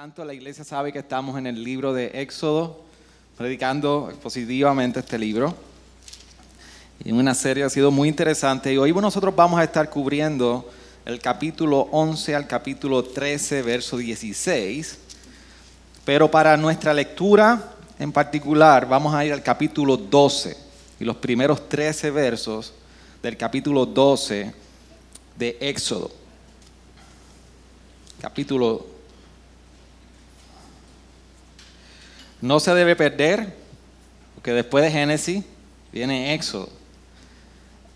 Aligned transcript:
Tanto, 0.00 0.24
la 0.24 0.32
iglesia 0.32 0.64
sabe 0.64 0.94
que 0.94 1.00
estamos 1.00 1.36
en 1.36 1.46
el 1.46 1.62
libro 1.62 1.92
de 1.92 2.22
Éxodo, 2.22 2.80
predicando 3.36 4.10
positivamente 4.22 5.00
este 5.00 5.18
libro. 5.18 5.54
Y 7.04 7.12
una 7.12 7.34
serie 7.34 7.64
ha 7.64 7.68
sido 7.68 7.90
muy 7.90 8.08
interesante. 8.08 8.72
Y 8.72 8.78
hoy 8.78 8.94
nosotros 8.94 9.36
vamos 9.36 9.60
a 9.60 9.64
estar 9.64 9.90
cubriendo 9.90 10.70
el 11.04 11.20
capítulo 11.20 11.80
11 11.90 12.34
al 12.34 12.46
capítulo 12.46 13.04
13, 13.04 13.60
verso 13.60 13.98
16. 13.98 14.98
Pero 16.06 16.30
para 16.30 16.56
nuestra 16.56 16.94
lectura 16.94 17.74
en 17.98 18.10
particular, 18.10 18.88
vamos 18.88 19.12
a 19.12 19.22
ir 19.26 19.34
al 19.34 19.42
capítulo 19.42 19.98
12 19.98 20.56
y 20.98 21.04
los 21.04 21.16
primeros 21.16 21.68
13 21.68 22.10
versos 22.10 22.72
del 23.22 23.36
capítulo 23.36 23.84
12 23.84 24.54
de 25.36 25.58
Éxodo. 25.60 26.10
Capítulo 28.18 28.99
no 32.40 32.60
se 32.60 32.74
debe 32.74 32.96
perder, 32.96 33.54
porque 34.34 34.52
después 34.52 34.84
de 34.84 34.90
Génesis 34.90 35.44
viene 35.92 36.34
Éxodo. 36.34 36.68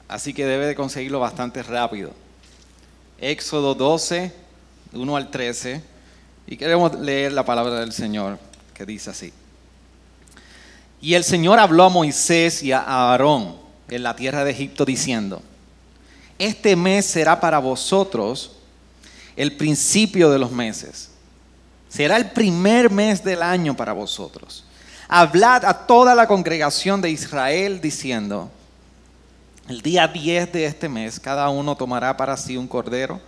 Así 0.08 0.34
que 0.34 0.44
debe 0.44 0.66
de 0.66 0.74
conseguirlo 0.74 1.20
bastante 1.20 1.62
rápido. 1.62 2.12
Éxodo 3.18 3.74
12, 3.74 4.32
1 4.92 5.16
al 5.16 5.30
13. 5.30 5.82
Y 6.46 6.56
queremos 6.56 6.94
leer 6.98 7.32
la 7.32 7.44
palabra 7.44 7.80
del 7.80 7.92
Señor 7.92 8.38
que 8.74 8.84
dice 8.84 9.10
así. 9.10 9.32
Y 11.00 11.14
el 11.14 11.24
Señor 11.24 11.58
habló 11.58 11.84
a 11.84 11.88
Moisés 11.88 12.62
y 12.62 12.72
a 12.72 12.80
Aarón 12.80 13.56
en 13.88 14.02
la 14.02 14.16
tierra 14.16 14.44
de 14.44 14.50
Egipto 14.50 14.84
diciendo, 14.84 15.42
este 16.38 16.76
mes 16.76 17.06
será 17.06 17.40
para 17.40 17.58
vosotros 17.58 18.52
el 19.36 19.56
principio 19.56 20.30
de 20.30 20.38
los 20.38 20.50
meses. 20.50 21.10
Será 21.94 22.16
el 22.16 22.30
primer 22.30 22.90
mes 22.90 23.22
del 23.22 23.42
año 23.42 23.76
para 23.76 23.92
vosotros. 23.92 24.64
Hablad 25.06 25.64
a 25.64 25.86
toda 25.86 26.14
la 26.14 26.26
congregación 26.26 27.00
de 27.00 27.10
Israel 27.10 27.80
diciendo, 27.80 28.50
el 29.68 29.80
día 29.80 30.08
10 30.08 30.52
de 30.52 30.66
este 30.66 30.88
mes 30.88 31.20
cada 31.20 31.48
uno 31.50 31.76
tomará 31.76 32.16
para 32.16 32.36
sí 32.36 32.56
un 32.56 32.66
cordero, 32.66 33.20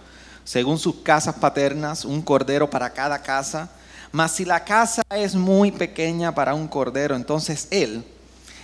según 0.44 0.78
sus 0.78 0.96
casas 0.96 1.34
paternas, 1.36 2.04
un 2.04 2.22
cordero 2.22 2.68
para 2.68 2.90
cada 2.90 3.22
casa 3.22 3.70
mas 4.16 4.32
si 4.32 4.46
la 4.46 4.64
casa 4.64 5.02
es 5.10 5.34
muy 5.34 5.70
pequeña 5.70 6.34
para 6.34 6.54
un 6.54 6.68
cordero, 6.68 7.14
entonces 7.14 7.68
él 7.70 8.02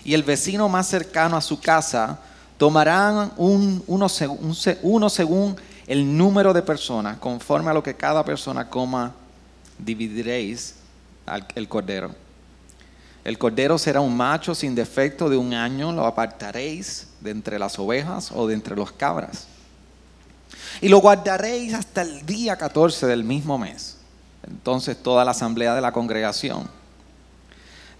y 0.02 0.14
el 0.14 0.22
vecino 0.22 0.66
más 0.68 0.86
cercano 0.86 1.36
a 1.36 1.42
su 1.42 1.60
casa 1.60 2.18
tomarán 2.56 3.32
un, 3.36 3.84
uno, 3.86 4.08
según 4.08 5.56
el 5.86 6.16
número 6.16 6.52
de 6.52 6.62
personas, 6.62 7.18
conforme 7.18 7.70
a 7.70 7.74
lo 7.74 7.82
que 7.82 7.94
cada 7.94 8.24
persona 8.24 8.68
coma, 8.68 9.14
dividiréis 9.84 10.74
el 11.54 11.68
cordero. 11.68 12.14
El 13.24 13.38
cordero 13.38 13.78
será 13.78 14.00
un 14.00 14.16
macho 14.16 14.54
sin 14.54 14.74
defecto 14.74 15.28
de 15.28 15.36
un 15.36 15.54
año, 15.54 15.92
lo 15.92 16.06
apartaréis 16.06 17.08
de 17.20 17.30
entre 17.30 17.58
las 17.58 17.78
ovejas 17.78 18.32
o 18.32 18.46
de 18.48 18.54
entre 18.54 18.74
los 18.74 18.90
cabras. 18.92 19.46
Y 20.80 20.88
lo 20.88 20.98
guardaréis 20.98 21.74
hasta 21.74 22.02
el 22.02 22.26
día 22.26 22.56
14 22.56 23.06
del 23.06 23.22
mismo 23.22 23.58
mes. 23.58 23.98
Entonces 24.46 25.00
toda 25.00 25.24
la 25.24 25.30
asamblea 25.30 25.74
de 25.74 25.80
la 25.80 25.92
congregación 25.92 26.68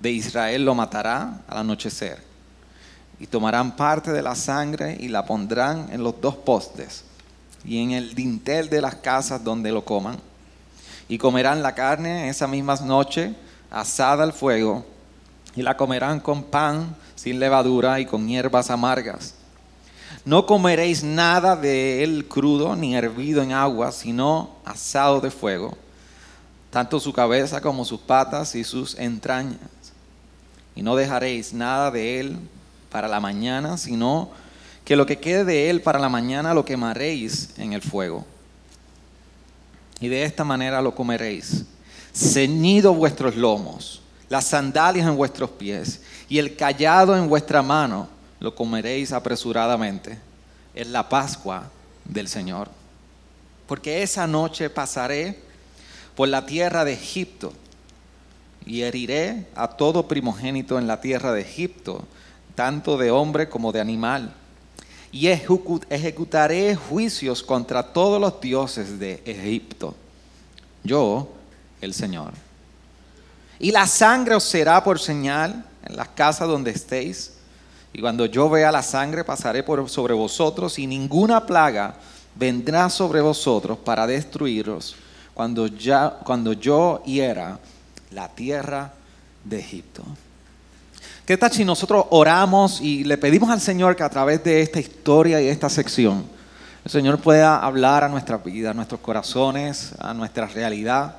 de 0.01 0.11
Israel 0.11 0.65
lo 0.65 0.75
matará 0.75 1.41
al 1.47 1.59
anochecer. 1.59 2.21
Y 3.21 3.29
tomarán 3.29 3.77
parte 3.77 4.11
de 4.11 4.23
la 4.23 4.35
sangre 4.35 4.97
y 4.99 5.07
la 5.07 5.25
pondrán 5.25 5.89
en 5.93 6.03
los 6.03 6.21
dos 6.21 6.35
postes 6.35 7.05
y 7.65 7.81
en 7.81 7.93
el 7.93 8.15
dintel 8.17 8.69
de 8.69 8.81
las 8.81 8.97
casas 8.97 9.45
donde 9.45 9.71
lo 9.71 9.85
coman. 9.85 10.19
Y 11.13 11.19
comerán 11.19 11.63
la 11.63 11.75
carne 11.75 12.31
esa 12.31 12.47
misma 12.47 12.75
noche 12.77 13.35
asada 13.71 14.25
al 14.25 14.33
fuego 14.33 14.83
y 15.55 15.61
la 15.61 15.77
comerán 15.77 16.21
con 16.21 16.43
pan 16.43 16.97
sin 17.17 17.39
levadura 17.39 18.01
y 18.01 18.07
con 18.07 18.27
hierbas 18.27 18.71
amargas. 18.71 19.35
No 20.25 20.47
comeréis 20.47 21.05
nada 21.05 21.55
de 21.55 22.03
él 22.03 22.25
crudo 22.27 22.77
ni 22.77 22.97
hervido 22.97 23.43
en 23.43 23.53
agua, 23.53 23.93
sino 23.93 24.57
asado 24.65 25.21
de 25.21 25.31
fuego 25.31 25.77
tanto 26.71 26.99
su 26.99 27.13
cabeza 27.13 27.61
como 27.61 27.85
sus 27.85 28.01
patas 28.01 28.55
y 28.55 28.65
sus 28.65 28.99
entrañas. 28.99 29.59
Y 30.75 30.81
no 30.81 30.97
dejaréis 30.97 31.53
nada 31.53 31.91
de 31.91 32.21
él 32.21 32.39
para 32.91 33.07
la 33.07 33.21
mañana, 33.21 33.77
sino 33.77 34.31
que 34.87 34.97
lo 34.97 35.05
que 35.05 35.19
quede 35.19 35.45
de 35.45 35.69
él 35.69 35.83
para 35.83 35.99
la 35.99 36.09
mañana 36.09 36.55
lo 36.55 36.65
quemaréis 36.65 37.51
en 37.59 37.75
el 37.75 37.83
fuego. 37.83 38.25
Y 40.03 40.09
de 40.09 40.25
esta 40.25 40.43
manera 40.43 40.83
lo 40.83 40.97
comeréis. 40.97 41.65
Ceñido 42.13 42.93
vuestros 42.93 43.37
lomos, 43.37 44.03
las 44.29 44.47
sandalias 44.47 45.07
en 45.07 45.17
vuestros 45.17 45.51
pies 45.51 46.03
y 46.29 46.39
el 46.39 46.57
callado 46.57 47.17
en 47.17 47.29
vuestra 47.29 47.63
mano, 47.63 48.09
lo 48.41 48.53
comeréis 48.53 49.13
apresuradamente. 49.13 50.19
Es 50.75 50.89
la 50.89 51.09
Pascua 51.09 51.71
del 52.05 52.27
Señor. 52.27 52.69
Porque 53.69 54.03
esa 54.03 54.27
noche 54.27 54.69
pasaré 54.71 55.39
por 56.17 56.27
la 56.27 56.47
tierra 56.47 56.85
de 56.85 56.95
Egipto 56.95 57.53
y 58.67 58.83
heriré 58.83 59.47
a 59.55 59.69
todo 59.69 60.09
primogénito 60.09 60.81
en 60.81 60.89
la 60.89 61.01
tierra 61.01 61.33
de 61.33 61.43
Egipto, 61.43 62.05
tanto 62.57 62.99
de 62.99 63.13
hombre 63.13 63.49
como 63.49 63.71
de 63.71 63.81
animal. 63.81 64.35
Y 65.13 65.29
ejecutaré 65.29 66.75
juicios 66.75 67.43
contra 67.43 67.93
todos 67.93 68.19
los 68.21 68.41
dioses 68.41 68.99
de 68.99 69.23
Egipto. 69.27 69.95
Yo, 70.83 71.29
el 71.81 71.93
Señor. 71.93 72.33
Y 73.59 73.71
la 73.71 73.87
sangre 73.87 74.35
os 74.35 74.45
será 74.45 74.83
por 74.83 74.99
señal 74.99 75.65
en 75.85 75.97
las 75.97 76.09
casas 76.09 76.49
donde 76.49 76.71
estéis. 76.71 77.35
Y 77.93 78.01
cuando 78.01 78.27
yo 78.27 78.49
vea 78.49 78.73
la 78.73 78.83
sangre 78.83 79.23
pasaré 79.23 79.63
por 79.63 79.89
sobre 79.89 80.15
vosotros 80.15 80.79
y 80.79 80.87
ninguna 80.87 81.45
plaga 81.47 81.95
vendrá 82.35 82.89
sobre 82.89 83.21
vosotros 83.21 83.79
para 83.79 84.07
destruiros 84.07 84.97
cuando, 85.35 85.67
ya, 85.67 86.19
cuando 86.25 86.53
yo 86.55 87.03
hiera 87.05 87.59
la 88.11 88.29
tierra 88.29 88.93
de 89.45 89.59
Egipto. 89.59 90.03
¿Qué 91.25 91.37
tal 91.37 91.53
si 91.53 91.65
nosotros 91.65 92.07
oramos 92.11 92.81
y 92.81 93.05
le 93.05 93.17
pedimos 93.17 93.49
al 93.49 93.61
Señor 93.61 93.95
que 93.95 94.03
a 94.03 94.11
través 94.11 94.43
de 94.43 94.61
esta 94.61 94.81
historia 94.81 95.41
y 95.41 95.47
esta 95.47 95.71
sección, 95.71 96.25
el 96.85 96.91
Señor 96.91 97.21
pueda 97.21 97.59
hablar 97.59 98.03
a 98.03 98.09
nuestra 98.09 98.39
vida, 98.39 98.71
a 98.71 98.75
nuestros 98.75 99.01
corazones, 99.01 99.93
a 100.01 100.13
nuestra 100.15 100.49
realidad? 100.49 101.15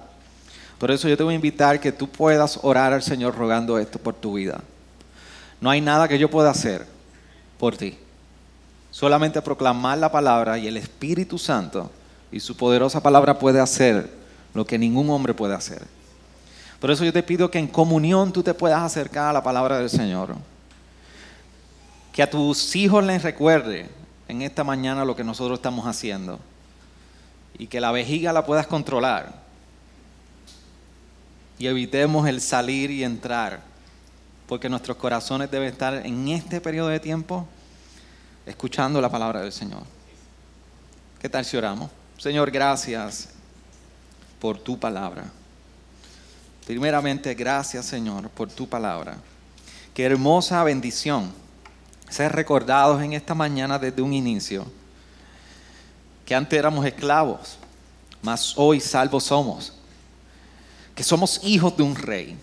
Por 0.77 0.91
eso 0.91 1.07
yo 1.07 1.15
te 1.15 1.23
voy 1.23 1.33
a 1.33 1.35
invitar 1.35 1.79
que 1.79 1.93
tú 1.93 2.09
puedas 2.09 2.59
orar 2.63 2.91
al 2.91 3.01
Señor 3.01 3.37
rogando 3.37 3.79
esto 3.79 3.97
por 3.97 4.13
tu 4.13 4.33
vida. 4.33 4.59
No 5.61 5.69
hay 5.69 5.79
nada 5.79 6.09
que 6.09 6.19
yo 6.19 6.29
pueda 6.29 6.49
hacer 6.49 6.85
por 7.57 7.77
ti. 7.77 7.97
Solamente 8.91 9.41
proclamar 9.41 9.99
la 9.99 10.11
palabra 10.11 10.57
y 10.57 10.67
el 10.67 10.75
Espíritu 10.75 11.37
Santo 11.37 11.89
y 12.29 12.41
su 12.41 12.57
poderosa 12.57 13.01
palabra 13.01 13.39
puede 13.39 13.61
hacer 13.61 14.09
lo 14.53 14.65
que 14.65 14.77
ningún 14.77 15.09
hombre 15.09 15.33
puede 15.33 15.55
hacer. 15.55 15.81
Por 16.83 16.91
eso 16.91 17.05
yo 17.05 17.13
te 17.13 17.23
pido 17.23 17.49
que 17.49 17.59
en 17.59 17.67
comunión 17.67 18.33
tú 18.33 18.43
te 18.43 18.53
puedas 18.53 18.81
acercar 18.81 19.29
a 19.29 19.31
la 19.31 19.41
palabra 19.41 19.79
del 19.79 19.89
Señor. 19.89 20.35
Que 22.11 22.21
a 22.21 22.29
tus 22.29 22.75
hijos 22.75 23.01
les 23.05 23.23
recuerde 23.23 23.89
en 24.27 24.41
esta 24.41 24.65
mañana 24.65 25.05
lo 25.05 25.15
que 25.15 25.23
nosotros 25.23 25.59
estamos 25.59 25.87
haciendo. 25.87 26.41
Y 27.57 27.67
que 27.67 27.79
la 27.79 27.93
vejiga 27.93 28.33
la 28.33 28.45
puedas 28.45 28.67
controlar. 28.67 29.33
Y 31.57 31.67
evitemos 31.67 32.27
el 32.27 32.41
salir 32.41 32.91
y 32.91 33.05
entrar. 33.05 33.61
Porque 34.45 34.67
nuestros 34.67 34.97
corazones 34.97 35.49
deben 35.49 35.69
estar 35.69 36.05
en 36.05 36.27
este 36.27 36.59
periodo 36.59 36.89
de 36.89 36.99
tiempo 36.99 37.47
escuchando 38.45 38.99
la 38.99 39.07
palabra 39.07 39.39
del 39.39 39.53
Señor. 39.53 39.83
¿Qué 41.21 41.29
tal 41.29 41.45
si 41.45 41.55
oramos? 41.55 41.89
Señor, 42.17 42.51
gracias 42.51 43.29
por 44.37 44.57
tu 44.57 44.77
palabra. 44.77 45.31
Primeramente, 46.65 47.33
gracias 47.33 47.85
Señor 47.85 48.29
por 48.29 48.49
tu 48.49 48.67
palabra. 48.67 49.17
Qué 49.93 50.05
hermosa 50.05 50.63
bendición 50.63 51.31
ser 52.09 52.31
recordados 52.31 53.01
en 53.01 53.13
esta 53.13 53.33
mañana 53.33 53.77
desde 53.77 54.01
un 54.01 54.13
inicio. 54.13 54.65
Que 56.25 56.33
antes 56.33 56.57
éramos 56.57 56.85
esclavos, 56.85 57.57
mas 58.21 58.53
hoy 58.55 58.79
salvos 58.79 59.25
somos. 59.25 59.73
que 60.95 61.03
somos 61.03 61.39
hijos 61.43 61.75
de 61.75 61.81
un 61.81 61.95
rey 61.95 62.37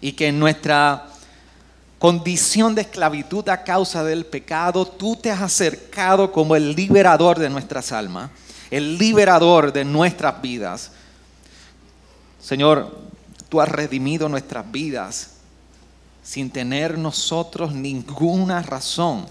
y 0.00 0.10
que 0.10 0.26
en 0.26 0.38
nuestra 0.40 1.06
condición 1.98 2.74
de 2.74 2.82
esclavitud 2.82 3.48
a 3.48 3.62
causa 3.62 4.02
del 4.02 4.26
pecado, 4.26 4.84
tú 4.84 5.14
te 5.16 5.30
has 5.30 5.40
acercado 5.40 6.32
como 6.32 6.56
el 6.56 6.74
liberador 6.74 7.38
de 7.38 7.48
nuestras 7.48 7.92
almas, 7.92 8.30
el 8.70 8.98
liberador 8.98 9.72
de 9.72 9.84
nuestras 9.84 10.42
vidas. 10.42 10.90
Señor, 12.40 13.07
tú 13.48 13.60
has 13.60 13.68
redimido 13.68 14.28
nuestras 14.28 14.70
vidas 14.70 15.30
sin 16.22 16.50
tener 16.50 16.98
nosotros 16.98 17.72
ninguna 17.72 18.62
razón, 18.62 19.26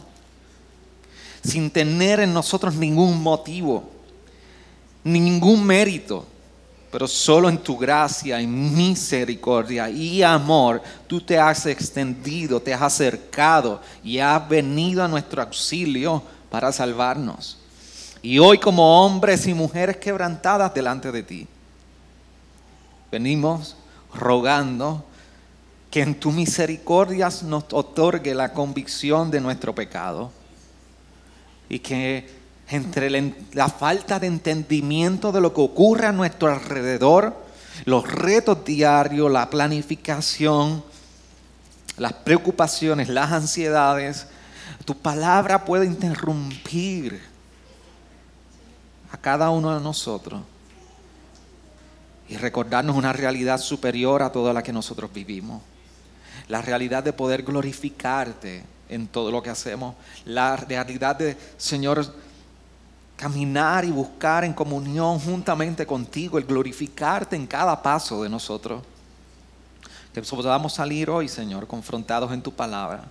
sin 1.43 1.69
tener 1.69 2.19
en 2.19 2.33
nosotros 2.33 2.75
ningún 2.75 3.21
motivo, 3.21 3.89
ningún 5.03 5.63
mérito 5.65 6.25
pero 6.91 7.07
solo 7.07 7.47
en 7.47 7.59
tu 7.59 7.77
gracia 7.77 8.41
y 8.41 8.47
misericordia 8.47 9.89
y 9.89 10.23
amor 10.23 10.81
tú 11.05 11.21
te 11.21 11.37
has 11.37 11.67
extendido, 11.67 12.59
te 12.59 12.73
has 12.73 12.81
acercado 12.81 13.81
y 14.03 14.17
has 14.17 14.49
venido 14.49 15.03
a 15.03 15.07
nuestro 15.07 15.41
auxilio 15.43 16.23
para 16.49 16.71
salvarnos. 16.71 17.59
Y 18.23 18.39
hoy 18.39 18.57
como 18.57 19.05
hombres 19.05 19.45
y 19.45 19.53
mujeres 19.53 19.97
quebrantadas 19.97 20.73
delante 20.73 21.11
de 21.11 21.21
ti, 21.23 21.47
venimos 23.11 23.75
rogando 24.13 25.05
que 25.91 26.01
en 26.01 26.19
tu 26.19 26.31
misericordia 26.31 27.29
nos 27.43 27.65
otorgue 27.71 28.35
la 28.35 28.53
convicción 28.53 29.31
de 29.31 29.41
nuestro 29.41 29.73
pecado 29.73 30.31
y 31.69 31.79
que 31.79 32.29
entre 32.69 33.09
la 33.53 33.69
falta 33.69 34.19
de 34.19 34.27
entendimiento 34.27 35.31
de 35.31 35.41
lo 35.41 35.53
que 35.53 35.61
ocurre 35.61 36.07
a 36.07 36.11
nuestro 36.11 36.51
alrededor, 36.51 37.35
los 37.85 38.09
retos 38.11 38.65
diarios, 38.65 39.31
la 39.31 39.49
planificación, 39.49 40.83
las 41.97 42.13
preocupaciones, 42.13 43.07
las 43.07 43.31
ansiedades, 43.31 44.27
tu 44.83 44.95
palabra 44.95 45.63
puede 45.63 45.85
interrumpir 45.85 47.21
a 49.11 49.17
cada 49.17 49.49
uno 49.49 49.73
de 49.73 49.81
nosotros 49.81 50.41
y 52.29 52.37
recordarnos 52.37 52.95
una 52.95 53.13
realidad 53.13 53.59
superior 53.59 54.21
a 54.21 54.31
toda 54.31 54.53
la 54.53 54.63
que 54.63 54.73
nosotros 54.73 55.11
vivimos. 55.13 55.61
La 56.47 56.61
realidad 56.61 57.03
de 57.03 57.13
poder 57.13 57.43
glorificarte 57.43 58.63
en 58.89 59.07
todo 59.07 59.31
lo 59.31 59.41
que 59.41 59.49
hacemos. 59.49 59.95
La 60.25 60.55
realidad 60.57 61.15
de, 61.15 61.37
Señor, 61.57 62.13
caminar 63.15 63.85
y 63.85 63.91
buscar 63.91 64.43
en 64.43 64.53
comunión 64.53 65.19
juntamente 65.19 65.85
contigo, 65.85 66.37
el 66.37 66.45
glorificarte 66.45 67.35
en 67.35 67.47
cada 67.47 67.81
paso 67.81 68.23
de 68.23 68.29
nosotros. 68.29 68.83
Que 70.13 70.21
podamos 70.21 70.73
salir 70.73 71.09
hoy, 71.09 71.27
Señor, 71.27 71.67
confrontados 71.67 72.31
en 72.31 72.41
tu 72.41 72.51
palabra, 72.51 73.03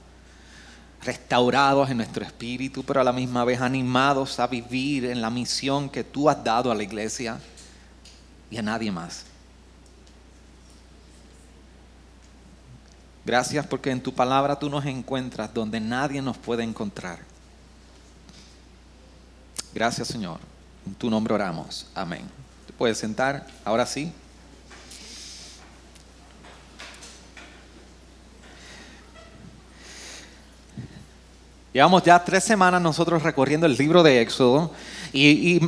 restaurados 1.02 1.88
en 1.88 1.98
nuestro 1.98 2.24
espíritu, 2.24 2.82
pero 2.82 3.00
a 3.00 3.04
la 3.04 3.12
misma 3.12 3.44
vez 3.44 3.60
animados 3.60 4.40
a 4.40 4.46
vivir 4.46 5.06
en 5.06 5.22
la 5.22 5.30
misión 5.30 5.88
que 5.88 6.04
tú 6.04 6.28
has 6.28 6.42
dado 6.42 6.70
a 6.70 6.74
la 6.74 6.82
iglesia 6.82 7.38
y 8.50 8.58
a 8.58 8.62
nadie 8.62 8.90
más. 8.92 9.24
Gracias 13.24 13.66
porque 13.66 13.90
en 13.90 14.00
tu 14.00 14.14
palabra 14.14 14.58
tú 14.58 14.70
nos 14.70 14.86
encuentras 14.86 15.52
donde 15.52 15.80
nadie 15.80 16.22
nos 16.22 16.38
puede 16.38 16.62
encontrar. 16.62 17.18
Gracias 19.74 20.08
Señor. 20.08 20.38
En 20.86 20.94
tu 20.94 21.10
nombre 21.10 21.34
oramos. 21.34 21.86
Amén. 21.94 22.22
¿Te 22.66 22.72
puedes 22.72 22.98
sentar? 22.98 23.46
Ahora 23.64 23.84
sí. 23.84 24.12
Llevamos 31.76 32.02
ya 32.04 32.24
tres 32.24 32.42
semanas 32.42 32.80
nosotros 32.80 33.22
recorriendo 33.22 33.66
el 33.66 33.76
libro 33.76 34.02
de 34.02 34.22
Éxodo 34.22 34.70
y, 35.12 35.60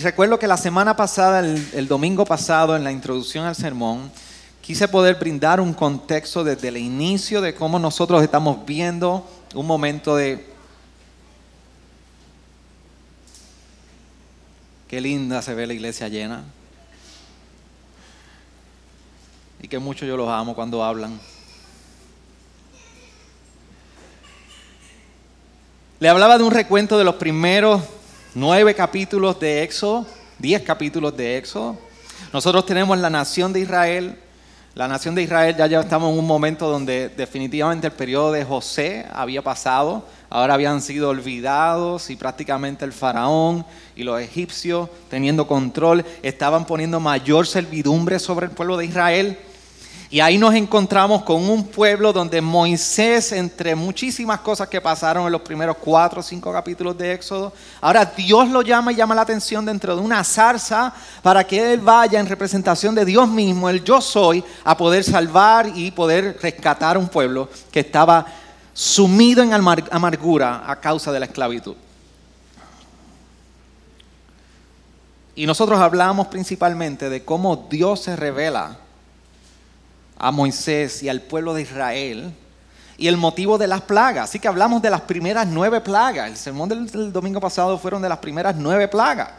recuerdo 0.00 0.36
que 0.36 0.48
la 0.48 0.56
semana 0.56 0.96
pasada, 0.96 1.38
el, 1.38 1.86
domingo 1.86 2.24
pasado, 2.24 2.74
en 2.74 2.82
la 2.82 2.90
introducción 2.90 3.46
al 3.46 3.54
sermón, 3.54 4.10
quise 4.60 4.88
poder 4.88 5.14
brindar 5.20 5.60
un 5.60 5.72
contexto 5.72 6.42
desde 6.42 6.66
el 6.66 6.78
inicio 6.78 7.40
de 7.40 7.54
cómo 7.54 7.78
nosotros 7.78 8.24
estamos 8.24 8.66
viendo 8.66 9.24
un 9.54 9.64
momento 9.64 10.16
de 10.16 10.50
Qué 14.88 15.00
linda 15.00 15.42
se 15.42 15.54
ve 15.54 15.68
la 15.68 15.74
iglesia 15.74 16.08
llena. 16.08 16.42
Y 19.62 19.68
que 19.68 19.78
mucho 19.78 20.04
yo 20.06 20.16
los 20.16 20.28
amo 20.28 20.56
cuando 20.56 20.82
hablan. 20.82 21.20
Le 26.02 26.08
hablaba 26.08 26.36
de 26.36 26.42
un 26.42 26.50
recuento 26.50 26.98
de 26.98 27.04
los 27.04 27.14
primeros 27.14 27.80
nueve 28.34 28.74
capítulos 28.74 29.38
de 29.38 29.62
Éxodo, 29.62 30.04
diez 30.36 30.60
capítulos 30.62 31.16
de 31.16 31.36
Éxodo. 31.36 31.78
Nosotros 32.32 32.66
tenemos 32.66 32.98
la 32.98 33.08
nación 33.08 33.52
de 33.52 33.60
Israel. 33.60 34.18
La 34.74 34.88
nación 34.88 35.14
de 35.14 35.22
Israel 35.22 35.54
ya, 35.56 35.68
ya 35.68 35.78
estamos 35.78 36.12
en 36.12 36.18
un 36.18 36.26
momento 36.26 36.68
donde 36.68 37.08
definitivamente 37.10 37.86
el 37.86 37.92
periodo 37.92 38.32
de 38.32 38.44
José 38.44 39.06
había 39.12 39.42
pasado 39.42 40.04
ahora 40.28 40.54
habían 40.54 40.80
sido 40.82 41.08
olvidados 41.08 42.10
y 42.10 42.16
prácticamente 42.16 42.84
el 42.84 42.92
faraón 42.92 43.64
y 43.94 44.02
los 44.02 44.20
egipcios 44.20 44.88
teniendo 45.08 45.46
control 45.46 46.04
estaban 46.24 46.66
poniendo 46.66 46.98
mayor 46.98 47.46
servidumbre 47.46 48.18
sobre 48.18 48.46
el 48.46 48.52
pueblo 48.52 48.76
de 48.76 48.86
Israel. 48.86 49.38
Y 50.12 50.20
ahí 50.20 50.36
nos 50.36 50.54
encontramos 50.54 51.22
con 51.22 51.48
un 51.48 51.66
pueblo 51.66 52.12
donde 52.12 52.42
Moisés, 52.42 53.32
entre 53.32 53.74
muchísimas 53.74 54.40
cosas 54.40 54.68
que 54.68 54.78
pasaron 54.78 55.24
en 55.24 55.32
los 55.32 55.40
primeros 55.40 55.78
cuatro 55.78 56.20
o 56.20 56.22
cinco 56.22 56.52
capítulos 56.52 56.98
de 56.98 57.14
Éxodo, 57.14 57.50
ahora 57.80 58.04
Dios 58.04 58.50
lo 58.50 58.60
llama 58.60 58.92
y 58.92 58.96
llama 58.96 59.14
la 59.14 59.22
atención 59.22 59.64
dentro 59.64 59.96
de 59.96 60.02
una 60.02 60.22
zarza 60.22 60.92
para 61.22 61.42
que 61.46 61.72
él 61.72 61.80
vaya 61.80 62.20
en 62.20 62.26
representación 62.26 62.94
de 62.94 63.06
Dios 63.06 63.26
mismo, 63.26 63.70
el 63.70 63.82
yo 63.82 64.02
soy, 64.02 64.44
a 64.64 64.76
poder 64.76 65.02
salvar 65.02 65.72
y 65.74 65.90
poder 65.92 66.36
rescatar 66.42 66.98
un 66.98 67.08
pueblo 67.08 67.48
que 67.70 67.80
estaba 67.80 68.26
sumido 68.74 69.42
en 69.42 69.54
amargura 69.54 70.70
a 70.70 70.78
causa 70.78 71.10
de 71.10 71.20
la 71.20 71.26
esclavitud. 71.26 71.74
Y 75.34 75.46
nosotros 75.46 75.80
hablamos 75.80 76.26
principalmente 76.26 77.08
de 77.08 77.24
cómo 77.24 77.66
Dios 77.70 78.02
se 78.02 78.14
revela 78.14 78.81
a 80.22 80.30
Moisés 80.30 81.02
y 81.02 81.08
al 81.08 81.20
pueblo 81.20 81.52
de 81.52 81.62
Israel 81.62 82.32
y 82.96 83.08
el 83.08 83.16
motivo 83.16 83.58
de 83.58 83.66
las 83.66 83.80
plagas. 83.80 84.30
Así 84.30 84.38
que 84.38 84.46
hablamos 84.46 84.80
de 84.80 84.88
las 84.88 85.00
primeras 85.00 85.48
nueve 85.48 85.80
plagas. 85.80 86.30
El 86.30 86.36
sermón 86.36 86.68
del, 86.68 87.12
domingo 87.12 87.40
pasado 87.40 87.76
fueron 87.76 88.00
de 88.00 88.08
las 88.08 88.18
primeras 88.18 88.54
nueve 88.54 88.86
plagas. 88.86 89.30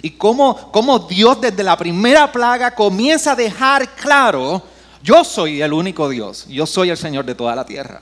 Y 0.00 0.12
cómo, 0.12 0.72
cómo 0.72 1.00
Dios 1.00 1.38
desde 1.40 1.62
la 1.62 1.76
primera 1.76 2.32
plaga 2.32 2.74
comienza 2.74 3.32
a 3.32 3.36
dejar 3.36 3.88
claro, 3.90 4.62
yo 5.02 5.22
soy 5.22 5.60
el 5.60 5.74
único 5.74 6.08
Dios, 6.08 6.46
yo 6.48 6.66
soy 6.66 6.88
el 6.88 6.96
Señor 6.96 7.26
de 7.26 7.34
toda 7.34 7.54
la 7.54 7.66
tierra. 7.66 8.00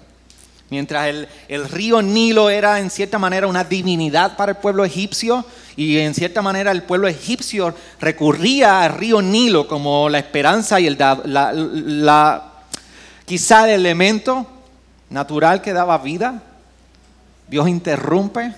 Mientras 0.71 1.14
el, 1.49 1.68
río 1.68 2.00
Nilo 2.00 2.49
era 2.49 2.80
en 2.80 2.90
cierta 2.90 3.18
manera 3.18 3.47
una 3.47 3.64
divinidad 3.64 4.37
para 4.37 4.52
el 4.52 4.59
pueblo 4.59 4.85
egipcio 4.85 5.44
y 5.76 5.99
en 5.99 6.14
cierta 6.14 6.40
manera 6.42 6.71
el 6.73 6.83
pueblo 6.83 7.06
egipcio 7.06 7.75
recurría 8.00 8.83
al 8.83 8.94
río 8.94 9.21
Nilo 9.21 9.68
como 9.68 10.09
la 10.09 10.18
esperanza 10.18 10.80
y 10.80 10.87
el, 10.87 10.97
la, 10.99 12.52
quizá 13.26 13.64
el 13.64 13.80
elemento 13.80 14.47
natural 15.11 15.61
que 15.61 15.73
daba 15.73 15.99
vida, 15.99 16.42
Dios 17.49 17.68
interrumpe 17.68 18.54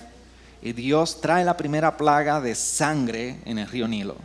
y 0.61 0.71
Dios 0.73 1.19
trae 1.19 1.43
la 1.43 1.57
primera 1.57 1.97
plaga 1.97 2.39
de 2.39 2.55
sangre 2.55 3.37
en 3.45 3.59
el 3.59 3.67
río 3.67 3.87
Nilo. 3.87 4.15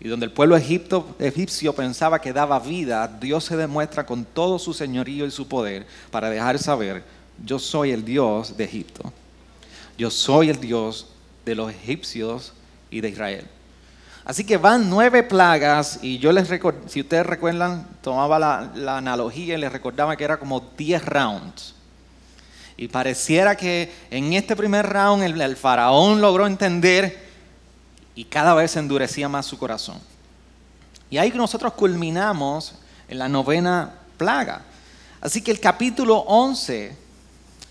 Y 0.00 0.08
donde 0.08 0.26
el 0.26 0.32
pueblo 0.32 0.56
egipcio 0.56 1.72
pensaba 1.72 2.20
que 2.20 2.32
daba 2.32 2.60
vida, 2.60 3.08
Dios 3.20 3.44
se 3.44 3.56
demuestra 3.56 4.06
con 4.06 4.24
todo 4.24 4.58
su 4.58 4.72
señorío 4.72 5.26
y 5.26 5.30
su 5.30 5.48
poder 5.48 5.86
para 6.10 6.30
dejar 6.30 6.58
saber, 6.58 7.02
yo 7.44 7.58
soy 7.58 7.90
el 7.90 8.04
Dios 8.04 8.56
de 8.56 8.64
Egipto. 8.64 9.12
Yo 9.96 10.10
soy 10.10 10.50
el 10.50 10.60
Dios 10.60 11.08
de 11.44 11.56
los 11.56 11.72
egipcios 11.72 12.52
y 12.90 13.00
de 13.00 13.08
Israel. 13.08 13.46
Así 14.24 14.44
que 14.44 14.56
van 14.56 14.88
nueve 14.88 15.22
plagas 15.22 15.98
y 16.02 16.18
yo 16.18 16.30
les 16.32 16.48
recuerdo, 16.48 16.80
si 16.86 17.00
ustedes 17.00 17.26
recuerdan, 17.26 17.88
tomaba 18.02 18.38
la, 18.38 18.96
analogía 18.96 19.56
y 19.56 19.60
les 19.60 19.72
recordaba 19.72 20.16
que 20.16 20.24
era 20.24 20.38
como 20.38 20.60
diez 20.76 21.04
rounds. 21.04 21.74
Y 22.76 22.86
pareciera 22.86 23.56
que 23.56 23.92
en 24.10 24.34
este 24.34 24.54
primer 24.54 24.86
round 24.86 25.24
el 25.24 25.56
faraón 25.56 26.20
logró 26.20 26.46
entender 26.46 27.27
y 28.18 28.24
cada 28.24 28.52
vez 28.52 28.74
endurecía 28.74 29.28
más 29.28 29.46
su 29.46 29.56
corazón. 29.56 29.96
Y 31.08 31.18
ahí 31.18 31.30
nosotros 31.30 31.74
culminamos 31.74 32.74
en 33.06 33.16
la 33.16 33.28
novena 33.28 33.94
plaga. 34.16 34.62
Así 35.20 35.40
que 35.40 35.52
el 35.52 35.60
capítulo 35.60 36.16
11 36.26 36.96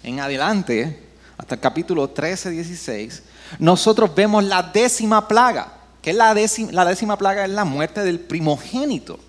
en 0.04 0.20
adelante, 0.22 1.06
hasta 1.38 1.56
el 1.56 1.60
capítulo 1.60 2.12
13, 2.12 2.52
16, 2.52 3.24
nosotros 3.60 4.16
vemos 4.16 4.42
la 4.42 4.64
décima 4.64 5.28
plaga, 5.28 5.74
que 6.02 6.12
es 6.12 6.16
la 6.16 6.34
décima, 6.34 6.72
la 6.72 6.86
décima 6.86 7.18
plaga 7.18 7.44
es 7.44 7.52
la 7.52 7.66
muerte 7.66 8.02
del 8.06 8.22
primogénito. 8.22 9.20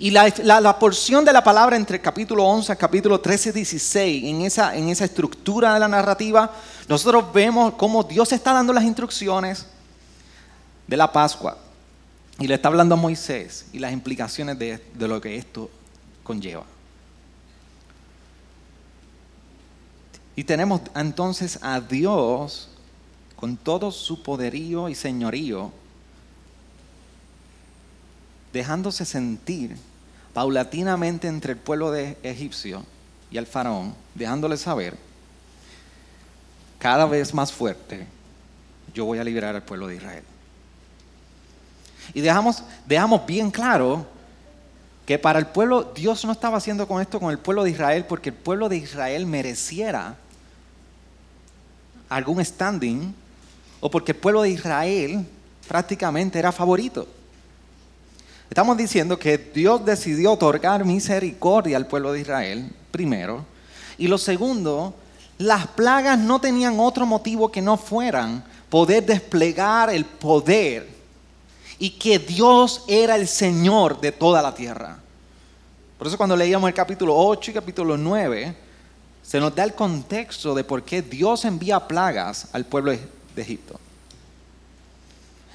Y 0.00 0.10
la, 0.10 0.76
porción 0.80 1.24
de 1.24 1.32
la 1.32 1.44
palabra 1.44 1.76
entre 1.76 1.98
el 1.98 2.02
capítulo 2.02 2.42
11 2.42 2.72
y 2.72 2.76
capítulo 2.76 3.20
13, 3.20 3.52
16, 3.52 4.24
en 4.24 4.40
esa, 4.40 4.74
en 4.74 4.88
esa 4.88 5.04
estructura 5.04 5.74
de 5.74 5.78
la 5.78 5.86
narrativa, 5.86 6.50
nosotros 6.88 7.32
vemos 7.32 7.74
cómo 7.74 8.02
Dios 8.02 8.32
está 8.32 8.52
dando 8.52 8.72
las 8.72 8.82
instrucciones 8.82 9.68
de 10.86 10.96
la 10.96 11.12
Pascua. 11.12 11.58
Y 12.38 12.46
le 12.48 12.54
está 12.54 12.68
hablando 12.68 12.94
a 12.94 12.98
Moisés 12.98 13.66
y 13.72 13.78
las 13.78 13.92
implicaciones 13.92 14.58
de, 14.58 14.80
lo 14.98 15.20
que 15.20 15.36
esto 15.36 15.70
conlleva. 16.22 16.64
Y 20.36 20.42
tenemos 20.42 20.80
entonces 20.96 21.60
a 21.62 21.80
Dios 21.80 22.68
con 23.36 23.56
todo 23.56 23.92
su 23.92 24.22
poderío 24.22 24.88
y 24.88 24.96
señorío, 24.96 25.70
dejándose 28.52 29.04
sentir 29.04 29.76
paulatinamente 30.32 31.28
entre 31.28 31.52
el 31.52 31.58
pueblo 31.58 31.92
de 31.92 32.18
egipcio 32.24 32.84
y 33.30 33.36
el 33.36 33.46
faraón, 33.46 33.94
dejándole 34.14 34.56
saber, 34.56 34.96
cada 36.80 37.06
vez 37.06 37.32
más 37.32 37.52
fuerte, 37.52 38.06
yo 38.92 39.04
voy 39.04 39.18
a 39.18 39.24
liberar 39.24 39.54
al 39.54 39.62
pueblo 39.62 39.86
de 39.86 39.96
Israel. 39.96 40.24
Y 42.12 42.20
dejamos, 42.20 42.62
dejamos 42.86 43.24
bien 43.24 43.50
claro 43.50 44.06
que 45.06 45.18
para 45.18 45.38
el 45.38 45.46
pueblo, 45.46 45.92
Dios 45.94 46.24
no 46.24 46.32
estaba 46.32 46.58
haciendo 46.58 46.88
con 46.88 47.00
esto 47.00 47.20
con 47.20 47.30
el 47.30 47.38
pueblo 47.38 47.64
de 47.64 47.70
Israel 47.70 48.04
porque 48.08 48.30
el 48.30 48.36
pueblo 48.36 48.68
de 48.68 48.78
Israel 48.78 49.26
mereciera 49.26 50.16
algún 52.08 52.44
standing 52.44 53.14
o 53.80 53.90
porque 53.90 54.12
el 54.12 54.18
pueblo 54.18 54.42
de 54.42 54.50
Israel 54.50 55.26
prácticamente 55.68 56.38
era 56.38 56.52
favorito. 56.52 57.06
Estamos 58.48 58.76
diciendo 58.76 59.18
que 59.18 59.36
Dios 59.36 59.84
decidió 59.84 60.32
otorgar 60.32 60.84
misericordia 60.84 61.76
al 61.76 61.86
pueblo 61.86 62.12
de 62.12 62.20
Israel, 62.20 62.70
primero. 62.90 63.44
Y 63.98 64.06
lo 64.06 64.16
segundo, 64.16 64.94
las 65.38 65.66
plagas 65.66 66.18
no 66.18 66.40
tenían 66.40 66.78
otro 66.78 67.04
motivo 67.04 67.50
que 67.50 67.60
no 67.60 67.76
fueran 67.76 68.44
poder 68.70 69.04
desplegar 69.04 69.90
el 69.90 70.04
poder 70.04 70.93
y 71.84 71.90
que 71.90 72.18
Dios 72.18 72.82
era 72.88 73.14
el 73.14 73.28
Señor 73.28 74.00
de 74.00 74.10
toda 74.10 74.40
la 74.40 74.54
tierra. 74.54 74.96
Por 75.98 76.06
eso 76.06 76.16
cuando 76.16 76.34
leíamos 76.34 76.66
el 76.66 76.72
capítulo 76.72 77.14
8 77.14 77.50
y 77.50 77.54
capítulo 77.54 77.98
9, 77.98 78.56
se 79.22 79.38
nos 79.38 79.54
da 79.54 79.64
el 79.64 79.74
contexto 79.74 80.54
de 80.54 80.64
por 80.64 80.82
qué 80.82 81.02
Dios 81.02 81.44
envía 81.44 81.86
plagas 81.86 82.48
al 82.54 82.64
pueblo 82.64 82.92
de 82.92 83.42
Egipto. 83.42 83.78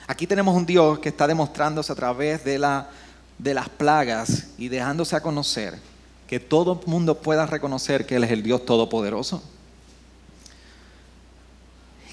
Aquí 0.06 0.28
tenemos 0.28 0.56
un 0.56 0.68
Dios 0.68 1.00
que 1.00 1.10
está 1.10 1.26
demostrándose 1.26 1.92
a 1.92 1.96
través 1.96 2.44
de, 2.44 2.60
la, 2.60 2.92
de 3.40 3.56
las 3.56 3.68
plagas 3.68 4.50
y 4.60 4.68
dejándose 4.68 5.16
a 5.16 5.22
conocer 5.22 5.80
que 6.28 6.40
todo 6.40 6.80
el 6.80 6.88
mundo 6.88 7.16
pueda 7.16 7.48
reconocer 7.48 8.06
que 8.06 8.18
Él 8.18 8.24
es 8.24 8.30
el 8.30 8.44
Dios 8.44 8.68
Todopoderoso. 8.68 9.42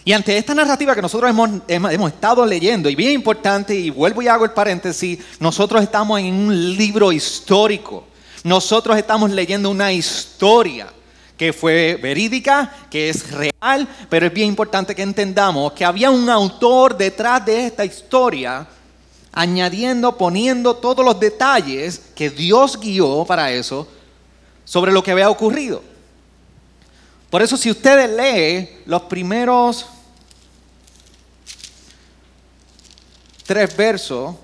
Y 0.06 0.12
ante 0.12 0.38
esta 0.38 0.54
narrativa 0.54 0.94
que 0.94 1.02
nosotros 1.02 1.28
hemos, 1.28 1.50
hemos, 1.66 2.12
estado 2.12 2.46
leyendo, 2.46 2.88
y 2.88 2.94
bien 2.94 3.10
importante, 3.10 3.74
y 3.74 3.90
vuelvo 3.90 4.22
y 4.22 4.28
hago 4.28 4.44
el 4.44 4.52
paréntesis, 4.52 5.18
nosotros 5.40 5.82
estamos 5.82 6.20
en 6.20 6.32
un 6.32 6.76
libro 6.76 7.10
histórico. 7.10 8.04
Nosotros 8.44 8.96
estamos 8.96 9.32
leyendo 9.32 9.68
una 9.68 9.92
historia 9.92 10.86
que 11.36 11.52
fue 11.52 11.98
verídica, 12.00 12.72
que 12.88 13.08
es 13.10 13.32
real, 13.32 13.88
pero 14.08 14.26
es 14.26 14.32
bien 14.32 14.46
importante 14.46 14.94
que 14.94 15.02
entendamos 15.02 15.72
que 15.72 15.84
había 15.84 16.08
un 16.08 16.30
autor 16.30 16.96
detrás 16.96 17.44
de 17.44 17.66
esta 17.66 17.84
historia, 17.84 18.64
añadiendo, 19.32 20.16
poniendo 20.16 20.76
todos 20.76 21.04
los 21.04 21.18
detalles 21.18 22.00
que 22.14 22.30
Dios 22.30 22.78
guió 22.78 23.24
para 23.24 23.50
eso 23.50 23.88
sobre 24.64 24.92
lo 24.92 25.02
que 25.02 25.10
había 25.10 25.28
ocurrido. 25.28 25.82
Por 27.28 27.42
eso 27.42 27.56
si 27.56 27.72
ustedes 27.72 28.08
leen 28.08 28.70
los 28.86 29.02
primeros 29.02 29.84
tres 33.46 33.76
versos 33.76 34.34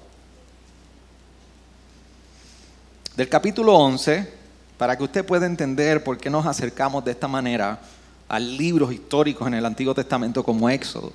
del 3.16 3.28
capítulo 3.28 3.74
11, 3.74 4.32
para 4.78 4.96
que 4.96 5.02
usted 5.02 5.26
pueda 5.26 5.44
entender 5.44 6.02
por 6.02 6.16
qué 6.18 6.30
nos 6.30 6.46
acercamos 6.46 7.04
de 7.04 7.10
esta 7.10 7.26
manera 7.28 7.80
a 8.28 8.38
libros 8.38 8.92
históricos 8.92 9.46
en 9.48 9.54
el 9.54 9.66
Antiguo 9.66 9.92
Testamento 9.92 10.44
como 10.44 10.70
Éxodo. 10.70 11.12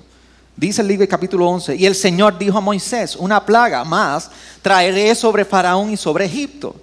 Dice 0.54 0.82
el 0.82 0.88
libro 0.88 1.08
capítulo 1.08 1.48
11, 1.48 1.76
y 1.76 1.86
el 1.86 1.94
Señor 1.94 2.38
dijo 2.38 2.58
a 2.58 2.60
Moisés, 2.60 3.16
una 3.16 3.44
plaga 3.44 3.82
más 3.84 4.30
traeré 4.60 5.14
sobre 5.14 5.44
Faraón 5.44 5.90
y 5.90 5.96
sobre 5.96 6.26
Egipto, 6.26 6.76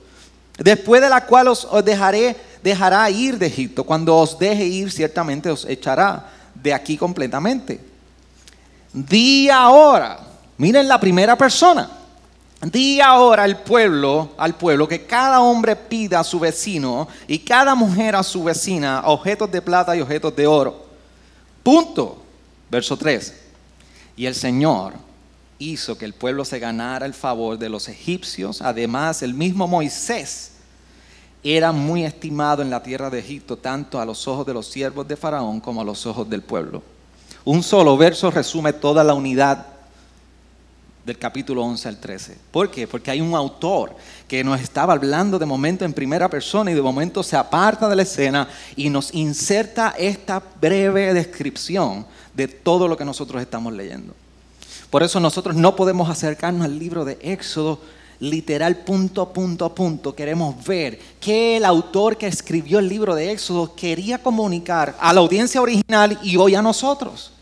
después 0.58 1.02
de 1.02 1.10
la 1.10 1.26
cual 1.26 1.50
os 1.50 1.68
dejaré, 1.86 2.36
dejará 2.64 3.10
ir 3.12 3.38
de 3.38 3.46
Egipto. 3.46 3.84
Cuando 3.84 4.18
os 4.18 4.40
deje 4.40 4.66
ir, 4.66 4.92
ciertamente 4.92 5.52
os 5.52 5.66
echará 5.66 6.32
de 6.56 6.74
aquí 6.74 6.98
completamente. 6.98 7.80
Di 8.92 9.50
ahora, 9.50 10.35
miren 10.58 10.88
la 10.88 11.00
primera 11.00 11.38
persona, 11.38 11.90
Di 12.62 13.00
ahora 13.00 13.44
al 13.44 13.62
pueblo, 13.62 14.32
al 14.38 14.56
pueblo, 14.56 14.88
que 14.88 15.06
cada 15.06 15.42
hombre 15.42 15.76
pida 15.76 16.22
a 16.22 16.24
su 16.24 16.40
vecino 16.40 17.08
y 17.28 17.40
cada 17.40 17.76
mujer 17.76 18.16
a 18.16 18.24
su 18.24 18.44
vecina 18.44 19.04
objetos 19.06 19.52
de 19.52 19.62
plata 19.62 19.96
y 19.96 20.02
objetos 20.02 20.36
de 20.36 20.48
oro. 20.48 20.86
Punto. 21.62 22.24
Verso 22.72 22.98
3. 22.98 23.34
Y 24.18 24.26
el 24.26 24.34
Señor 24.34 24.94
hizo 25.60 25.98
que 25.98 26.06
el 26.06 26.14
pueblo 26.14 26.44
se 26.44 26.58
ganara 26.58 27.06
el 27.06 27.14
favor 27.14 27.60
de 27.60 27.70
los 27.70 27.88
egipcios. 27.88 28.62
Además, 28.62 29.22
el 29.22 29.34
mismo 29.34 29.68
Moisés 29.68 30.54
era 31.44 31.72
muy 31.72 32.04
estimado 32.04 32.64
en 32.64 32.72
la 32.72 32.82
tierra 32.82 33.12
de 33.12 33.20
Egipto, 33.20 33.58
tanto 33.58 34.00
a 34.00 34.06
los 34.06 34.28
ojos 34.28 34.48
de 34.48 34.54
los 34.54 34.66
siervos 34.66 35.08
de 35.08 35.16
Faraón 35.16 35.60
como 35.60 35.82
a 35.82 35.86
los 35.86 36.06
ojos 36.08 36.28
del 36.28 36.42
pueblo. 36.42 36.82
Un 37.44 37.62
solo 37.62 37.96
verso 37.96 38.32
resume 38.32 38.74
toda 38.74 39.04
la 39.04 39.14
unidad 39.14 39.75
del 41.06 41.20
capítulo 41.20 41.64
11 41.64 41.88
al 41.88 41.98
13. 41.98 42.38
¿Por 42.52 42.72
qué? 42.72 42.88
Porque 42.88 43.12
hay 43.12 43.22
un 43.22 43.36
autor 43.36 43.96
que 44.28 44.44
nos 44.44 44.60
estaba 44.60 44.94
hablando 44.94 45.38
de 45.38 45.46
momento 45.46 45.86
en 45.86 45.94
primera 45.94 46.28
persona 46.30 46.72
y 46.72 46.74
de 46.74 46.82
momento 46.82 47.22
se 47.22 47.38
aparta 47.38 47.88
de 47.88 47.96
la 47.96 48.02
escena 48.02 48.48
y 48.76 48.90
nos 48.90 49.14
inserta 49.14 49.94
esta 49.98 50.42
breve 50.60 51.14
descripción 51.14 52.08
de 52.34 52.48
todo 52.48 52.88
lo 52.88 52.98
que 52.98 53.06
nosotros 53.06 53.40
estamos 53.42 53.72
leyendo. 53.74 54.16
Por 54.90 55.04
eso 55.04 55.20
nosotros 55.20 55.56
no 55.56 55.76
podemos 55.76 56.10
acercarnos 56.10 56.66
al 56.66 56.80
libro 56.80 57.06
de 57.06 57.20
Éxodo 57.22 57.80
literal 58.20 58.78
punto, 58.78 59.32
punto, 59.32 59.76
punto. 59.76 60.16
Queremos 60.16 60.64
ver 60.66 61.00
qué 61.20 61.58
el 61.58 61.66
autor 61.66 62.18
que 62.18 62.28
escribió 62.28 62.80
el 62.80 62.90
libro 62.90 63.14
de 63.14 63.32
Éxodo 63.32 63.76
quería 63.76 64.18
comunicar 64.18 64.96
a 65.00 65.14
la 65.14 65.20
audiencia 65.20 65.62
original 65.62 66.18
y 66.24 66.38
hoy 66.38 66.56
a 66.56 66.62
nosotros. 66.62 67.35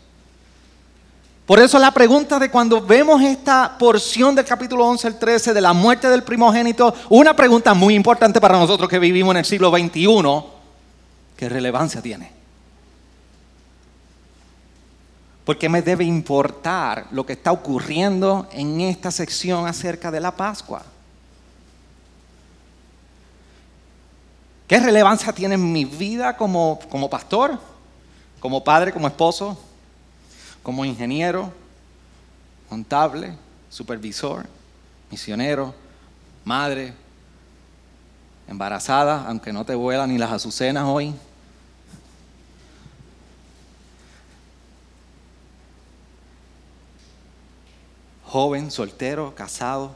Por 1.46 1.58
eso 1.58 1.78
la 1.78 1.90
pregunta 1.90 2.38
de 2.38 2.50
cuando 2.50 2.80
vemos 2.80 3.20
esta 3.20 3.76
porción 3.76 4.34
del 4.34 4.46
capítulo 4.46 4.86
11 4.86 5.06
al 5.08 5.18
13 5.18 5.52
de 5.52 5.60
la 5.60 5.74
muerte 5.74 6.08
del 6.08 6.22
primogénito, 6.22 6.94
una 7.10 7.36
pregunta 7.36 7.74
muy 7.74 7.94
importante 7.94 8.40
para 8.40 8.58
nosotros 8.58 8.88
que 8.88 8.98
vivimos 8.98 9.32
en 9.32 9.38
el 9.38 9.44
siglo 9.44 9.70
XXI, 9.70 10.42
¿qué 11.36 11.48
relevancia 11.50 12.00
tiene? 12.00 12.32
Porque 15.44 15.68
me 15.68 15.82
debe 15.82 16.04
importar 16.04 17.08
lo 17.10 17.26
que 17.26 17.34
está 17.34 17.52
ocurriendo 17.52 18.48
en 18.50 18.80
esta 18.80 19.10
sección 19.10 19.66
acerca 19.66 20.10
de 20.10 20.20
la 20.20 20.34
Pascua. 20.34 20.82
¿Qué 24.66 24.80
relevancia 24.80 25.30
tiene 25.34 25.56
en 25.56 25.72
mi 25.72 25.84
vida 25.84 26.38
como, 26.38 26.78
como 26.88 27.10
pastor, 27.10 27.58
como 28.40 28.64
padre, 28.64 28.94
como 28.94 29.08
esposo? 29.08 29.58
Como 30.64 30.84
ingeniero, 30.86 31.52
contable, 32.70 33.36
supervisor, 33.68 34.46
misionero, 35.10 35.74
madre, 36.42 36.94
embarazada, 38.48 39.26
aunque 39.28 39.52
no 39.52 39.64
te 39.64 39.74
vuelan 39.74 40.10
ni 40.10 40.18
las 40.18 40.32
azucenas 40.32 40.84
hoy. 40.86 41.14
Joven, 48.24 48.70
soltero, 48.70 49.34
casado. 49.34 49.92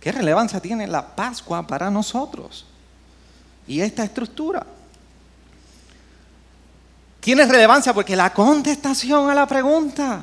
¿Qué 0.00 0.12
relevancia 0.12 0.60
tiene 0.60 0.86
la 0.86 1.16
Pascua 1.16 1.66
para 1.66 1.90
nosotros? 1.90 2.66
Y 3.66 3.80
esta 3.80 4.04
estructura. 4.04 4.64
Tiene 7.24 7.46
relevancia 7.46 7.94
porque 7.94 8.14
la 8.14 8.34
contestación 8.34 9.30
a 9.30 9.34
la 9.34 9.46
pregunta 9.46 10.20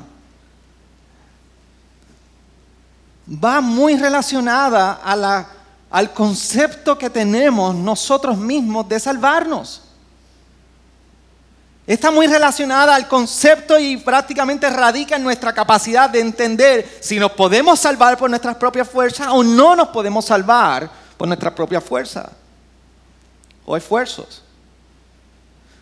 va 3.26 3.60
muy 3.60 3.96
relacionada 3.96 5.00
al 5.90 6.12
concepto 6.12 6.96
que 6.96 7.10
tenemos 7.10 7.74
nosotros 7.74 8.38
mismos 8.38 8.88
de 8.88 9.00
salvarnos. 9.00 9.82
está 11.88 12.12
muy 12.12 12.28
relacionada 12.28 12.94
al 12.94 13.08
concepto 13.08 13.80
y 13.80 13.96
prácticamente 13.96 14.70
radica 14.70 15.16
en 15.16 15.24
nuestra 15.24 15.52
capacidad 15.52 16.08
de 16.08 16.20
entender 16.20 16.98
si 17.00 17.18
nos 17.18 17.32
podemos 17.32 17.80
salvar 17.80 18.16
por 18.16 18.30
nuestras 18.30 18.54
propias 18.54 18.88
fuerzas 18.88 19.26
o 19.32 19.42
no 19.42 19.74
nos 19.74 19.88
podemos 19.88 20.24
salvar 20.24 20.88
por 21.16 21.26
nuestra 21.26 21.52
propia 21.52 21.80
fuerza 21.80 22.30
o 23.66 23.76
esfuerzos. 23.76 24.44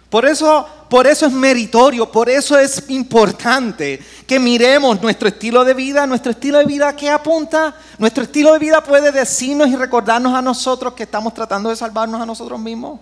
Por 0.08 0.24
eso, 0.26 0.66
por 0.90 1.06
eso 1.06 1.24
es 1.24 1.32
meritorio, 1.32 2.10
por 2.10 2.28
eso 2.28 2.58
es 2.58 2.82
importante 2.88 4.00
que 4.26 4.40
miremos 4.40 5.00
nuestro 5.00 5.28
estilo 5.28 5.64
de 5.64 5.72
vida. 5.72 6.04
Nuestro 6.04 6.32
estilo 6.32 6.58
de 6.58 6.64
vida, 6.64 6.96
¿qué 6.96 7.08
apunta? 7.08 7.76
Nuestro 7.96 8.24
estilo 8.24 8.52
de 8.52 8.58
vida 8.58 8.82
puede 8.82 9.12
decirnos 9.12 9.68
y 9.68 9.76
recordarnos 9.76 10.34
a 10.34 10.42
nosotros 10.42 10.94
que 10.94 11.04
estamos 11.04 11.32
tratando 11.32 11.70
de 11.70 11.76
salvarnos 11.76 12.20
a 12.20 12.26
nosotros 12.26 12.58
mismos. 12.58 12.98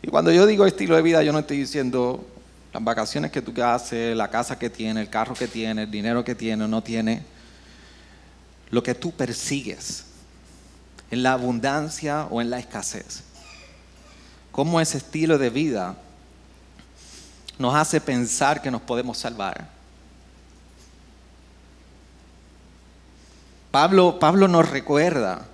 Y 0.00 0.06
cuando 0.06 0.30
yo 0.30 0.46
digo 0.46 0.64
estilo 0.64 0.94
de 0.94 1.02
vida, 1.02 1.24
yo 1.24 1.32
no 1.32 1.40
estoy 1.40 1.58
diciendo 1.58 2.24
las 2.72 2.84
vacaciones 2.84 3.32
que 3.32 3.42
tú 3.42 3.52
haces, 3.60 4.16
la 4.16 4.30
casa 4.30 4.56
que 4.56 4.70
tienes, 4.70 5.02
el 5.02 5.10
carro 5.10 5.34
que 5.34 5.48
tienes, 5.48 5.86
el 5.86 5.90
dinero 5.90 6.22
que 6.22 6.36
tienes 6.36 6.66
o 6.66 6.68
no 6.68 6.84
tienes. 6.84 7.20
Lo 8.70 8.80
que 8.80 8.94
tú 8.94 9.10
persigues 9.10 10.04
en 11.10 11.24
la 11.24 11.32
abundancia 11.32 12.28
o 12.30 12.40
en 12.40 12.50
la 12.50 12.60
escasez 12.60 13.25
cómo 14.56 14.80
ese 14.80 14.96
estilo 14.96 15.36
de 15.36 15.50
vida 15.50 15.94
nos 17.58 17.74
hace 17.74 18.00
pensar 18.00 18.62
que 18.62 18.70
nos 18.70 18.80
podemos 18.80 19.18
salvar. 19.18 19.68
Pablo, 23.70 24.18
Pablo 24.18 24.48
nos 24.48 24.66
recuerda 24.66 25.44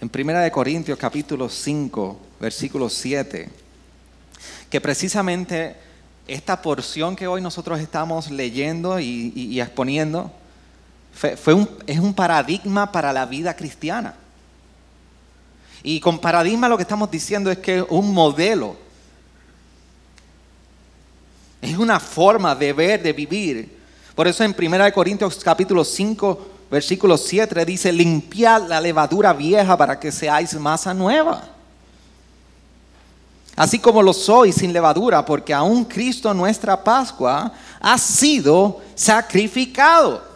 en 0.00 0.10
1 0.12 0.50
Corintios 0.50 0.98
capítulo 0.98 1.48
5, 1.48 2.20
versículo 2.40 2.88
7, 2.88 3.48
que 4.68 4.80
precisamente 4.80 5.76
esta 6.26 6.60
porción 6.60 7.14
que 7.14 7.28
hoy 7.28 7.40
nosotros 7.40 7.78
estamos 7.78 8.28
leyendo 8.28 8.98
y, 8.98 9.60
exponiendo 9.60 10.32
fue 11.12 11.64
es 11.86 12.00
un 12.00 12.12
paradigma 12.12 12.90
para 12.90 13.12
la 13.12 13.24
vida 13.24 13.54
cristiana. 13.54 14.16
Y 15.82 16.00
con 16.00 16.18
paradigma 16.18 16.68
lo 16.68 16.76
que 16.76 16.82
estamos 16.82 17.10
diciendo 17.10 17.50
es 17.50 17.58
que 17.58 17.82
un 17.82 18.12
modelo 18.14 18.76
es 21.60 21.76
una 21.76 22.00
forma 22.00 22.54
de 22.54 22.72
ver, 22.72 23.02
de 23.02 23.12
vivir. 23.12 23.78
Por 24.14 24.26
eso 24.26 24.44
en 24.44 24.54
1 24.56 24.92
Corintios 24.92 25.38
capítulo 25.42 25.84
5, 25.84 26.46
versículo 26.70 27.16
7 27.16 27.64
dice, 27.64 27.92
limpiad 27.92 28.68
la 28.68 28.80
levadura 28.80 29.32
vieja 29.32 29.76
para 29.76 29.98
que 29.98 30.10
seáis 30.10 30.54
masa 30.54 30.92
nueva. 30.92 31.48
Así 33.54 33.78
como 33.78 34.02
lo 34.02 34.12
sois 34.12 34.54
sin 34.54 34.72
levadura, 34.72 35.24
porque 35.24 35.52
aún 35.52 35.84
Cristo 35.84 36.32
nuestra 36.32 36.82
Pascua 36.82 37.52
ha 37.80 37.98
sido 37.98 38.80
sacrificado. 38.94 40.31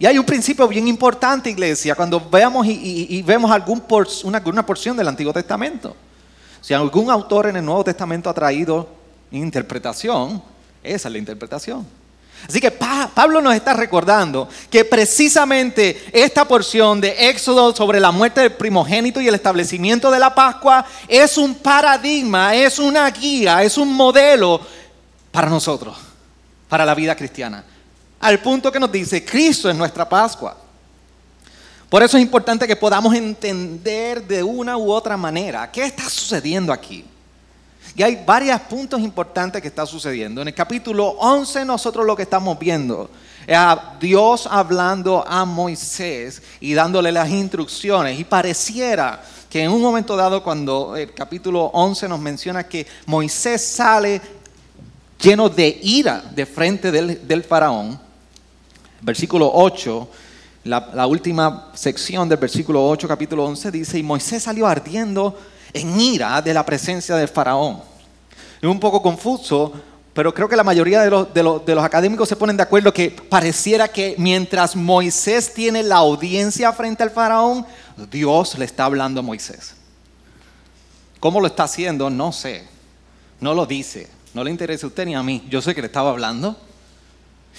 Y 0.00 0.06
hay 0.06 0.18
un 0.18 0.24
principio 0.24 0.66
bien 0.66 0.88
importante, 0.88 1.50
iglesia, 1.50 1.94
cuando 1.94 2.18
veamos 2.18 2.66
y, 2.66 3.20
vemos 3.20 3.50
algún 3.50 3.82
porción 3.82 4.96
del 4.96 5.06
Antiguo 5.06 5.30
Testamento. 5.30 5.94
Si 6.62 6.72
algún 6.72 7.10
autor 7.10 7.48
en 7.48 7.56
el 7.56 7.64
Nuevo 7.66 7.84
Testamento 7.84 8.30
ha 8.30 8.34
traído 8.34 8.88
interpretación, 9.30 10.42
esa 10.82 11.08
es 11.08 11.12
la 11.12 11.18
interpretación. 11.18 11.86
Así 12.48 12.62
que 12.62 12.70
Pablo 12.70 13.42
nos 13.42 13.54
está 13.54 13.74
recordando 13.74 14.48
que 14.70 14.86
precisamente 14.86 16.02
esta 16.14 16.48
porción 16.48 16.98
de 16.98 17.28
Éxodo 17.28 17.76
sobre 17.76 18.00
la 18.00 18.10
muerte 18.10 18.40
del 18.40 18.52
primogénito 18.52 19.20
y 19.20 19.28
el 19.28 19.34
establecimiento 19.34 20.10
de 20.10 20.18
la 20.18 20.34
Pascua 20.34 20.82
es 21.08 21.36
un 21.36 21.56
paradigma, 21.56 22.54
es 22.54 22.78
una 22.78 23.10
guía, 23.10 23.62
es 23.62 23.76
un 23.76 23.92
modelo 23.92 24.62
para 25.30 25.50
nosotros, 25.50 25.98
para 26.70 26.86
la 26.86 26.94
vida 26.94 27.14
cristiana 27.14 27.66
al 28.20 28.38
punto 28.40 28.70
que 28.70 28.78
nos 28.78 28.92
dice, 28.92 29.24
Cristo 29.24 29.70
es 29.70 29.74
nuestra 29.74 30.08
Pascua. 30.08 30.56
Por 31.88 32.02
eso 32.02 32.16
es 32.16 32.22
importante 32.22 32.68
que 32.68 32.76
podamos 32.76 33.12
entender 33.14 34.24
de 34.24 34.42
una 34.42 34.76
u 34.76 34.92
otra 34.92 35.16
manera 35.16 35.70
qué 35.72 35.84
está 35.84 36.08
sucediendo 36.08 36.72
aquí. 36.72 37.04
Y 37.96 38.02
hay 38.02 38.22
varios 38.24 38.60
puntos 38.60 39.00
importantes 39.00 39.60
que 39.60 39.68
están 39.68 39.86
sucediendo. 39.86 40.40
En 40.42 40.48
el 40.48 40.54
capítulo 40.54 41.08
11 41.18 41.64
nosotros 41.64 42.06
lo 42.06 42.14
que 42.14 42.22
estamos 42.22 42.56
viendo 42.58 43.10
es 43.46 43.56
a 43.56 43.96
Dios 43.98 44.46
hablando 44.48 45.24
a 45.26 45.44
Moisés 45.44 46.42
y 46.60 46.74
dándole 46.74 47.10
las 47.10 47.28
instrucciones. 47.28 48.20
Y 48.20 48.24
pareciera 48.24 49.20
que 49.48 49.64
en 49.64 49.72
un 49.72 49.82
momento 49.82 50.14
dado 50.14 50.44
cuando 50.44 50.94
el 50.94 51.12
capítulo 51.12 51.64
11 51.72 52.08
nos 52.08 52.20
menciona 52.20 52.68
que 52.68 52.86
Moisés 53.06 53.66
sale 53.66 54.20
lleno 55.20 55.48
de 55.48 55.80
ira 55.82 56.22
de 56.32 56.46
frente 56.46 56.92
del 56.92 57.42
faraón, 57.42 58.09
Versículo 59.00 59.50
8, 59.52 60.08
la, 60.64 61.06
última 61.06 61.70
sección 61.74 62.28
del 62.28 62.38
versículo 62.38 62.86
8, 62.86 63.08
capítulo 63.08 63.44
11, 63.44 63.70
dice, 63.70 63.98
y 63.98 64.02
Moisés 64.02 64.42
salió 64.42 64.66
ardiendo 64.66 65.38
en 65.72 65.98
ira 65.98 66.42
de 66.42 66.52
la 66.52 66.66
presencia 66.66 67.16
del 67.16 67.28
faraón. 67.28 67.80
Es 68.60 68.68
un 68.68 68.78
poco 68.78 69.00
confuso, 69.00 69.72
pero 70.12 70.34
creo 70.34 70.48
que 70.48 70.56
la 70.56 70.64
mayoría 70.64 71.00
de 71.00 71.10
los, 71.10 71.32
de, 71.32 71.74
los, 71.74 71.84
académicos 71.84 72.28
se 72.28 72.36
ponen 72.36 72.56
de 72.58 72.62
acuerdo 72.62 72.92
que 72.92 73.10
pareciera 73.10 73.88
que 73.88 74.14
mientras 74.18 74.76
Moisés 74.76 75.54
tiene 75.54 75.82
la 75.82 75.96
audiencia 75.96 76.72
frente 76.72 77.02
al 77.02 77.10
faraón, 77.10 77.64
Dios 78.10 78.58
le 78.58 78.66
está 78.66 78.84
hablando 78.84 79.20
a 79.20 79.22
Moisés. 79.22 79.74
¿Cómo 81.20 81.40
lo 81.40 81.46
está 81.46 81.64
haciendo? 81.64 82.10
No 82.10 82.32
sé. 82.32 82.66
No 83.40 83.54
lo 83.54 83.64
dice. 83.64 84.08
No 84.34 84.44
le 84.44 84.50
interesa 84.50 84.86
a 84.86 84.88
usted 84.88 85.06
ni 85.06 85.14
a 85.14 85.22
mí. 85.22 85.46
Yo 85.48 85.62
sé 85.62 85.74
que 85.74 85.80
le 85.80 85.86
estaba 85.86 86.10
hablando. 86.10 86.56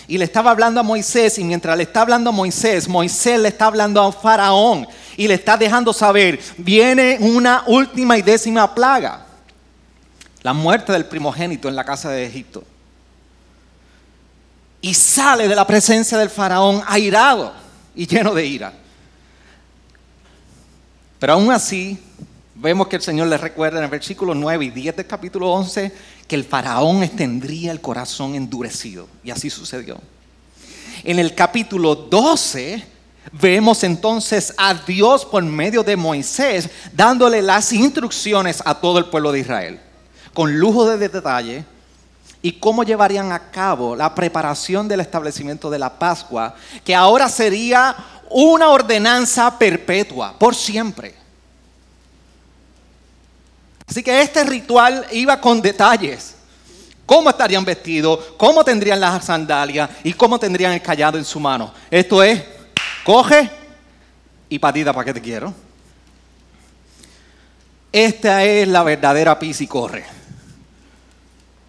Y 0.08 0.18
le 0.18 0.26
estaba 0.26 0.52
hablando 0.52 0.80
a 0.80 0.84
Moisés 0.84 1.38
y 1.38 1.44
mientras 1.44 1.78
le 1.78 1.84
está 1.84 2.02
hablando 2.02 2.32
a 2.32 2.34
Moisés, 2.34 2.88
Moisés 2.88 3.40
le 3.40 3.50
está 3.50 3.68
hablando 3.68 4.02
a 4.02 4.12
Faraón 4.12 4.88
y 5.16 5.28
le 5.28 5.36
está 5.36 5.58
dejando 5.58 5.94
saber, 5.94 6.40
viene 6.58 7.18
una 7.20 7.64
última 7.68 8.18
y 8.18 8.22
décima 8.22 8.74
plaga, 8.74 9.26
la 10.42 10.54
muerte 10.54 10.92
del 10.92 11.06
primogénito 11.06 11.70
en 11.70 11.76
la 11.76 11.84
casa 11.84 12.10
de 12.10 12.26
Egipto. 12.26 12.64
Y 14.82 14.94
sale 14.94 15.48
de 15.48 15.56
la 15.56 15.68
presencia 15.68 16.18
del 16.18 16.30
Faraón 16.30 16.82
airado 16.88 17.54
y 17.96 18.08
lleno 18.08 18.34
de 18.34 18.46
ira. 18.46 18.74
Pero 21.20 21.34
aún 21.34 21.52
así, 21.52 22.00
vemos 22.56 22.88
que 22.88 22.96
el 22.96 23.02
Señor 23.02 23.28
le 23.28 23.38
recuerda 23.38 23.78
en 23.78 23.84
el 23.84 23.92
versículo 23.92 24.34
9 24.34 24.66
y 24.66 24.70
10 24.72 24.96
del 24.96 25.08
capítulo 25.08 25.52
11 25.52 25.92
que 26.32 26.38
el 26.38 26.46
faraón 26.46 27.06
tendría 27.10 27.74
el 27.74 27.82
corazón 27.82 28.36
endurecido. 28.36 29.06
Y 29.22 29.32
así 29.32 29.50
sucedió. 29.50 30.00
En 31.04 31.20
el 31.20 31.36
capítulo 31.36 31.94
12 31.94 32.82
vemos 33.34 33.84
entonces 33.84 34.54
a 34.56 34.74
Dios 34.74 35.26
por 35.26 35.44
medio 35.44 35.84
de 35.84 35.98
Moisés 35.98 36.70
dándole 36.94 37.42
las 37.42 37.74
instrucciones 37.74 38.64
a 38.64 38.76
todo 38.76 38.98
el 38.98 39.08
pueblo 39.08 39.34
de 39.34 39.42
Israel, 39.42 39.82
con 40.34 40.58
lujo 40.58 40.86
de 40.86 41.10
detalle, 41.10 41.66
y 42.42 42.54
cómo 42.54 42.86
llevarían 42.86 43.34
a 43.34 43.52
cabo 43.52 43.94
la 43.94 44.16
preparación 44.16 44.88
del 44.88 45.02
establecimiento 45.02 45.70
de 45.70 45.80
la 45.80 46.00
Pascua, 46.00 46.56
que 46.86 46.96
ahora 46.96 47.28
sería 47.28 47.94
una 48.30 48.70
ordenanza 48.70 49.60
perpetua, 49.60 50.40
por 50.40 50.56
siempre. 50.56 51.21
Así 53.92 54.04
que 54.04 54.22
este 54.22 54.46
ritual 54.46 55.06
iba 55.12 55.42
con 55.42 55.62
detalles. 55.62 56.36
Cómo 57.06 57.30
estarían 57.30 57.66
vestidos, 57.66 58.20
cómo 58.38 58.64
tendrían 58.64 59.02
las 59.02 59.26
sandalias 59.26 59.90
y 60.02 60.14
cómo 60.14 60.40
tendrían 60.40 60.72
el 60.72 60.82
callado 60.82 61.18
en 61.18 61.26
su 61.26 61.42
mano. 61.42 61.74
Esto 61.90 62.24
es, 62.24 62.42
coge 63.04 63.52
y 64.48 64.58
patita 64.60 64.94
para 64.94 65.04
que 65.04 65.14
te 65.16 65.22
quiero. 65.22 65.54
Esta 67.92 68.46
es 68.46 68.66
la 68.66 68.82
verdadera 68.84 69.38
pis 69.38 69.60
y 69.60 69.68
corre. 69.68 70.06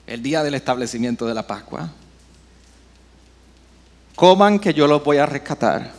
El 0.07 0.23
día 0.23 0.45
del 0.45 0.55
establecimiento 0.55 1.27
de 1.27 1.35
la 1.35 1.45
Pascua. 1.45 1.91
Coman 4.15 4.61
que 4.61 4.73
yo 4.73 4.87
los 4.87 5.03
voy 5.03 5.17
a 5.17 5.27
rescatar. 5.27 5.91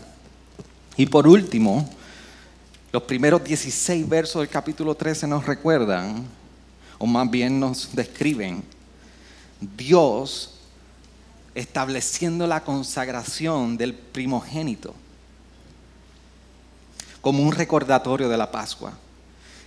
Y 0.96 1.06
por 1.06 1.28
último, 1.28 1.93
los 2.94 3.02
primeros 3.04 3.44
16 3.44 4.08
versos 4.08 4.40
del 4.44 4.50
capítulo 4.50 4.94
13 4.94 5.26
nos 5.26 5.48
recuerdan, 5.48 6.28
o 7.00 7.08
más 7.08 7.28
bien 7.28 7.60
nos 7.60 7.96
describen, 7.96 8.64
Dios 9.60 10.52
estableciendo 11.56 12.46
la 12.46 12.64
consagración 12.64 13.78
del 13.78 13.96
primogénito 13.96 14.94
como 17.20 17.42
un 17.42 17.52
recordatorio 17.52 18.30
de 18.30 18.38
la 18.38 18.52
Pascua. 18.52 18.94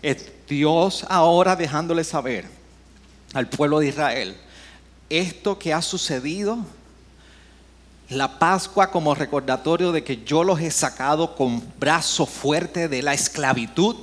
Es 0.03 0.31
Dios 0.49 1.05
ahora 1.09 1.57
dejándole 1.57 2.05
saber 2.05 2.47
al 3.35 3.49
pueblo 3.49 3.81
de 3.81 3.89
Israel, 3.89 4.37
esto 5.11 5.59
que 5.59 5.75
ha 5.75 5.83
sucedido 5.83 6.59
La 8.09 8.39
Pascua 8.39 8.91
como 8.91 9.15
recordatorio 9.15 9.91
de 9.91 10.05
que 10.05 10.23
yo 10.25 10.45
los 10.45 10.61
he 10.61 10.71
sacado 10.71 11.35
con 11.35 11.63
brazo 11.81 12.25
fuerte 12.25 12.89
de 12.89 13.03
la 13.03 13.15
esclavitud. 13.15 13.97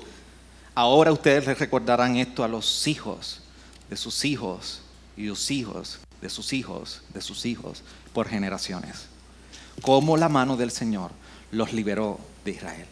Ahora 0.75 1.13
ustedes 1.13 1.47
les 1.47 1.59
recordarán 1.59 2.17
esto 2.17 2.43
a 2.43 2.49
los 2.49 2.87
hijos 2.87 3.41
de 3.89 3.95
sus 3.95 4.25
hijos 4.25 4.81
y 5.15 5.27
los 5.27 5.51
hijos 5.51 5.99
de 6.21 6.29
sus 6.29 6.51
hijos 6.53 7.01
de 7.13 7.21
sus 7.21 7.45
hijos 7.45 7.83
por 8.13 8.27
generaciones. 8.27 9.07
Cómo 9.81 10.17
la 10.17 10.29
mano 10.29 10.57
del 10.57 10.71
Señor 10.71 11.11
los 11.51 11.71
liberó 11.71 12.19
de 12.43 12.51
Israel. 12.51 12.87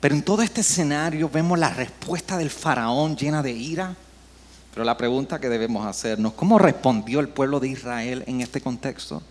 Pero 0.00 0.16
en 0.16 0.22
todo 0.22 0.42
este 0.42 0.62
escenario 0.62 1.28
vemos 1.28 1.58
la 1.60 1.70
respuesta 1.70 2.36
del 2.36 2.50
faraón 2.50 3.16
llena 3.16 3.40
de 3.40 3.52
ira. 3.52 3.94
Pero 4.72 4.84
la 4.84 4.96
pregunta 4.96 5.38
que 5.38 5.50
debemos 5.50 5.86
hacernos, 5.86 6.32
¿cómo 6.32 6.58
respondió 6.58 7.20
el 7.20 7.28
pueblo 7.28 7.60
de 7.60 7.68
Israel 7.68 8.24
en 8.26 8.40
este 8.40 8.60
contexto? 8.60 9.22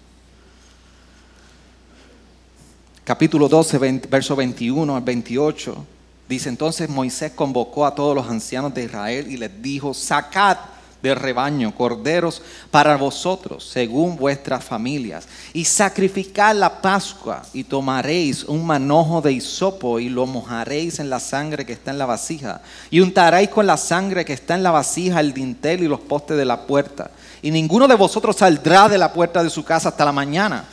Capítulo 3.04 3.50
12, 3.50 3.80
verso 4.08 4.36
21 4.36 4.96
al 4.96 5.02
28, 5.02 5.86
dice 6.30 6.50
entonces 6.50 6.88
Moisés 6.88 7.32
convocó 7.32 7.88
a 7.88 7.96
todos 7.96 8.16
los 8.16 8.30
ancianos 8.30 8.74
de 8.76 8.84
Israel 8.84 9.32
y 9.32 9.38
les 9.38 9.62
dijo, 9.62 9.96
sacad 9.96 10.58
de 11.02 11.16
rebaño, 11.16 11.74
corderos 11.76 12.42
para 12.70 12.96
vosotros, 12.98 13.64
según 13.64 14.18
vuestras 14.18 14.64
familias. 14.64 15.28
Y 15.54 15.66
sacrificad 15.66 16.56
la 16.56 16.82
Pascua 16.82 17.42
y 17.54 17.64
tomaréis 17.64 18.44
un 18.44 18.66
manojo 18.66 19.22
de 19.22 19.34
hisopo 19.34 20.00
y 20.00 20.10
lo 20.10 20.26
mojaréis 20.26 21.00
en 21.00 21.10
la 21.10 21.20
sangre 21.20 21.66
que 21.66 21.74
está 21.74 21.92
en 21.92 21.98
la 21.98 22.06
vasija. 22.06 22.62
Y 22.90 23.00
untaréis 23.00 23.50
con 23.50 23.68
la 23.68 23.78
sangre 23.78 24.26
que 24.26 24.34
está 24.34 24.56
en 24.56 24.64
la 24.64 24.72
vasija 24.72 25.20
el 25.20 25.34
dintel 25.34 25.84
y 25.84 25.88
los 25.88 26.00
postes 26.00 26.38
de 26.38 26.46
la 26.46 26.66
puerta. 26.68 27.12
Y 27.42 27.52
ninguno 27.52 27.88
de 27.88 27.96
vosotros 27.96 28.38
saldrá 28.38 28.88
de 28.88 28.98
la 28.98 29.12
puerta 29.12 29.44
de 29.44 29.50
su 29.50 29.64
casa 29.64 29.90
hasta 29.90 30.06
la 30.06 30.12
mañana, 30.12 30.66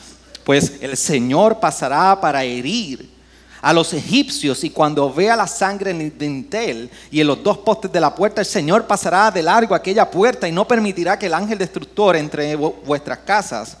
pues 0.43 0.73
el 0.81 0.95
Señor 0.97 1.59
pasará 1.59 2.19
para 2.21 2.43
herir 2.43 3.18
a 3.61 3.73
los 3.73 3.93
egipcios 3.93 4.63
y 4.63 4.69
cuando 4.69 5.11
vea 5.13 5.35
la 5.35 5.47
sangre 5.47 5.91
en 5.91 6.01
el 6.01 6.17
dintel 6.17 6.89
y 7.11 7.19
en 7.19 7.27
los 7.27 7.43
dos 7.43 7.57
postes 7.59 7.91
de 7.91 7.99
la 7.99 8.15
puerta, 8.15 8.41
el 8.41 8.47
Señor 8.47 8.87
pasará 8.87 9.29
de 9.31 9.43
largo 9.43 9.75
aquella 9.75 10.09
puerta 10.09 10.47
y 10.47 10.51
no 10.51 10.67
permitirá 10.67 11.19
que 11.19 11.25
el 11.25 11.33
ángel 11.33 11.57
destructor 11.57 12.15
entre 12.15 12.51
en 12.51 12.59
vuestras 12.85 13.19
casas, 13.19 13.77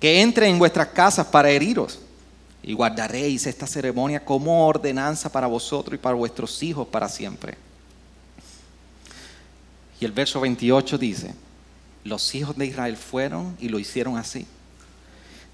que 0.00 0.20
entre 0.20 0.48
en 0.48 0.58
vuestras 0.58 0.88
casas 0.88 1.26
para 1.26 1.50
heriros. 1.50 2.00
Y 2.62 2.72
guardaréis 2.74 3.46
esta 3.46 3.66
ceremonia 3.66 4.24
como 4.24 4.66
ordenanza 4.66 5.30
para 5.30 5.46
vosotros 5.46 5.94
y 5.94 5.98
para 5.98 6.16
vuestros 6.16 6.62
hijos 6.62 6.86
para 6.88 7.08
siempre. 7.08 7.56
Y 10.00 10.04
el 10.04 10.12
verso 10.12 10.40
28 10.40 10.98
dice, 10.98 11.34
los 12.04 12.34
hijos 12.34 12.56
de 12.56 12.66
Israel 12.66 12.96
fueron 12.96 13.56
y 13.60 13.68
lo 13.68 13.78
hicieron 13.78 14.16
así 14.16 14.46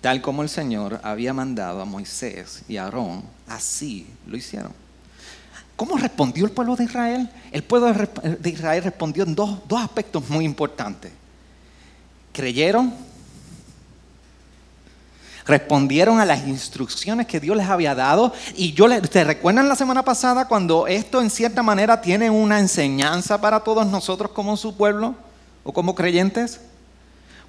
tal 0.04 0.20
como 0.20 0.42
el 0.42 0.50
Señor 0.50 1.00
había 1.02 1.32
mandado 1.32 1.80
a 1.80 1.86
Moisés 1.86 2.60
y 2.68 2.76
a 2.76 2.84
Aarón, 2.84 3.22
así 3.48 4.06
lo 4.26 4.36
hicieron. 4.36 4.70
¿Cómo 5.76 5.96
respondió 5.96 6.44
el 6.44 6.50
pueblo 6.50 6.76
de 6.76 6.84
Israel? 6.84 7.30
El 7.50 7.64
pueblo 7.64 7.90
de 7.90 8.50
Israel 8.50 8.84
respondió 8.84 9.24
en 9.24 9.34
dos, 9.34 9.60
aspectos 9.78 10.28
muy 10.28 10.44
importantes. 10.44 11.10
Creyeron, 12.34 12.92
respondieron 15.46 16.20
a 16.20 16.26
las 16.26 16.46
instrucciones 16.46 17.26
que 17.26 17.40
Dios 17.40 17.56
les 17.56 17.66
había 17.66 17.94
dado. 17.94 18.34
Y 18.56 18.74
yo 18.74 18.86
les, 18.86 19.08
¿te 19.08 19.24
recuerdan 19.24 19.70
la 19.70 19.74
semana 19.74 20.04
pasada 20.04 20.46
cuando 20.48 20.86
esto 20.86 21.22
en 21.22 21.30
cierta 21.30 21.62
manera 21.62 22.02
tiene 22.02 22.28
una 22.28 22.58
enseñanza 22.58 23.40
para 23.40 23.60
todos 23.60 23.86
nosotros 23.86 24.32
como 24.32 24.58
su 24.58 24.76
pueblo 24.76 25.14
o 25.62 25.72
como 25.72 25.94
creyentes? 25.94 26.60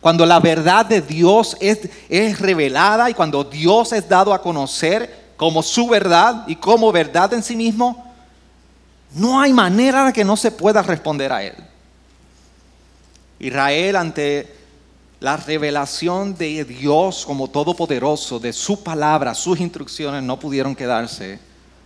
Cuando 0.05 0.23
la 0.23 0.39
verdad 0.39 0.85
de 0.85 1.01
Dios 1.01 1.57
es, 1.59 2.39
revelada 2.39 3.09
y 3.09 3.15
cuando 3.15 3.43
Dios 3.43 3.91
es 3.91 4.07
dado 4.07 4.35
a 4.35 4.39
conocer 4.39 5.31
como 5.35 5.63
su 5.63 5.87
verdad 5.87 6.43
y 6.45 6.57
como 6.57 6.91
verdad 6.91 7.33
en 7.33 7.41
sí 7.41 7.55
mismo, 7.55 8.05
no 9.15 9.41
hay 9.41 9.51
manera 9.51 10.05
de 10.05 10.13
que 10.13 10.23
no 10.23 10.37
se 10.37 10.51
pueda 10.51 10.83
responder 10.83 11.33
a 11.33 11.43
Él. 11.43 11.55
Israel 13.39 13.95
ante 13.95 14.55
la 15.21 15.37
revelación 15.37 16.37
de 16.37 16.63
Dios 16.65 17.25
como 17.25 17.47
todopoderoso, 17.47 18.39
de 18.39 18.53
su 18.53 18.83
palabra, 18.83 19.33
sus 19.33 19.59
instrucciones, 19.59 20.21
no 20.21 20.39
pudieron 20.39 20.75
quedarse 20.75 21.39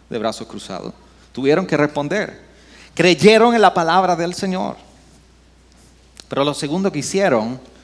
de 0.09 0.17
brazos 0.17 0.45
cruzados. 0.45 0.93
Tuvieron 1.31 1.65
que 1.65 1.77
responder. 1.77 2.37
Creyeron 2.93 3.55
en 3.55 3.61
la 3.61 3.73
palabra 3.73 4.17
del 4.17 4.33
Señor. 4.33 4.75
Pero 6.27 6.43
lo 6.43 6.53
segundo 6.53 6.91
que 6.91 6.99
hicieron 6.99 7.78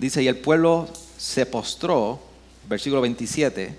Dice, 0.00 0.22
y 0.22 0.28
el 0.28 0.38
pueblo 0.38 0.88
se 1.18 1.44
postró, 1.44 2.18
versículo 2.66 3.02
27, 3.02 3.78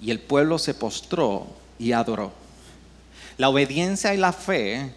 y 0.00 0.12
el 0.12 0.20
pueblo 0.20 0.60
se 0.60 0.74
postró 0.74 1.48
y 1.76 1.90
adoró. 1.90 2.30
La 3.36 3.48
obediencia 3.48 4.14
y 4.14 4.16
la 4.16 4.32
fe 4.32 4.94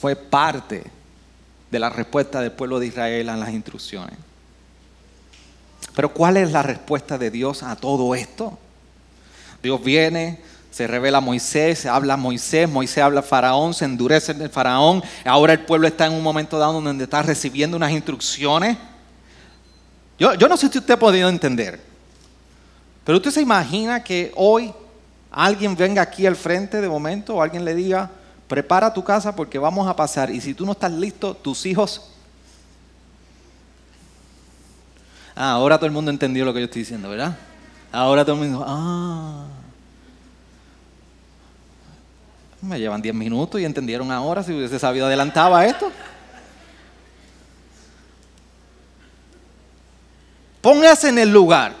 fue 0.00 0.14
parte 0.14 0.84
de 1.72 1.78
la 1.80 1.90
respuesta 1.90 2.40
del 2.40 2.52
pueblo 2.52 2.78
de 2.78 2.86
Israel 2.86 3.30
a 3.30 3.36
las 3.36 3.50
instrucciones. 3.50 4.16
Pero 5.96 6.14
¿cuál 6.14 6.36
es 6.36 6.52
la 6.52 6.62
respuesta 6.62 7.18
de 7.18 7.32
Dios 7.32 7.64
a 7.64 7.74
todo 7.74 8.14
esto? 8.14 8.56
Dios 9.60 9.82
viene, 9.82 10.38
se 10.70 10.86
revela 10.86 11.18
a 11.18 11.20
Moisés, 11.20 11.84
habla 11.84 12.16
Moisés, 12.16 12.68
Moisés 12.68 13.02
habla 13.02 13.20
a 13.20 13.24
Faraón, 13.24 13.74
se 13.74 13.84
endurece 13.84 14.32
el 14.32 14.50
Faraón. 14.50 15.02
Ahora 15.24 15.52
el 15.52 15.60
pueblo 15.60 15.88
está 15.88 16.06
en 16.06 16.12
un 16.12 16.22
momento 16.22 16.58
dado 16.58 16.80
donde 16.80 17.04
está 17.04 17.22
recibiendo 17.22 17.76
unas 17.76 17.90
instrucciones. 17.90 18.76
Yo, 20.18 20.34
yo 20.34 20.48
no 20.48 20.56
sé 20.56 20.68
si 20.68 20.78
usted 20.78 20.94
ha 20.94 20.98
podido 20.98 21.28
entender, 21.28 21.80
pero 23.04 23.18
usted 23.18 23.32
se 23.32 23.40
imagina 23.40 24.04
que 24.04 24.32
hoy 24.36 24.72
alguien 25.30 25.74
venga 25.76 26.02
aquí 26.02 26.26
al 26.26 26.36
frente 26.36 26.80
de 26.80 26.88
momento 26.88 27.36
o 27.36 27.42
alguien 27.42 27.64
le 27.64 27.74
diga, 27.74 28.10
prepara 28.46 28.92
tu 28.92 29.02
casa 29.02 29.34
porque 29.34 29.58
vamos 29.58 29.88
a 29.88 29.96
pasar 29.96 30.30
y 30.30 30.40
si 30.40 30.54
tú 30.54 30.64
no 30.66 30.72
estás 30.72 30.92
listo, 30.92 31.34
tus 31.34 31.66
hijos... 31.66 32.06
Ah, 35.34 35.52
ahora 35.52 35.78
todo 35.78 35.86
el 35.86 35.92
mundo 35.92 36.10
entendió 36.10 36.44
lo 36.44 36.52
que 36.52 36.60
yo 36.60 36.64
estoy 36.66 36.82
diciendo, 36.82 37.08
¿verdad? 37.08 37.34
Ahora 37.90 38.24
todo 38.24 38.34
el 38.34 38.50
mundo, 38.50 38.64
ah. 38.66 39.46
Me 42.62 42.78
llevan 42.78 43.00
10 43.00 43.14
minutos 43.14 43.60
y 43.60 43.64
entendieron 43.64 44.10
ahora 44.12 44.42
si 44.42 44.52
hubiese 44.52 44.78
sabido 44.78 45.06
adelantaba 45.06 45.64
esto. 45.64 45.90
Póngase 50.60 51.08
en 51.08 51.18
el 51.18 51.30
lugar. 51.30 51.74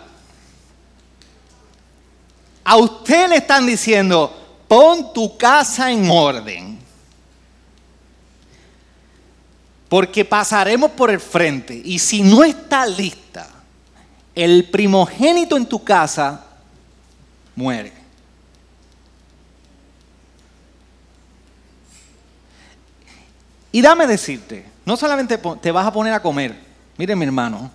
A 2.64 2.76
usted 2.76 3.28
le 3.28 3.36
están 3.36 3.66
diciendo, 3.66 4.64
pon 4.66 5.12
tu 5.12 5.36
casa 5.36 5.90
en 5.90 6.08
orden. 6.08 6.78
Porque 9.88 10.24
pasaremos 10.24 10.92
por 10.92 11.10
el 11.10 11.20
frente. 11.20 11.74
Y 11.84 11.98
si 11.98 12.22
no 12.22 12.42
está 12.44 12.86
lista, 12.86 13.48
el 14.34 14.70
primogénito 14.70 15.56
en 15.56 15.66
tu 15.66 15.82
casa 15.82 16.46
muere. 17.54 17.99
Y 23.72 23.80
dame 23.80 24.06
decirte, 24.06 24.64
no 24.84 24.96
solamente 24.96 25.38
te 25.38 25.70
vas 25.70 25.86
a 25.86 25.92
poner 25.92 26.12
a 26.12 26.20
comer, 26.20 26.56
mire 26.96 27.14
mi 27.14 27.24
hermano, 27.24 27.70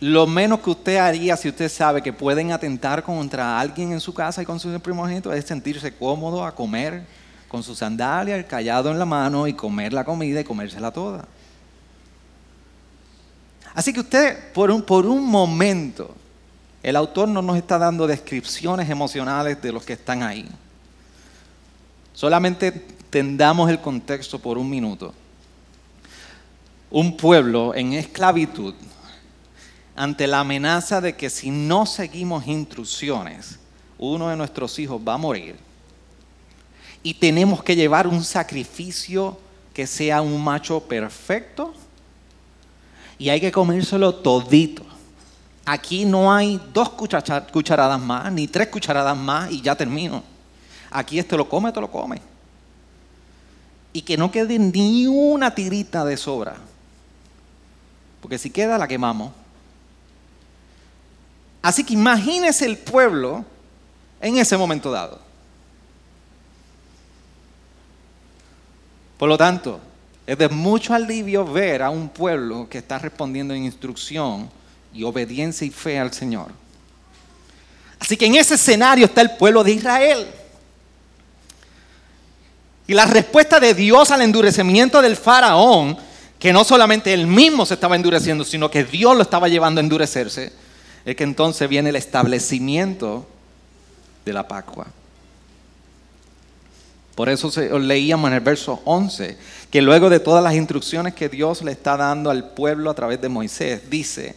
lo 0.00 0.26
menos 0.26 0.60
que 0.60 0.70
usted 0.70 0.96
haría 0.96 1.36
si 1.36 1.48
usted 1.48 1.68
sabe 1.68 2.02
que 2.02 2.12
pueden 2.12 2.52
atentar 2.52 3.02
contra 3.02 3.60
alguien 3.60 3.92
en 3.92 4.00
su 4.00 4.14
casa 4.14 4.42
y 4.42 4.46
con 4.46 4.58
su 4.58 4.80
primogénito 4.80 5.32
es 5.32 5.44
sentirse 5.44 5.94
cómodo 5.94 6.44
a 6.44 6.54
comer 6.54 7.04
con 7.48 7.62
su 7.62 7.74
sandalia, 7.74 8.36
el 8.36 8.46
callado 8.46 8.90
en 8.90 8.98
la 8.98 9.04
mano 9.04 9.46
y 9.46 9.52
comer 9.52 9.92
la 9.92 10.04
comida 10.04 10.40
y 10.40 10.44
comérsela 10.44 10.90
toda. 10.90 11.26
Así 13.74 13.92
que 13.92 14.00
usted, 14.00 14.52
por 14.52 14.70
un, 14.70 14.82
por 14.82 15.04
un 15.04 15.24
momento, 15.24 16.14
el 16.82 16.96
autor 16.96 17.28
no 17.28 17.42
nos 17.42 17.56
está 17.56 17.76
dando 17.76 18.06
descripciones 18.06 18.88
emocionales 18.88 19.60
de 19.60 19.72
los 19.72 19.84
que 19.84 19.92
están 19.92 20.22
ahí. 20.22 20.48
Solamente 22.14 22.86
Tendamos 23.10 23.68
el 23.68 23.80
contexto 23.80 24.38
por 24.38 24.56
un 24.56 24.70
minuto. 24.70 25.12
Un 26.90 27.16
pueblo 27.16 27.74
en 27.74 27.92
esclavitud 27.92 28.74
ante 29.96 30.28
la 30.28 30.40
amenaza 30.40 31.00
de 31.00 31.16
que 31.16 31.28
si 31.28 31.50
no 31.50 31.86
seguimos 31.86 32.46
instrucciones, 32.46 33.58
uno 33.98 34.28
de 34.28 34.36
nuestros 34.36 34.78
hijos 34.78 35.00
va 35.06 35.14
a 35.14 35.18
morir. 35.18 35.56
Y 37.02 37.14
tenemos 37.14 37.62
que 37.64 37.74
llevar 37.74 38.06
un 38.06 38.22
sacrificio 38.22 39.38
que 39.74 39.86
sea 39.86 40.22
un 40.22 40.42
macho 40.42 40.80
perfecto. 40.80 41.74
Y 43.18 43.28
hay 43.28 43.40
que 43.40 43.52
comérselo 43.52 44.14
todito. 44.14 44.84
Aquí 45.64 46.04
no 46.04 46.32
hay 46.32 46.60
dos 46.72 46.90
cucharadas 46.90 48.00
más, 48.00 48.32
ni 48.32 48.46
tres 48.46 48.68
cucharadas 48.68 49.16
más 49.16 49.50
y 49.50 49.60
ya 49.60 49.74
termino. 49.74 50.22
Aquí 50.90 51.18
este 51.18 51.36
lo 51.36 51.48
come, 51.48 51.72
te 51.72 51.80
lo 51.80 51.90
come 51.90 52.29
y 53.92 54.02
que 54.02 54.16
no 54.16 54.30
quede 54.30 54.58
ni 54.58 55.06
una 55.06 55.54
tirita 55.54 56.04
de 56.04 56.16
sobra. 56.16 56.56
porque 58.20 58.38
si 58.38 58.50
queda 58.50 58.76
la 58.76 58.86
quemamos. 58.86 59.32
Así 61.62 61.84
que 61.84 61.94
imagínese 61.94 62.66
el 62.66 62.76
pueblo 62.76 63.44
en 64.20 64.36
ese 64.36 64.56
momento 64.56 64.90
dado. 64.90 65.18
Por 69.18 69.28
lo 69.28 69.36
tanto, 69.36 69.80
es 70.26 70.38
de 70.38 70.48
mucho 70.48 70.94
alivio 70.94 71.44
ver 71.44 71.82
a 71.82 71.90
un 71.90 72.08
pueblo 72.08 72.68
que 72.68 72.78
está 72.78 72.98
respondiendo 72.98 73.52
en 73.52 73.64
instrucción 73.64 74.50
y 74.94 75.02
obediencia 75.02 75.66
y 75.66 75.70
fe 75.70 75.98
al 75.98 76.12
Señor. 76.12 76.52
Así 77.98 78.16
que 78.16 78.26
en 78.26 78.36
ese 78.36 78.54
escenario 78.54 79.04
está 79.06 79.20
el 79.20 79.36
pueblo 79.36 79.62
de 79.62 79.72
Israel. 79.72 80.26
Y 82.90 82.94
la 82.94 83.06
respuesta 83.06 83.60
de 83.60 83.72
Dios 83.72 84.10
al 84.10 84.20
endurecimiento 84.20 85.00
del 85.00 85.14
faraón, 85.14 85.96
que 86.40 86.52
no 86.52 86.64
solamente 86.64 87.14
él 87.14 87.24
mismo 87.24 87.64
se 87.64 87.74
estaba 87.74 87.94
endureciendo, 87.94 88.42
sino 88.42 88.68
que 88.68 88.82
Dios 88.82 89.14
lo 89.14 89.22
estaba 89.22 89.46
llevando 89.46 89.80
a 89.80 89.84
endurecerse, 89.84 90.52
es 91.04 91.14
que 91.14 91.22
entonces 91.22 91.68
viene 91.68 91.90
el 91.90 91.94
establecimiento 91.94 93.28
de 94.24 94.32
la 94.32 94.48
Pascua. 94.48 94.88
Por 97.14 97.28
eso 97.28 97.48
leíamos 97.78 98.26
en 98.26 98.34
el 98.34 98.40
verso 98.40 98.82
11 98.84 99.38
que 99.70 99.82
luego 99.82 100.10
de 100.10 100.18
todas 100.18 100.42
las 100.42 100.54
instrucciones 100.54 101.14
que 101.14 101.28
Dios 101.28 101.62
le 101.62 101.70
está 101.70 101.96
dando 101.96 102.28
al 102.28 102.48
pueblo 102.54 102.90
a 102.90 102.94
través 102.94 103.20
de 103.20 103.28
Moisés, 103.28 103.88
dice, 103.88 104.34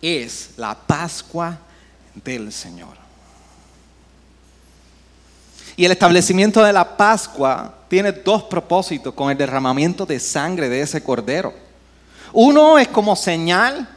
es 0.00 0.52
la 0.56 0.74
Pascua 0.74 1.58
del 2.24 2.50
Señor. 2.50 2.97
Y 5.78 5.84
el 5.84 5.92
establecimiento 5.92 6.60
de 6.64 6.72
la 6.72 6.96
Pascua 6.96 7.72
tiene 7.86 8.10
dos 8.10 8.42
propósitos 8.42 9.14
con 9.14 9.30
el 9.30 9.38
derramamiento 9.38 10.04
de 10.04 10.18
sangre 10.18 10.68
de 10.68 10.80
ese 10.80 11.00
cordero. 11.04 11.54
Uno 12.32 12.80
es 12.80 12.88
como 12.88 13.14
señal 13.14 13.88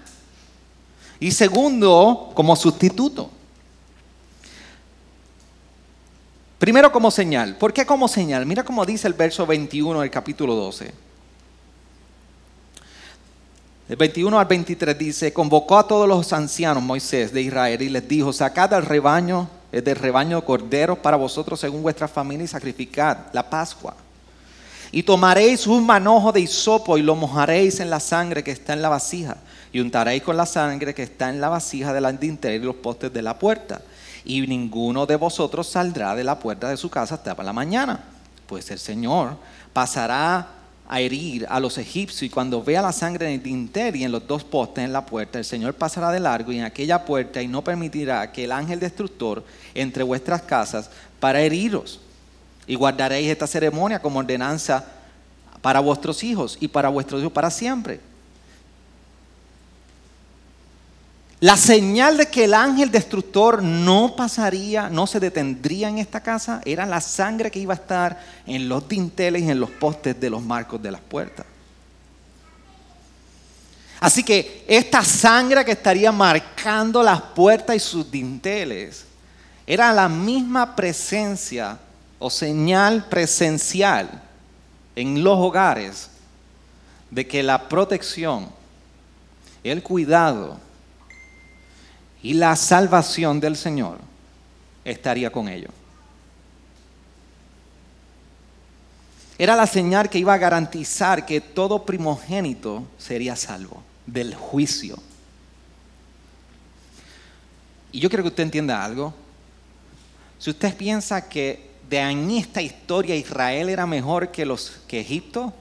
y 1.19 1.31
segundo 1.31 2.29
como 2.35 2.55
sustituto. 2.55 3.31
Primero 6.59 6.91
como 6.91 7.09
señal. 7.09 7.57
¿Por 7.57 7.73
qué 7.73 7.83
como 7.83 8.07
señal? 8.07 8.45
Mira 8.45 8.63
cómo 8.63 8.85
dice 8.85 9.07
el 9.07 9.15
verso 9.15 9.47
21 9.47 10.01
del 10.01 10.11
capítulo 10.11 10.53
12. 10.53 10.93
El 13.89 13.95
21 13.95 14.37
al 14.37 14.45
23 14.45 14.95
dice, 14.99 15.33
convocó 15.33 15.79
a 15.79 15.87
todos 15.87 16.07
los 16.07 16.31
ancianos 16.31 16.83
Moisés 16.83 17.33
de 17.33 17.41
Israel 17.41 17.81
y 17.81 17.89
les 17.89 18.07
dijo, 18.07 18.31
sacad 18.31 18.71
al 18.75 18.85
rebaño, 18.85 19.49
el 19.71 19.83
del 19.83 19.95
rebaño 19.95 20.43
corderos 20.43 20.97
para 20.99 21.17
vosotros 21.17 21.59
según 21.59 21.81
vuestra 21.81 22.07
familia 22.07 22.45
y 22.45 22.47
sacrificad 22.47 23.17
la 23.33 23.49
Pascua. 23.49 23.95
Y 24.91 25.03
tomaréis 25.03 25.67
un 25.67 25.85
manojo 25.85 26.31
de 26.33 26.41
hisopo 26.41 26.97
y 26.97 27.01
lo 27.01 27.15
mojaréis 27.15 27.79
en 27.79 27.89
la 27.89 28.01
sangre 28.01 28.43
que 28.43 28.51
está 28.51 28.73
en 28.73 28.81
la 28.81 28.89
vasija. 28.89 29.37
Y 29.71 29.79
untaréis 29.79 30.21
con 30.21 30.35
la 30.35 30.45
sangre 30.45 30.93
que 30.93 31.03
está 31.03 31.29
en 31.29 31.39
la 31.39 31.47
vasija 31.47 31.93
del 31.93 32.19
dintel 32.19 32.61
y 32.61 32.65
los 32.65 32.75
postes 32.75 33.13
de 33.13 33.21
la 33.21 33.39
puerta. 33.39 33.81
Y 34.25 34.45
ninguno 34.45 35.05
de 35.05 35.15
vosotros 35.15 35.67
saldrá 35.67 36.13
de 36.13 36.25
la 36.25 36.37
puerta 36.37 36.69
de 36.69 36.75
su 36.75 36.89
casa 36.89 37.15
hasta 37.15 37.41
la 37.41 37.53
mañana. 37.53 38.03
Pues 38.47 38.69
el 38.69 38.79
Señor 38.79 39.37
pasará 39.71 40.60
a 40.91 40.99
herir 40.99 41.47
a 41.49 41.61
los 41.61 41.77
egipcios 41.77 42.21
y 42.23 42.29
cuando 42.29 42.61
vea 42.61 42.81
la 42.81 42.91
sangre 42.91 43.27
en 43.27 43.35
el 43.35 43.41
dintel 43.41 43.95
y 43.95 44.03
en 44.03 44.11
los 44.11 44.27
dos 44.27 44.43
postes 44.43 44.83
en 44.83 44.91
la 44.91 45.05
puerta, 45.05 45.39
el 45.39 45.45
Señor 45.45 45.73
pasará 45.73 46.11
de 46.11 46.19
largo 46.19 46.51
y 46.51 46.57
en 46.57 46.65
aquella 46.65 47.05
puerta 47.05 47.41
y 47.41 47.47
no 47.47 47.63
permitirá 47.63 48.29
que 48.33 48.43
el 48.43 48.51
ángel 48.51 48.77
destructor 48.77 49.41
entre 49.73 50.03
vuestras 50.03 50.41
casas 50.41 50.89
para 51.21 51.39
heriros. 51.39 52.01
Y 52.67 52.75
guardaréis 52.75 53.29
esta 53.29 53.47
ceremonia 53.47 54.01
como 54.01 54.19
ordenanza 54.19 54.83
para 55.61 55.79
vuestros 55.79 56.25
hijos 56.25 56.57
y 56.59 56.67
para 56.67 56.89
vuestros 56.89 57.21
hijos 57.21 57.31
para 57.31 57.49
siempre. 57.49 58.01
La 61.41 61.57
señal 61.57 62.17
de 62.17 62.27
que 62.27 62.43
el 62.43 62.53
ángel 62.53 62.91
destructor 62.91 63.63
no 63.63 64.15
pasaría, 64.15 64.91
no 64.91 65.07
se 65.07 65.19
detendría 65.19 65.89
en 65.89 65.97
esta 65.97 66.21
casa, 66.21 66.61
era 66.65 66.85
la 66.85 67.01
sangre 67.01 67.49
que 67.49 67.57
iba 67.57 67.73
a 67.73 67.77
estar 67.77 68.23
en 68.45 68.69
los 68.69 68.87
dinteles 68.87 69.41
y 69.41 69.49
en 69.49 69.59
los 69.59 69.71
postes 69.71 70.19
de 70.19 70.29
los 70.29 70.43
marcos 70.43 70.79
de 70.79 70.91
las 70.91 71.01
puertas. 71.01 71.47
Así 73.99 74.23
que 74.23 74.63
esta 74.67 75.03
sangre 75.03 75.65
que 75.65 75.71
estaría 75.71 76.11
marcando 76.11 77.01
las 77.01 77.19
puertas 77.19 77.75
y 77.75 77.79
sus 77.79 78.11
dinteles 78.11 79.05
era 79.65 79.91
la 79.91 80.07
misma 80.07 80.75
presencia 80.75 81.79
o 82.19 82.29
señal 82.29 83.05
presencial 83.05 84.21
en 84.95 85.23
los 85.23 85.39
hogares 85.39 86.07
de 87.09 87.27
que 87.27 87.41
la 87.41 87.67
protección, 87.67 88.47
el 89.63 89.81
cuidado, 89.81 90.59
y 92.23 92.33
la 92.33 92.55
salvación 92.55 93.39
del 93.39 93.55
Señor 93.55 93.99
estaría 94.85 95.31
con 95.31 95.47
ellos. 95.47 95.71
Era 99.37 99.55
la 99.55 99.65
señal 99.65 100.07
que 100.07 100.19
iba 100.19 100.33
a 100.35 100.37
garantizar 100.37 101.25
que 101.25 101.41
todo 101.41 101.83
primogénito 101.83 102.83
sería 102.99 103.35
salvo 103.35 103.81
del 104.05 104.35
juicio. 104.35 104.99
Y 107.91 107.99
yo 107.99 108.09
quiero 108.09 108.23
que 108.23 108.29
usted 108.29 108.43
entienda 108.43 108.83
algo. 108.83 109.13
Si 110.37 110.51
usted 110.51 110.75
piensa 110.75 111.27
que 111.27 111.71
de 111.89 111.97
en 111.97 112.29
esta 112.31 112.61
historia 112.61 113.15
Israel 113.15 113.69
era 113.69 113.85
mejor 113.87 114.31
que 114.31 114.45
los 114.45 114.79
que 114.87 114.99
Egipto, 114.99 115.51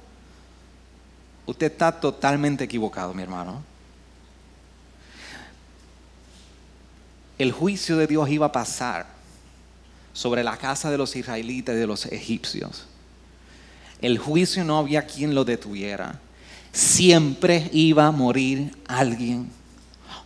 usted 1.47 1.73
está 1.73 1.91
totalmente 1.99 2.65
equivocado, 2.65 3.15
mi 3.15 3.23
hermano. 3.23 3.70
El 7.43 7.53
juicio 7.53 7.97
de 7.97 8.07
Dios 8.07 8.29
iba 8.29 8.47
a 8.47 8.53
pasar 8.53 9.07
sobre 10.13 10.45
la 10.45 10.59
casa 10.59 10.91
de 10.91 10.99
los 10.99 11.17
israelitas 11.17 11.75
y 11.75 11.79
de 11.79 11.87
los 11.87 12.05
egipcios. 12.05 12.85
El 14.03 14.19
juicio 14.19 14.63
no 14.63 14.77
había 14.77 15.07
quien 15.07 15.35
lo 15.35 15.47
detuviera. 15.47 16.21
Siempre 16.71 17.71
iba 17.73 18.07
a 18.07 18.11
morir 18.11 18.77
alguien. 18.87 19.49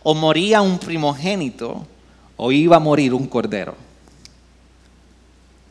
O 0.03 0.13
moría 0.13 0.61
un 0.61 0.77
primogénito 0.77 1.87
o 2.35 2.51
iba 2.51 2.75
a 2.75 2.81
morir 2.81 3.13
un 3.13 3.27
cordero. 3.27 3.75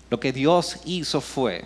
Lo 0.09 0.19
que 0.19 0.33
Dios 0.33 0.79
hizo 0.87 1.21
fue 1.21 1.63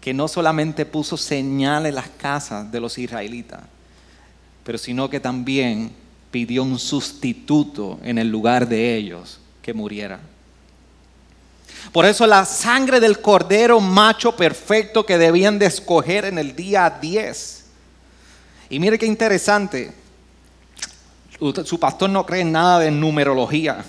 que 0.00 0.12
no 0.12 0.26
solamente 0.26 0.84
puso 0.84 1.16
señal 1.16 1.86
en 1.86 1.94
las 1.94 2.08
casas 2.08 2.72
de 2.72 2.80
los 2.80 2.98
israelitas, 2.98 3.60
pero 4.64 4.78
sino 4.78 5.08
que 5.08 5.20
también 5.20 5.92
pidió 6.30 6.62
un 6.62 6.78
sustituto 6.78 7.98
en 8.02 8.18
el 8.18 8.28
lugar 8.28 8.68
de 8.68 8.96
ellos 8.96 9.38
que 9.62 9.74
muriera. 9.74 10.20
Por 11.92 12.04
eso 12.04 12.26
la 12.26 12.44
sangre 12.44 13.00
del 13.00 13.20
cordero 13.20 13.80
macho 13.80 14.36
perfecto 14.36 15.04
que 15.04 15.18
debían 15.18 15.58
de 15.58 15.66
escoger 15.66 16.24
en 16.24 16.38
el 16.38 16.54
día 16.54 16.98
10. 17.00 17.64
Y 18.68 18.78
mire 18.78 18.98
qué 18.98 19.06
interesante. 19.06 19.92
Su 21.64 21.80
pastor 21.80 22.10
no 22.10 22.24
cree 22.26 22.42
en 22.42 22.52
nada 22.52 22.78
de 22.78 22.90
numerología. 22.90 23.84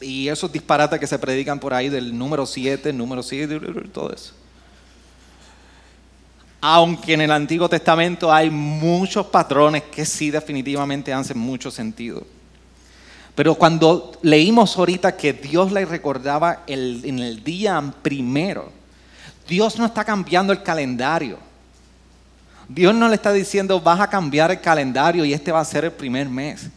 Y 0.00 0.28
esos 0.28 0.50
disparates 0.50 0.98
que 0.98 1.06
se 1.06 1.18
predican 1.18 1.58
por 1.58 1.74
ahí 1.74 1.88
del 1.88 2.16
número 2.16 2.46
7, 2.46 2.92
número 2.92 3.22
7, 3.22 3.60
todo 3.92 4.12
eso. 4.12 4.32
Aunque 6.60 7.14
en 7.14 7.22
el 7.22 7.30
Antiguo 7.30 7.68
Testamento 7.68 8.32
hay 8.32 8.50
muchos 8.50 9.26
patrones 9.26 9.84
que 9.84 10.04
sí 10.04 10.30
definitivamente 10.30 11.12
hacen 11.12 11.38
mucho 11.38 11.70
sentido. 11.70 12.26
Pero 13.34 13.54
cuando 13.54 14.12
leímos 14.22 14.76
ahorita 14.76 15.16
que 15.16 15.32
Dios 15.32 15.72
le 15.72 15.84
recordaba 15.86 16.64
en 16.66 17.18
el 17.18 17.42
día 17.42 17.82
primero, 18.02 18.70
Dios 19.48 19.78
no 19.78 19.86
está 19.86 20.04
cambiando 20.04 20.52
el 20.52 20.62
calendario. 20.62 21.38
Dios 22.68 22.94
no 22.94 23.08
le 23.08 23.16
está 23.16 23.32
diciendo 23.32 23.80
vas 23.80 23.98
a 23.98 24.08
cambiar 24.08 24.50
el 24.50 24.60
calendario 24.60 25.24
y 25.24 25.32
este 25.32 25.50
va 25.50 25.60
a 25.60 25.64
ser 25.64 25.86
el 25.86 25.92
primer 25.92 26.28
mes. 26.28 26.68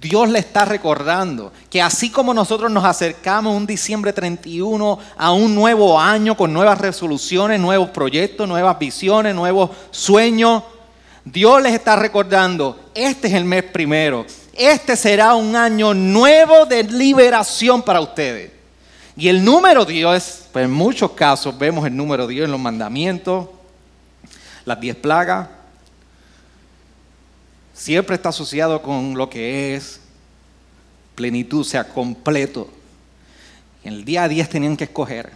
Dios 0.00 0.28
le 0.28 0.38
está 0.38 0.64
recordando 0.64 1.52
que 1.70 1.80
así 1.80 2.10
como 2.10 2.34
nosotros 2.34 2.70
nos 2.70 2.84
acercamos 2.84 3.56
un 3.56 3.66
diciembre 3.66 4.12
31 4.12 4.98
a 5.16 5.32
un 5.32 5.54
nuevo 5.54 5.98
año 6.00 6.36
con 6.36 6.52
nuevas 6.52 6.78
resoluciones, 6.78 7.58
nuevos 7.58 7.90
proyectos, 7.90 8.46
nuevas 8.46 8.78
visiones, 8.78 9.34
nuevos 9.34 9.70
sueños, 9.90 10.62
Dios 11.24 11.62
les 11.62 11.72
está 11.72 11.96
recordando, 11.96 12.90
este 12.94 13.28
es 13.28 13.34
el 13.34 13.44
mes 13.44 13.64
primero, 13.64 14.26
este 14.52 14.94
será 14.94 15.34
un 15.34 15.56
año 15.56 15.94
nuevo 15.94 16.66
de 16.66 16.84
liberación 16.84 17.82
para 17.82 18.00
ustedes. 18.00 18.52
Y 19.16 19.28
el 19.28 19.44
número 19.44 19.84
Dios, 19.84 20.42
pues 20.52 20.64
en 20.64 20.72
muchos 20.72 21.12
casos 21.12 21.56
vemos 21.56 21.86
el 21.86 21.96
número 21.96 22.26
Dios 22.26 22.44
en 22.44 22.50
los 22.50 22.60
mandamientos, 22.60 23.48
las 24.64 24.80
diez 24.80 24.96
plagas, 24.96 25.48
siempre 27.74 28.14
está 28.14 28.30
asociado 28.30 28.80
con 28.80 29.14
lo 29.18 29.28
que 29.28 29.74
es 29.74 30.00
plenitud, 31.14 31.64
sea, 31.64 31.84
completo. 31.84 32.70
En 33.82 33.94
el 33.94 34.04
día 34.04 34.26
10 34.26 34.48
tenían 34.48 34.76
que 34.76 34.84
escoger. 34.84 35.30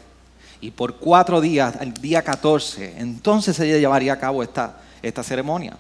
Y 0.61 0.71
por 0.71 0.97
cuatro 0.97 1.41
días, 1.41 1.75
el 1.81 1.93
día 1.95 2.23
14, 2.23 2.95
entonces 2.99 3.55
se 3.55 3.67
llevaría 3.67 4.15
a 4.15 4.19
cabo 4.19 4.43
esta, 4.43 4.81
esta 5.03 5.23
ceremonia. 5.23 5.77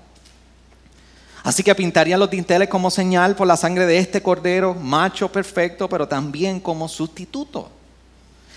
Así 1.43 1.63
que 1.63 1.75
pintarían 1.75 2.21
los 2.21 2.31
dinteles 2.31 2.69
como 2.69 2.91
señal 2.91 3.35
por 3.35 3.47
la 3.47 3.57
sangre 3.57 3.87
de 3.87 3.99
este 3.99 4.23
cordero, 4.23 4.75
macho 4.75 5.33
perfecto, 5.33 5.89
pero 5.89 6.07
también 6.07 6.61
como 6.61 6.89
sustituto. 6.89 7.71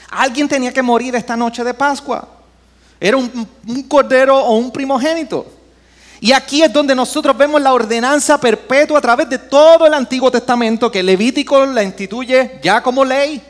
Alguien 0.09 0.47
tenía 0.47 0.73
que 0.73 0.81
morir 0.81 1.15
esta 1.15 1.37
noche 1.37 1.63
de 1.63 1.73
Pascua. 1.73 2.27
Era 2.99 3.17
un, 3.17 3.47
un 3.67 3.83
cordero 3.83 4.37
o 4.37 4.57
un 4.57 4.71
primogénito. 4.71 5.60
Y 6.23 6.33
aquí 6.33 6.61
es 6.61 6.71
donde 6.71 6.93
nosotros 6.93 7.35
vemos 7.35 7.59
la 7.59 7.73
ordenanza 7.73 8.39
perpetua 8.39 8.99
a 8.99 9.01
través 9.01 9.27
de 9.27 9.39
todo 9.39 9.87
el 9.87 9.93
Antiguo 9.95 10.29
Testamento 10.29 10.91
que 10.91 11.01
Levítico 11.01 11.65
la 11.65 11.81
instituye 11.81 12.59
ya 12.61 12.83
como 12.83 13.03
ley. 13.03 13.41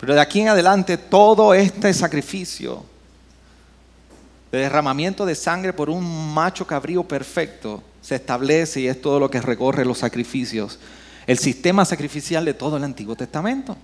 Pero 0.00 0.14
de 0.14 0.20
aquí 0.22 0.40
en 0.40 0.48
adelante 0.48 0.96
todo 0.96 1.52
este 1.52 1.92
sacrificio 1.92 2.82
de 4.50 4.60
derramamiento 4.60 5.26
de 5.26 5.34
sangre 5.34 5.74
por 5.74 5.90
un 5.90 6.32
macho 6.32 6.66
cabrío 6.66 7.04
perfecto 7.04 7.82
se 8.00 8.14
establece 8.14 8.80
y 8.80 8.88
es 8.88 9.02
todo 9.02 9.20
lo 9.20 9.30
que 9.30 9.42
recorre 9.42 9.84
los 9.84 9.98
sacrificios, 9.98 10.78
el 11.26 11.38
sistema 11.38 11.84
sacrificial 11.84 12.42
de 12.46 12.54
todo 12.54 12.78
el 12.78 12.84
Antiguo 12.84 13.16
Testamento. 13.16 13.76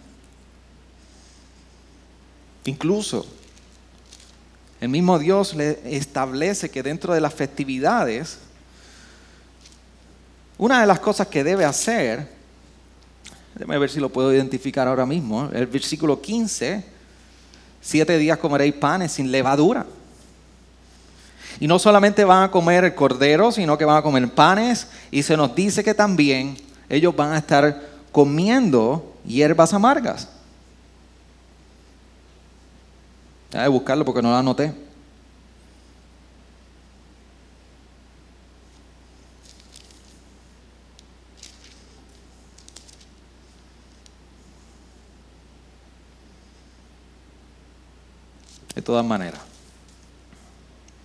Incluso 2.65 3.27
el 4.81 4.89
mismo 4.89 5.19
Dios 5.19 5.55
le 5.55 5.79
establece 5.85 6.71
que 6.71 6.83
dentro 6.83 7.13
de 7.13 7.21
las 7.21 7.35
festividades, 7.35 8.39
una 10.57 10.81
de 10.81 10.87
las 10.87 11.01
cosas 11.01 11.27
que 11.27 11.45
debe 11.45 11.65
hacer, 11.65 12.27
déjame 13.55 13.79
ver 13.79 13.91
si 13.91 14.01
lo 14.01 14.09
puedo 14.09 14.33
identificar 14.33 14.89
ahora 14.89 15.05
mismo, 15.05 15.51
el 15.53 15.67
versículo 15.67 16.21
15, 16.21 16.83
siete 17.81 18.19
días 18.19 18.39
comeréis 18.39 18.75
panes 18.75 19.13
sin 19.13 19.31
levadura. 19.31 19.87
Y 21.59 21.67
no 21.67 21.79
solamente 21.79 22.25
van 22.25 22.45
a 22.45 22.51
comer 22.51 22.95
cordero, 22.95 23.53
sino 23.53 23.77
que 23.77 23.85
van 23.85 23.99
a 23.99 24.03
comer 24.03 24.33
panes. 24.33 24.87
Y 25.11 25.23
se 25.23 25.37
nos 25.37 25.55
dice 25.55 25.85
que 25.85 25.93
también 25.93 26.57
ellos 26.89 27.15
van 27.15 27.33
a 27.33 27.39
estar 27.39 27.83
comiendo 28.13 29.15
hierbas 29.27 29.75
amargas. 29.75 30.29
Hay 33.53 33.65
que 33.65 33.69
buscarlo 33.69 34.05
porque 34.05 34.23
no 34.23 34.31
lo 34.31 34.37
anoté. 34.37 34.73
De 48.75 48.83
todas 48.83 49.05
maneras. 49.05 49.41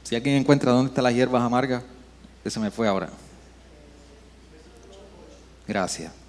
Si 0.03 0.15
alguien 0.15 0.35
encuentra 0.35 0.71
dónde 0.71 0.89
están 0.89 1.03
las 1.03 1.13
hierbas 1.13 1.41
amargas, 1.41 1.83
ese 2.43 2.59
me 2.59 2.69
fue 2.69 2.87
ahora. 2.87 3.09
Gracias. 5.67 6.24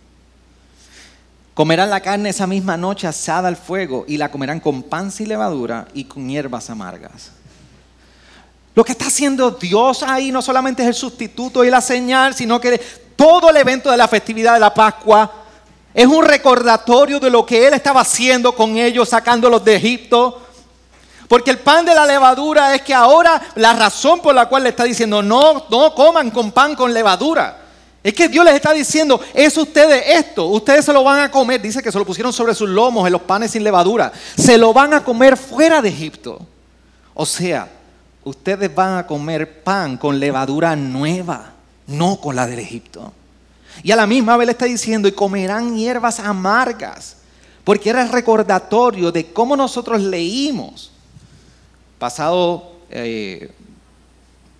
Comerán 1.56 1.88
la 1.88 2.00
carne 2.00 2.28
esa 2.28 2.46
misma 2.46 2.76
noche 2.76 3.06
asada 3.06 3.48
al 3.48 3.56
fuego 3.56 4.04
y 4.06 4.18
la 4.18 4.30
comerán 4.30 4.60
con 4.60 4.82
pan 4.82 5.10
sin 5.10 5.30
levadura 5.30 5.88
y 5.94 6.04
con 6.04 6.28
hierbas 6.28 6.68
amargas. 6.68 7.30
Lo 8.74 8.84
que 8.84 8.92
está 8.92 9.06
haciendo 9.06 9.52
Dios 9.52 10.02
ahí 10.02 10.30
no 10.30 10.42
solamente 10.42 10.82
es 10.82 10.88
el 10.88 10.94
sustituto 10.94 11.64
y 11.64 11.70
la 11.70 11.80
señal, 11.80 12.34
sino 12.34 12.60
que 12.60 12.78
todo 13.16 13.48
el 13.48 13.56
evento 13.56 13.90
de 13.90 13.96
la 13.96 14.06
festividad 14.06 14.52
de 14.52 14.60
la 14.60 14.74
Pascua 14.74 15.32
es 15.94 16.06
un 16.06 16.26
recordatorio 16.26 17.18
de 17.18 17.30
lo 17.30 17.46
que 17.46 17.66
Él 17.66 17.72
estaba 17.72 18.02
haciendo 18.02 18.54
con 18.54 18.76
ellos, 18.76 19.08
sacándolos 19.08 19.64
de 19.64 19.76
Egipto, 19.76 20.42
porque 21.26 21.52
el 21.52 21.60
pan 21.60 21.86
de 21.86 21.94
la 21.94 22.04
levadura 22.04 22.74
es 22.74 22.82
que 22.82 22.92
ahora 22.92 23.40
la 23.54 23.72
razón 23.72 24.20
por 24.20 24.34
la 24.34 24.44
cual 24.44 24.64
le 24.64 24.68
está 24.68 24.84
diciendo 24.84 25.22
no, 25.22 25.64
no 25.70 25.94
coman 25.94 26.30
con 26.30 26.52
pan 26.52 26.76
con 26.76 26.92
levadura. 26.92 27.65
Es 28.06 28.14
que 28.14 28.28
Dios 28.28 28.44
les 28.44 28.54
está 28.54 28.72
diciendo, 28.72 29.20
es 29.34 29.56
ustedes 29.56 30.00
esto, 30.06 30.46
ustedes 30.46 30.84
se 30.84 30.92
lo 30.92 31.02
van 31.02 31.22
a 31.22 31.28
comer. 31.28 31.60
Dice 31.60 31.82
que 31.82 31.90
se 31.90 31.98
lo 31.98 32.06
pusieron 32.06 32.32
sobre 32.32 32.54
sus 32.54 32.68
lomos 32.68 33.04
en 33.04 33.12
los 33.12 33.22
panes 33.22 33.50
sin 33.50 33.64
levadura. 33.64 34.12
Se 34.38 34.56
lo 34.56 34.72
van 34.72 34.94
a 34.94 35.02
comer 35.02 35.36
fuera 35.36 35.82
de 35.82 35.88
Egipto. 35.88 36.38
O 37.14 37.26
sea, 37.26 37.68
ustedes 38.22 38.72
van 38.72 38.98
a 38.98 39.06
comer 39.08 39.64
pan 39.64 39.96
con 39.96 40.20
levadura 40.20 40.76
nueva, 40.76 41.54
no 41.88 42.20
con 42.20 42.36
la 42.36 42.46
del 42.46 42.60
Egipto. 42.60 43.12
Y 43.82 43.90
a 43.90 43.96
la 43.96 44.06
misma 44.06 44.36
vez 44.36 44.46
le 44.46 44.52
está 44.52 44.66
diciendo, 44.66 45.08
y 45.08 45.12
comerán 45.12 45.76
hierbas 45.76 46.20
amargas, 46.20 47.16
porque 47.64 47.90
era 47.90 48.02
el 48.02 48.10
recordatorio 48.10 49.10
de 49.10 49.32
cómo 49.32 49.56
nosotros 49.56 50.00
leímos 50.00 50.92
pasado 51.98 52.70
eh, 52.88 53.50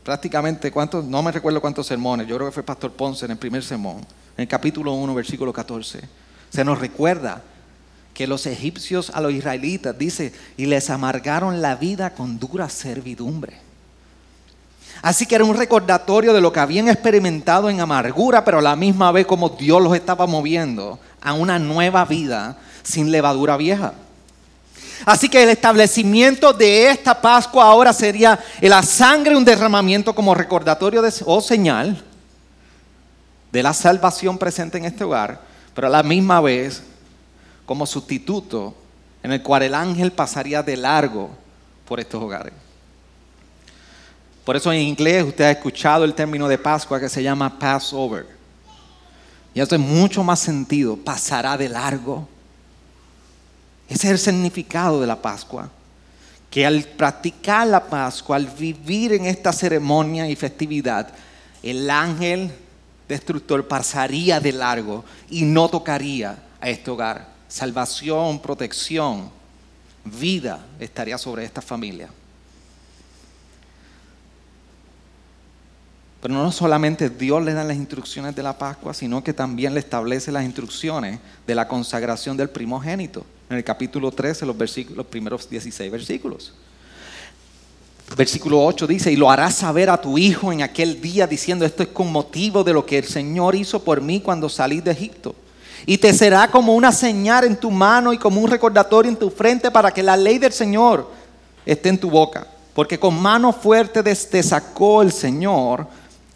prácticamente, 0.07 0.71
¿cuántos? 0.71 1.05
no 1.05 1.21
me 1.21 1.33
recuerdo 1.33 1.61
cuántos 1.61 1.89
sermones, 1.89 2.29
yo 2.29 2.37
creo 2.37 2.47
que 2.47 2.55
fue 2.55 2.63
Pastor 2.63 2.93
Ponce 2.93 3.25
en 3.25 3.33
el 3.33 3.39
primer 3.39 3.65
sermón, 3.65 3.97
en 4.37 4.43
el 4.43 4.47
capítulo 4.47 4.93
1, 4.93 5.13
versículo 5.13 5.53
14, 5.53 6.01
se 6.49 6.65
nos 6.65 6.79
recuerda 6.79 7.43
que 8.15 8.29
los 8.29 8.47
egipcios 8.47 9.11
a 9.11 9.21
los 9.21 9.33
israelitas, 9.33 9.99
dice, 9.99 10.33
y 10.57 10.67
les 10.67 10.91
amargaron 10.91 11.61
la 11.61 11.75
vida 11.75 12.15
con 12.15 12.39
dura 12.39 12.69
servidumbre. 12.69 13.59
Así 15.03 15.27
que 15.27 15.35
era 15.35 15.45
un 15.45 15.57
recordatorio 15.57 16.33
de 16.33 16.41
lo 16.41 16.53
que 16.53 16.61
habían 16.61 16.89
experimentado 16.89 17.69
en 17.69 17.81
amargura, 17.81 18.45
pero 18.45 18.61
a 18.61 18.63
la 18.63 18.77
misma 18.77 19.11
vez 19.11 19.27
como 19.27 19.49
Dios 19.49 19.83
los 19.83 19.97
estaba 19.97 20.29
moviendo 20.29 21.01
a 21.21 21.33
una 21.33 21.59
nueva 21.59 22.05
vida 22.05 22.59
sin 22.85 23.11
levadura 23.11 23.57
vieja. 23.57 23.95
Así 25.05 25.29
que 25.29 25.43
el 25.43 25.51
establecimiento 25.51 26.53
de 26.53 26.91
esta 26.91 27.21
Pascua 27.21 27.65
ahora 27.65 27.93
sería 27.93 28.39
la 28.61 28.83
sangre, 28.83 29.37
un 29.37 29.45
derramamiento 29.45 30.15
como 30.15 30.35
recordatorio 30.35 31.03
o 31.25 31.41
señal 31.41 32.03
de 33.53 33.63
la 33.63 33.73
salvación 33.73 34.39
presente 34.39 34.79
en 34.79 34.85
este 34.85 35.05
hogar, 35.05 35.41
pero 35.75 35.87
a 35.87 35.91
la 35.91 36.03
misma 36.03 36.41
vez 36.41 36.83
como 37.65 37.87
sustituto 37.87 38.75
en 39.23 39.33
el 39.33 39.43
cual 39.43 39.63
el 39.63 39.75
ángel 39.75 40.13
pasaría 40.13 40.63
de 40.63 40.77
largo 40.77 41.31
por 41.87 42.01
estos 42.01 42.23
hogares. 42.23 42.53
Por 44.45 44.55
eso 44.55 44.73
en 44.73 44.81
inglés 44.81 45.25
usted 45.25 45.45
ha 45.45 45.51
escuchado 45.51 46.05
el 46.05 46.15
término 46.15 46.47
de 46.47 46.57
Pascua 46.57 47.01
que 47.01 47.09
se 47.09 47.23
llama 47.23 47.59
Passover. 47.59 48.27
Y 49.53 49.61
hace 49.61 49.79
mucho 49.79 50.23
más 50.23 50.39
sentido, 50.39 50.97
pasará 50.97 51.57
de 51.57 51.69
largo. 51.69 52.29
Ese 53.89 54.09
es 54.09 54.13
el 54.13 54.19
significado 54.19 55.01
de 55.01 55.07
la 55.07 55.21
Pascua. 55.21 55.71
Que 56.51 56.67
al 56.67 56.83
practicar 56.85 57.67
la 57.67 57.85
Pascua, 57.85 58.37
al 58.37 58.47
vivir 58.47 59.13
en 59.13 59.27
esta 59.27 59.53
ceremonia 59.53 60.29
y 60.29 60.37
festividad, 60.37 61.09
el 61.63 61.91
ángel 61.91 62.51
destructor 63.09 63.67
pasaría 63.69 64.41
de 64.41 64.53
largo 64.53 65.05
y 65.31 65.43
no 65.43 65.69
tocaría 65.69 66.39
a 66.61 66.69
este 66.69 66.91
hogar. 66.91 67.29
Salvación, 67.49 68.41
protección, 68.41 69.31
vida 70.05 70.65
estaría 70.81 71.19
sobre 71.19 71.45
esta 71.45 71.63
familia. 71.63 72.09
Pero 76.27 76.43
no 76.43 76.51
solamente 76.51 77.09
Dios 77.09 77.45
le 77.45 77.55
da 77.55 77.63
las 77.63 77.77
instrucciones 77.77 78.35
de 78.35 78.43
la 78.43 78.59
Pascua, 78.59 78.93
sino 78.93 79.23
que 79.23 79.33
también 79.33 79.75
le 79.75 79.79
establece 79.79 80.33
las 80.33 80.43
instrucciones 80.43 81.21
de 81.47 81.55
la 81.55 81.69
consagración 81.69 82.37
del 82.37 82.51
primogénito 82.51 83.25
en 83.49 83.59
el 83.59 83.63
capítulo 83.63 84.11
13, 84.11 84.45
los, 84.45 84.57
los 84.97 85.07
primeros 85.07 85.49
16 85.49 85.93
versículos. 85.93 86.53
Versículo 88.17 88.61
8 88.65 88.89
dice, 88.89 89.13
y 89.13 89.15
lo 89.15 89.31
harás 89.31 89.55
saber 89.55 89.89
a 89.89 90.01
tu 90.01 90.19
hijo 90.19 90.53
en 90.53 90.63
aquel 90.63 91.01
día, 91.01 91.29
diciendo, 91.29 91.65
esto 91.65 91.85
es 91.85 91.91
con 91.91 92.11
motivo 92.11 92.65
de 92.65 92.73
lo 92.73 92.85
que 92.85 92.99
el 92.99 93.05
Señor 93.05 93.55
hizo 93.55 93.85
por 93.85 94.01
mí 94.01 94.21
cuando 94.21 94.49
salí 94.49 94.81
de 94.81 94.91
Egipto. 94.91 95.33
Y 95.87 95.97
te 95.97 96.13
será 96.13 96.51
como 96.51 96.75
una 96.75 96.91
señal 96.91 97.45
en 97.45 97.55
tu 97.55 97.71
mano 97.71 98.13
y 98.13 98.19
como 98.19 98.41
un 98.41 98.51
recordatorio 98.51 99.13
en 99.13 99.17
tu 99.17 99.31
frente 99.31 99.71
para 99.71 99.93
que 99.93 100.03
la 100.03 100.17
ley 100.17 100.39
del 100.39 100.53
Señor 100.53 101.09
esté 101.65 101.89
en 101.89 101.99
tu 101.99 102.11
boca. 102.11 102.49
Porque 102.75 102.99
con 102.99 103.17
mano 103.17 103.53
fuerte 103.53 104.03
te 104.03 104.43
sacó 104.43 105.03
el 105.03 105.13
Señor 105.13 105.87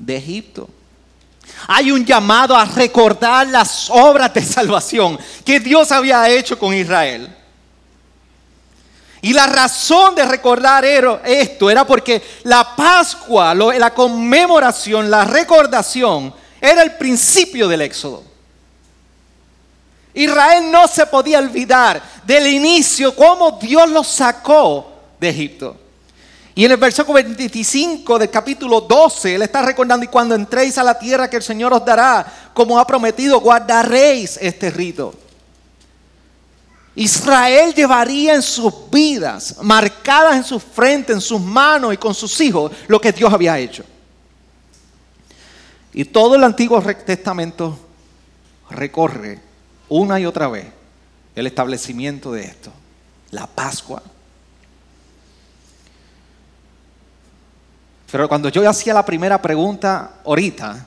de 0.01 0.17
Egipto. 0.17 0.69
Hay 1.69 1.93
un 1.93 2.05
llamado 2.05 2.57
a 2.57 2.65
recordar 2.65 3.47
las 3.47 3.91
obras 3.91 4.33
de 4.35 4.43
salvación 4.43 5.19
que 5.45 5.61
Dios 5.61 5.93
había 5.93 6.29
hecho 6.29 6.59
con 6.59 6.75
Israel. 6.75 7.37
Y 9.23 9.35
la 9.35 9.47
razón 9.47 10.15
de 10.15 10.25
recordar 10.25 10.85
esto 10.85 11.71
era 11.71 11.87
porque 11.87 12.23
la 12.45 12.75
Pascua, 12.75 13.55
la 13.55 13.93
conmemoración, 13.93 15.11
la 15.11 15.25
recordación, 15.25 16.33
era 16.61 16.83
el 16.83 16.97
principio 16.97 17.69
del 17.69 17.83
éxodo. 17.83 18.25
Israel 20.15 20.71
no 20.71 20.89
se 20.89 21.07
podía 21.07 21.39
olvidar 21.39 22.03
del 22.25 22.47
inicio, 22.47 23.15
cómo 23.15 23.59
Dios 23.61 23.89
los 23.91 24.07
sacó 24.07 24.91
de 25.21 25.29
Egipto. 25.29 25.77
Y 26.61 26.67
en 26.67 26.73
el 26.73 26.77
versículo 26.77 27.15
25 27.15 28.19
del 28.19 28.29
capítulo 28.29 28.83
12, 28.83 29.35
Él 29.35 29.41
está 29.41 29.63
recordando, 29.63 30.05
y 30.05 30.09
cuando 30.09 30.35
entréis 30.35 30.77
a 30.77 30.85
la 30.85 30.99
tierra 30.99 31.31
que 31.31 31.37
el 31.39 31.43
Señor 31.43 31.73
os 31.73 31.83
dará, 31.83 32.51
como 32.53 32.79
ha 32.79 32.87
prometido, 32.87 33.41
guardaréis 33.41 34.37
este 34.39 34.71
rito. 34.71 35.15
Israel 36.95 37.73
llevaría 37.75 38.35
en 38.35 38.43
sus 38.43 38.75
vidas, 38.91 39.57
marcadas 39.63 40.37
en 40.37 40.45
su 40.45 40.61
frente, 40.61 41.15
en 41.15 41.23
sus 41.23 41.41
manos 41.41 41.95
y 41.95 41.97
con 41.97 42.13
sus 42.13 42.39
hijos, 42.43 42.71
lo 42.89 43.01
que 43.01 43.13
Dios 43.13 43.33
había 43.33 43.59
hecho. 43.59 43.83
Y 45.95 46.05
todo 46.05 46.35
el 46.35 46.45
Antiguo 46.45 46.83
Testamento 46.83 47.79
recorre 48.69 49.41
una 49.89 50.21
y 50.21 50.27
otra 50.27 50.47
vez 50.49 50.67
el 51.35 51.47
establecimiento 51.47 52.33
de 52.33 52.43
esto, 52.43 52.71
la 53.31 53.47
Pascua. 53.47 54.03
Pero 58.11 58.29
cuando 58.29 58.49
yo 58.49 58.69
hacía 58.69 58.93
la 58.93 59.05
primera 59.05 59.41
pregunta 59.41 60.15
ahorita, 60.25 60.87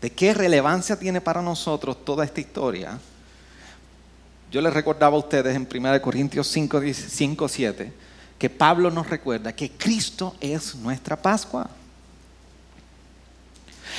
de 0.00 0.10
qué 0.10 0.34
relevancia 0.34 0.98
tiene 0.98 1.20
para 1.20 1.40
nosotros 1.40 2.04
toda 2.04 2.24
esta 2.24 2.40
historia, 2.40 2.98
yo 4.50 4.60
les 4.60 4.74
recordaba 4.74 5.16
a 5.16 5.20
ustedes 5.20 5.54
en 5.54 5.68
1 5.72 6.02
Corintios 6.02 6.48
5, 6.48 6.80
5, 6.92 7.48
7, 7.48 7.92
que 8.38 8.50
Pablo 8.50 8.90
nos 8.90 9.08
recuerda 9.08 9.54
que 9.54 9.70
Cristo 9.70 10.34
es 10.40 10.74
nuestra 10.74 11.16
Pascua. 11.16 11.70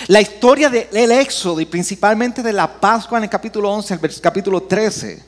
La 0.07 0.19
historia 0.19 0.69
del 0.69 1.11
Éxodo 1.11 1.61
y 1.61 1.65
principalmente 1.65 2.43
de 2.43 2.51
la 2.51 2.67
Pascua 2.67 3.17
en 3.17 3.23
el 3.23 3.30
capítulo 3.30 3.71
11, 3.71 3.93
el 3.93 4.21
capítulo 4.21 4.63
13, 4.63 5.23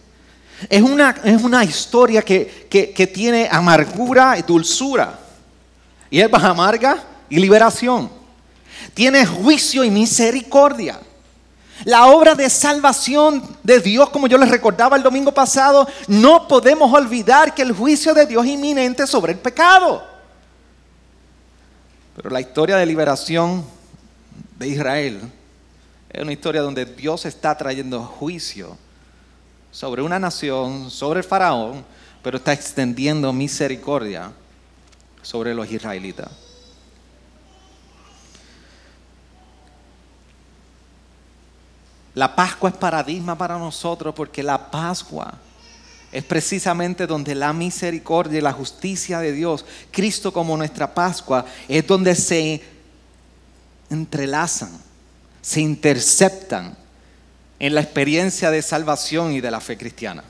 es 0.69 0.81
una, 0.81 1.11
es 1.23 1.41
una 1.41 1.63
historia 1.63 2.21
que, 2.21 2.67
que 2.69 3.07
tiene 3.07 3.47
amargura 3.49 4.37
y 4.37 4.41
dulzura. 4.41 5.17
Y 6.09 6.19
es 6.19 6.33
amarga 6.33 7.03
y 7.29 7.37
liberación. 7.37 8.09
Tiene 8.93 9.25
juicio 9.25 9.83
y 9.83 9.89
misericordia. 9.89 10.99
La 11.85 12.07
obra 12.07 12.33
de 12.33 12.49
salvación 12.49 13.43
de 13.63 13.79
Dios, 13.79 14.09
como 14.09 14.27
yo 14.27 14.37
les 14.37 14.49
recordaba 14.49 14.97
el 14.97 15.03
domingo 15.03 15.31
pasado, 15.31 15.87
no 16.07 16.47
podemos 16.47 16.91
olvidar 16.91 17.53
que 17.53 17.61
el 17.61 17.71
juicio 17.71 18.13
de 18.13 18.25
Dios 18.25 18.45
es 18.45 18.51
inminente 18.51 19.05
sobre 19.05 19.33
el 19.33 19.39
pecado. 19.39 20.03
Pero 22.15 22.31
la 22.31 22.41
historia 22.41 22.77
de 22.77 22.85
liberación 22.85 23.63
de 24.57 24.67
Israel 24.67 25.21
es 26.09 26.21
una 26.21 26.33
historia 26.33 26.61
donde 26.61 26.85
Dios 26.85 27.25
está 27.25 27.55
trayendo 27.55 28.01
juicio 28.03 28.75
sobre 29.71 30.01
una 30.01 30.17
nación, 30.17 30.89
sobre 30.89 31.19
el 31.19 31.23
faraón, 31.23 31.85
pero 32.23 32.37
está 32.37 32.53
extendiendo 32.53 33.31
misericordia 33.31 34.31
sobre 35.21 35.53
los 35.53 35.71
israelitas. 35.71 36.46
La 42.17 42.35
Pascua 42.35 42.71
es 42.71 42.75
paradigma 42.75 43.37
para 43.37 43.59
nosotros 43.59 44.11
porque 44.15 44.41
la 44.41 44.71
Pascua 44.71 45.35
es 46.11 46.23
precisamente 46.23 47.05
donde 47.05 47.35
la 47.35 47.53
misericordia 47.53 48.39
y 48.39 48.41
la 48.41 48.53
justicia 48.53 49.19
de 49.19 49.33
Dios, 49.33 49.63
Cristo 49.91 50.33
como 50.33 50.57
nuestra 50.57 50.91
Pascua, 50.91 51.45
es 51.67 51.85
donde 51.85 52.15
se 52.15 52.63
entrelazan, 53.91 54.71
se 55.43 55.61
interceptan 55.61 56.75
en 57.59 57.75
la 57.75 57.81
experiencia 57.81 58.49
de 58.49 58.63
salvación 58.63 59.33
y 59.33 59.39
de 59.39 59.51
la 59.51 59.59
fe 59.59 59.77
cristiana. 59.77 60.23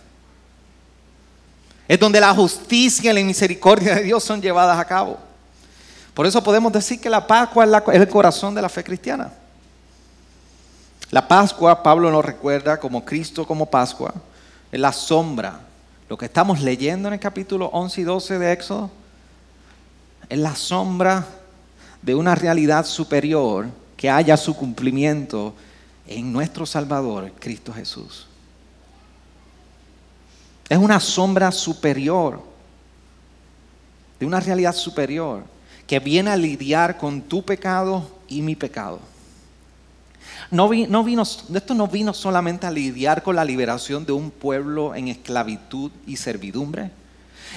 Es 1.87 1.97
donde 1.97 2.19
la 2.19 2.33
justicia 2.33 3.11
y 3.11 3.15
la 3.15 3.23
misericordia 3.23 3.95
de 3.95 4.03
Dios 4.03 4.25
son 4.25 4.41
llevadas 4.41 4.77
a 4.77 4.83
cabo. 4.83 5.17
Por 6.13 6.25
eso 6.25 6.43
podemos 6.43 6.73
decir 6.73 6.99
que 6.99 7.09
la 7.09 7.25
Pascua 7.25 7.63
es, 7.63 8.01
el 8.01 8.09
corazón 8.09 8.53
de 8.53 8.61
la 8.61 8.67
fe 8.67 8.83
cristiana. 8.83 9.31
La 11.09 11.25
Pascua, 11.25 11.83
Pablo 11.83 12.11
nos 12.11 12.25
recuerda 12.25 12.79
como 12.79 13.05
Cristo 13.05 13.47
como 13.47 13.65
Pascua, 13.65 14.13
es 14.71 14.79
la 14.79 14.91
sombra. 14.91 15.61
Lo 16.09 16.17
que 16.17 16.25
estamos 16.25 16.61
leyendo 16.61 17.07
en 17.07 17.13
el 17.13 17.19
capítulo 17.19 17.67
11 17.67 18.01
y 18.01 18.03
12 18.03 18.39
de 18.39 18.51
Éxodo 18.51 18.89
es 20.27 20.37
la 20.37 20.55
sombra 20.55 21.25
de 22.01 22.13
una 22.13 22.35
realidad 22.35 22.85
superior 22.85 23.67
que 23.95 24.09
haya 24.09 24.35
su 24.35 24.53
cumplimiento 24.55 25.53
en 26.05 26.31
nuestro 26.31 26.65
Salvador, 26.65 27.31
Cristo 27.39 27.73
Jesús. 27.73 28.27
Es 30.67 30.77
una 30.77 30.99
sombra 30.99 31.51
superior, 31.53 32.41
de 34.19 34.25
una 34.25 34.41
realidad 34.41 34.73
superior, 34.73 35.43
que 35.85 35.99
viene 35.99 36.31
a 36.31 36.35
lidiar 36.35 36.97
con 36.97 37.21
tu 37.21 37.43
pecado 37.43 38.09
y 38.27 38.41
mi 38.41 38.55
pecado. 38.55 38.99
No, 40.49 40.71
esto 40.71 41.73
no 41.73 41.87
vino 41.87 42.13
solamente 42.13 42.65
a 42.65 42.71
lidiar 42.71 43.21
con 43.21 43.35
la 43.35 43.43
liberación 43.43 44.05
de 44.05 44.13
un 44.13 44.31
pueblo 44.31 44.95
en 44.95 45.09
esclavitud 45.09 45.91
y 46.05 46.15
servidumbre. 46.15 46.89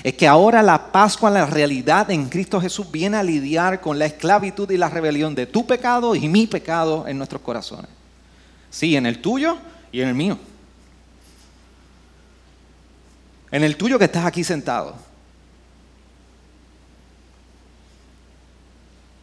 Es 0.02 0.14
que 0.14 0.26
ahora 0.26 0.62
la 0.62 0.90
Pascua, 0.90 1.30
la 1.30 1.46
realidad 1.46 2.10
en 2.10 2.28
Cristo 2.28 2.60
Jesús, 2.60 2.90
viene 2.90 3.16
a 3.16 3.22
lidiar 3.22 3.80
con 3.80 3.98
la 3.98 4.06
esclavitud 4.06 4.70
y 4.70 4.76
la 4.76 4.88
rebelión 4.88 5.34
de 5.34 5.46
tu 5.46 5.66
pecado 5.66 6.14
y 6.14 6.26
mi 6.28 6.46
pecado 6.46 7.06
en 7.06 7.16
nuestros 7.16 7.42
corazones. 7.42 7.90
Sí, 8.70 8.96
en 8.96 9.06
el 9.06 9.20
tuyo 9.20 9.58
y 9.92 10.00
en 10.00 10.08
el 10.08 10.14
mío. 10.14 10.38
En 13.52 13.62
el 13.62 13.76
tuyo 13.76 13.98
que 13.98 14.06
estás 14.06 14.24
aquí 14.24 14.42
sentado. 14.42 14.94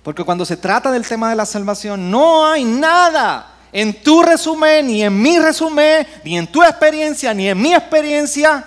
Porque 0.04 0.24
cuando 0.24 0.46
se 0.46 0.56
trata 0.56 0.90
del 0.92 1.06
tema 1.06 1.30
de 1.30 1.36
la 1.36 1.46
salvación, 1.46 2.10
no 2.10 2.46
hay 2.46 2.64
nada 2.64 3.57
en 3.78 3.94
tu 3.94 4.24
resumen, 4.24 4.88
ni 4.88 5.04
en 5.04 5.22
mi 5.22 5.38
resumen, 5.38 6.08
ni 6.24 6.36
en 6.36 6.48
tu 6.48 6.64
experiencia, 6.64 7.32
ni 7.32 7.48
en 7.48 7.62
mi 7.62 7.76
experiencia, 7.76 8.66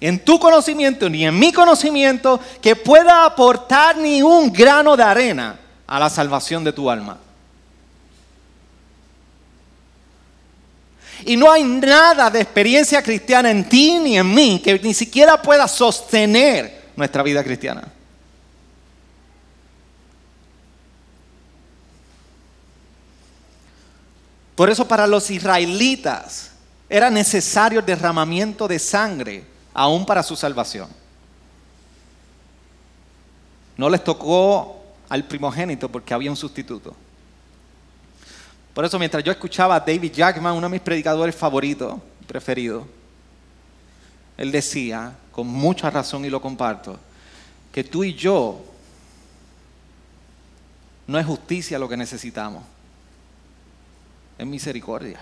en 0.00 0.18
tu 0.18 0.40
conocimiento, 0.40 1.10
ni 1.10 1.26
en 1.26 1.38
mi 1.38 1.52
conocimiento, 1.52 2.40
que 2.62 2.74
pueda 2.74 3.26
aportar 3.26 3.98
ni 3.98 4.22
un 4.22 4.50
grano 4.50 4.96
de 4.96 5.02
arena 5.02 5.60
a 5.86 5.98
la 5.98 6.08
salvación 6.08 6.64
de 6.64 6.72
tu 6.72 6.88
alma. 6.88 7.18
Y 11.26 11.36
no 11.36 11.52
hay 11.52 11.62
nada 11.62 12.30
de 12.30 12.40
experiencia 12.40 13.02
cristiana 13.02 13.50
en 13.50 13.68
ti 13.68 13.98
ni 13.98 14.16
en 14.16 14.34
mí 14.34 14.58
que 14.64 14.78
ni 14.78 14.94
siquiera 14.94 15.42
pueda 15.42 15.68
sostener 15.68 16.88
nuestra 16.96 17.22
vida 17.22 17.44
cristiana. 17.44 17.86
Por 24.60 24.68
eso 24.68 24.86
para 24.86 25.06
los 25.06 25.30
israelitas 25.30 26.50
era 26.86 27.08
necesario 27.08 27.80
el 27.80 27.86
derramamiento 27.86 28.68
de 28.68 28.78
sangre 28.78 29.46
aún 29.72 30.04
para 30.04 30.22
su 30.22 30.36
salvación. 30.36 30.86
No 33.78 33.88
les 33.88 34.04
tocó 34.04 34.84
al 35.08 35.24
primogénito 35.24 35.90
porque 35.90 36.12
había 36.12 36.30
un 36.30 36.36
sustituto. 36.36 36.94
Por 38.74 38.84
eso 38.84 38.98
mientras 38.98 39.24
yo 39.24 39.32
escuchaba 39.32 39.76
a 39.76 39.80
David 39.80 40.12
Jackman, 40.12 40.54
uno 40.54 40.66
de 40.66 40.72
mis 40.72 40.82
predicadores 40.82 41.34
favoritos, 41.34 41.94
preferidos, 42.26 42.84
él 44.36 44.52
decía, 44.52 45.14
con 45.32 45.46
mucha 45.46 45.88
razón 45.88 46.26
y 46.26 46.28
lo 46.28 46.42
comparto, 46.42 47.00
que 47.72 47.82
tú 47.82 48.04
y 48.04 48.12
yo 48.12 48.62
no 51.06 51.18
es 51.18 51.24
justicia 51.24 51.78
lo 51.78 51.88
que 51.88 51.96
necesitamos 51.96 52.62
es 54.40 54.46
misericordia. 54.46 55.20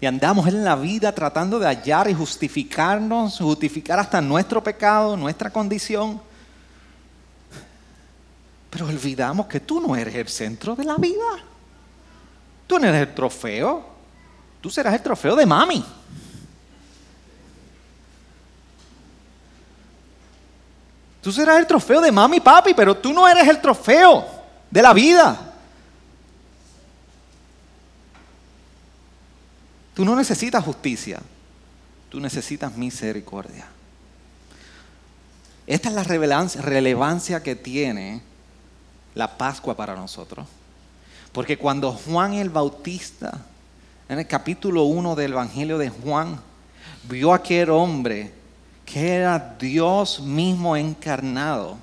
Y 0.00 0.06
andamos 0.06 0.46
en 0.46 0.64
la 0.64 0.76
vida 0.76 1.12
tratando 1.12 1.58
de 1.58 1.66
hallar 1.66 2.08
y 2.08 2.14
justificarnos, 2.14 3.38
justificar 3.38 3.98
hasta 3.98 4.20
nuestro 4.20 4.62
pecado, 4.62 5.16
nuestra 5.16 5.50
condición. 5.50 6.22
Pero 8.70 8.86
olvidamos 8.86 9.46
que 9.46 9.58
tú 9.58 9.80
no 9.80 9.96
eres 9.96 10.14
el 10.14 10.28
centro 10.28 10.76
de 10.76 10.84
la 10.84 10.94
vida. 10.94 11.44
Tú 12.68 12.78
no 12.78 12.86
eres 12.86 13.08
el 13.08 13.14
trofeo. 13.14 13.84
Tú 14.60 14.70
serás 14.70 14.94
el 14.94 15.02
trofeo 15.02 15.34
de 15.34 15.44
mami. 15.44 15.84
Tú 21.20 21.32
serás 21.32 21.58
el 21.58 21.66
trofeo 21.66 22.00
de 22.00 22.12
mami 22.12 22.38
papi, 22.40 22.72
pero 22.72 22.96
tú 22.96 23.12
no 23.12 23.28
eres 23.28 23.46
el 23.48 23.60
trofeo 23.60 24.39
de 24.70 24.82
la 24.82 24.92
vida. 24.92 25.54
Tú 29.94 30.04
no 30.04 30.16
necesitas 30.16 30.64
justicia, 30.64 31.20
tú 32.08 32.20
necesitas 32.20 32.76
misericordia. 32.76 33.66
Esta 35.66 35.88
es 35.88 35.94
la 35.94 36.04
relevancia 36.04 37.42
que 37.42 37.54
tiene 37.54 38.22
la 39.14 39.36
Pascua 39.36 39.76
para 39.76 39.94
nosotros. 39.94 40.46
Porque 41.32 41.58
cuando 41.58 41.92
Juan 41.92 42.34
el 42.34 42.50
Bautista, 42.50 43.40
en 44.08 44.18
el 44.18 44.26
capítulo 44.26 44.84
1 44.84 45.14
del 45.14 45.32
Evangelio 45.32 45.78
de 45.78 45.90
Juan, 45.90 46.40
vio 47.04 47.32
a 47.32 47.36
aquel 47.36 47.70
hombre 47.70 48.32
que 48.84 49.14
era 49.14 49.56
Dios 49.58 50.20
mismo 50.20 50.76
encarnado, 50.76 51.76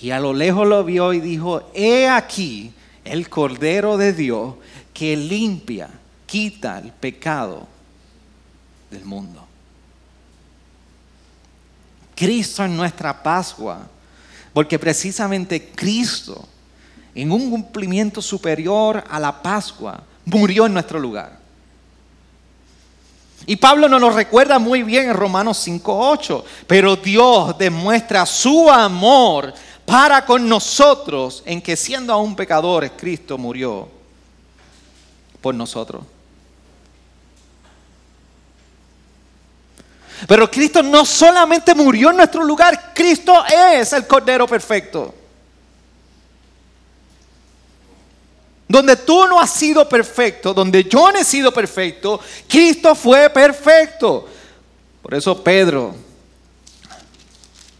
y 0.00 0.10
a 0.10 0.20
lo 0.20 0.32
lejos 0.32 0.66
lo 0.66 0.84
vio 0.84 1.12
y 1.12 1.20
dijo, 1.20 1.70
he 1.74 2.08
aquí 2.08 2.72
el 3.04 3.28
Cordero 3.28 3.96
de 3.96 4.12
Dios 4.12 4.54
que 4.92 5.16
limpia, 5.16 5.88
quita 6.26 6.78
el 6.78 6.92
pecado 6.92 7.66
del 8.90 9.04
mundo. 9.04 9.44
Cristo 12.14 12.64
en 12.64 12.74
nuestra 12.74 13.22
Pascua 13.22 13.86
Porque 14.56 14.78
precisamente 14.78 15.68
Cristo, 15.68 16.48
en 17.14 17.30
un 17.30 17.50
cumplimiento 17.50 18.22
superior 18.22 19.04
a 19.06 19.20
la 19.20 19.42
Pascua, 19.42 20.02
murió 20.24 20.64
en 20.64 20.72
nuestro 20.72 20.98
lugar. 20.98 21.38
Y 23.44 23.56
Pablo 23.56 23.86
nos 23.86 24.00
lo 24.00 24.08
recuerda 24.08 24.58
muy 24.58 24.82
bien 24.82 25.10
en 25.10 25.14
Romanos 25.14 25.66
5.8. 25.68 26.42
Pero 26.66 26.96
Dios 26.96 27.58
demuestra 27.58 28.24
su 28.24 28.70
amor 28.70 29.52
para 29.86 30.26
con 30.26 30.48
nosotros 30.48 31.42
en 31.46 31.62
que 31.62 31.76
siendo 31.76 32.12
aún 32.12 32.34
pecadores, 32.36 32.92
Cristo 32.96 33.38
murió 33.38 33.88
por 35.40 35.54
nosotros. 35.54 36.04
Pero 40.26 40.50
Cristo 40.50 40.82
no 40.82 41.04
solamente 41.04 41.74
murió 41.74 42.10
en 42.10 42.16
nuestro 42.16 42.42
lugar, 42.42 42.92
Cristo 42.94 43.44
es 43.46 43.92
el 43.92 44.06
Cordero 44.06 44.46
perfecto. 44.46 45.14
Donde 48.66 48.96
tú 48.96 49.26
no 49.28 49.40
has 49.40 49.52
sido 49.52 49.88
perfecto, 49.88 50.52
donde 50.52 50.82
yo 50.84 51.12
no 51.12 51.18
he 51.18 51.24
sido 51.24 51.52
perfecto, 51.52 52.18
Cristo 52.48 52.96
fue 52.96 53.30
perfecto. 53.30 54.28
Por 55.00 55.14
eso 55.14 55.44
Pedro 55.44 56.05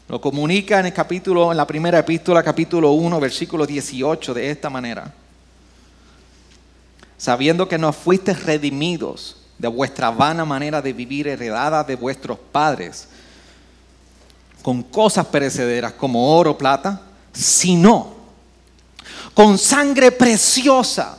lo 0.09 0.21
comunica 0.21 0.79
en 0.79 0.87
el 0.87 0.93
capítulo, 0.93 1.51
en 1.51 1.57
la 1.57 1.67
primera 1.67 1.99
epístola, 1.99 2.43
capítulo 2.43 2.93
1, 2.93 3.19
versículo 3.19 3.67
18, 3.67 4.35
de 4.35 4.51
esta 4.51 4.71
manera. 4.71 5.13
Sabiendo 7.19 7.67
que 7.67 7.79
no 7.79 7.93
fuiste 7.93 8.33
redimidos 8.33 9.39
de 9.59 9.69
vuestra 9.69 10.11
vana 10.11 10.45
manera 10.45 10.81
de 10.81 10.93
vivir 10.93 11.27
heredada 11.27 11.83
de 11.83 11.97
vuestros 11.97 12.39
padres, 12.39 13.09
con 14.63 14.83
cosas 14.83 15.27
perecederas 15.27 15.93
como 15.95 16.37
oro 16.37 16.53
o 16.53 16.59
plata, 16.59 17.01
sino 17.33 18.15
con 19.35 19.59
sangre 19.59 20.13
preciosa, 20.13 21.19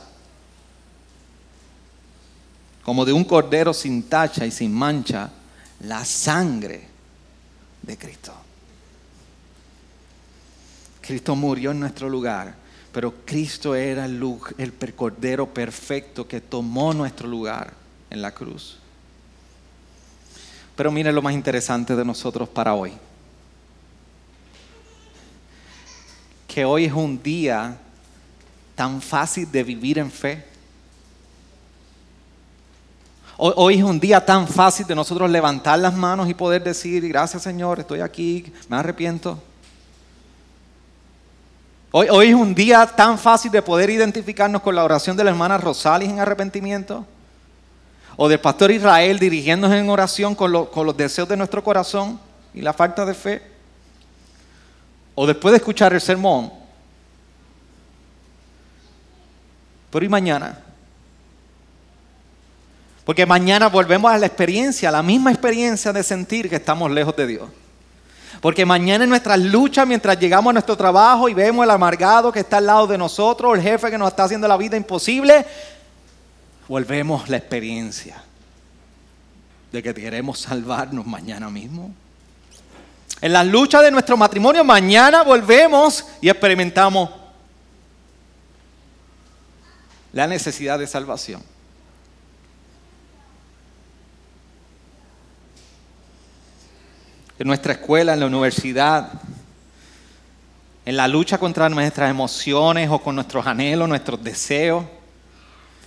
como 2.82 3.04
de 3.04 3.12
un 3.12 3.24
cordero 3.24 3.74
sin 3.74 4.04
tacha 4.04 4.46
y 4.46 4.50
sin 4.50 4.72
mancha, 4.72 5.30
la 5.80 6.04
sangre 6.06 6.88
de 7.82 7.98
Cristo. 7.98 8.32
Cristo 11.08 11.34
murió 11.34 11.70
en 11.70 11.80
nuestro 11.80 12.06
lugar, 12.06 12.54
pero 12.92 13.14
Cristo 13.24 13.74
era 13.74 14.04
el, 14.04 14.22
el 14.58 14.72
perfecto 14.74 16.28
que 16.28 16.42
tomó 16.42 16.92
nuestro 16.92 17.26
lugar 17.26 17.72
en 18.10 18.20
la 18.20 18.30
cruz. 18.30 18.76
Pero 20.76 20.92
miren 20.92 21.14
lo 21.14 21.22
más 21.22 21.32
interesante 21.32 21.96
de 21.96 22.04
nosotros 22.04 22.46
para 22.46 22.74
hoy. 22.74 22.92
Que 26.46 26.66
hoy 26.66 26.84
es 26.84 26.92
un 26.92 27.22
día 27.22 27.78
tan 28.74 29.00
fácil 29.00 29.50
de 29.50 29.64
vivir 29.64 29.98
en 29.98 30.10
fe. 30.10 30.44
Hoy, 33.38 33.78
es 33.78 33.82
un 33.82 33.98
día 33.98 34.22
tan 34.22 34.46
fácil 34.46 34.86
de 34.86 34.94
nosotros 34.94 35.30
levantar 35.30 35.78
las 35.78 35.94
manos 35.94 36.28
y 36.28 36.34
poder 36.34 36.62
decir, 36.62 37.08
gracias 37.08 37.44
Señor, 37.44 37.80
estoy 37.80 38.00
aquí, 38.00 38.52
me 38.68 38.76
arrepiento. 38.76 39.42
Hoy, 42.00 42.28
es 42.28 42.34
un 42.34 42.54
día 42.54 42.86
tan 42.86 43.18
fácil 43.18 43.50
de 43.50 43.60
poder 43.60 43.90
identificarnos 43.90 44.62
con 44.62 44.74
la 44.76 44.84
oración 44.84 45.16
de 45.16 45.24
la 45.24 45.30
hermana 45.30 45.58
Rosales 45.58 46.08
en 46.08 46.20
arrepentimiento. 46.20 47.04
O 48.16 48.28
del 48.28 48.38
pastor 48.38 48.70
Israel 48.70 49.18
dirigiéndose 49.18 49.78
en 49.78 49.90
oración 49.90 50.36
con, 50.36 50.66
con 50.66 50.86
los 50.86 50.96
deseos 50.96 51.28
de 51.28 51.36
nuestro 51.36 51.64
corazón 51.64 52.20
y 52.54 52.60
la 52.60 52.72
falta 52.72 53.04
de 53.04 53.14
fe. 53.14 53.42
O 55.16 55.26
después 55.26 55.50
de 55.50 55.56
escuchar 55.56 55.92
el 55.92 56.00
sermón, 56.00 56.52
Pero 59.90 60.04
¿y 60.04 60.08
mañana? 60.08 60.58
Porque 63.04 63.24
mañana 63.24 63.68
volvemos 63.68 64.12
a 64.12 64.18
la 64.18 64.26
experiencia, 64.26 64.90
a 64.90 64.92
la 64.92 65.02
misma 65.02 65.30
experiencia 65.30 65.92
de 65.92 66.02
sentir 66.02 66.48
que 66.48 66.56
estamos 66.56 66.90
lejos 66.90 67.16
de 67.16 67.26
Dios. 67.26 67.48
Porque 68.40 68.64
mañana 68.64 69.04
en 69.04 69.10
nuestras 69.10 69.38
luchas, 69.38 69.86
mientras 69.86 70.18
llegamos 70.18 70.50
a 70.50 70.52
nuestro 70.54 70.76
trabajo 70.76 71.28
y 71.28 71.34
vemos 71.34 71.64
el 71.64 71.70
amargado 71.70 72.30
que 72.30 72.40
está 72.40 72.58
al 72.58 72.66
lado 72.66 72.86
de 72.86 72.96
nosotros, 72.96 73.56
el 73.56 73.62
jefe 73.62 73.90
que 73.90 73.98
nos 73.98 74.08
está 74.08 74.24
haciendo 74.24 74.46
la 74.46 74.56
vida 74.56 74.76
imposible, 74.76 75.44
volvemos 76.68 77.28
la 77.28 77.38
experiencia 77.38 78.22
de 79.72 79.82
que 79.82 79.92
queremos 79.92 80.38
salvarnos 80.38 81.04
mañana 81.04 81.50
mismo. 81.50 81.92
En 83.20 83.32
las 83.32 83.46
luchas 83.46 83.82
de 83.82 83.90
nuestro 83.90 84.16
matrimonio, 84.16 84.62
mañana 84.62 85.24
volvemos 85.24 86.04
y 86.20 86.28
experimentamos 86.28 87.10
la 90.12 90.28
necesidad 90.28 90.78
de 90.78 90.86
salvación. 90.86 91.42
En 97.38 97.46
nuestra 97.46 97.72
escuela, 97.74 98.14
en 98.14 98.20
la 98.20 98.26
universidad, 98.26 99.12
en 100.84 100.96
la 100.96 101.06
lucha 101.06 101.38
contra 101.38 101.68
nuestras 101.68 102.10
emociones 102.10 102.88
o 102.90 102.98
con 102.98 103.14
nuestros 103.14 103.46
anhelos, 103.46 103.88
nuestros 103.88 104.24
deseos, 104.24 104.84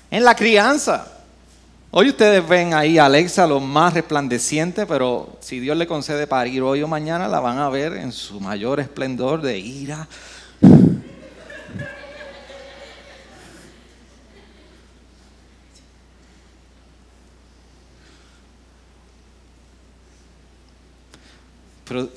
en 0.09 0.23
la 0.23 0.35
crianza. 0.35 1.07
Hoy 1.89 2.07
ustedes 2.09 2.47
ven 2.47 2.73
ahí 2.73 2.97
a 2.97 3.05
Alexa 3.05 3.45
lo 3.47 3.59
más 3.59 3.93
resplandeciente, 3.93 4.85
pero 4.85 5.37
si 5.41 5.59
Dios 5.59 5.75
le 5.75 5.87
concede 5.87 6.25
parir 6.25 6.61
hoy 6.61 6.83
o 6.83 6.87
mañana, 6.87 7.27
la 7.27 7.39
van 7.39 7.57
a 7.57 7.67
ver 7.67 7.97
en 7.97 8.13
su 8.13 8.39
mayor 8.39 8.79
esplendor 8.79 9.41
de 9.41 9.59
ira, 9.59 10.07
Pero 21.91 22.07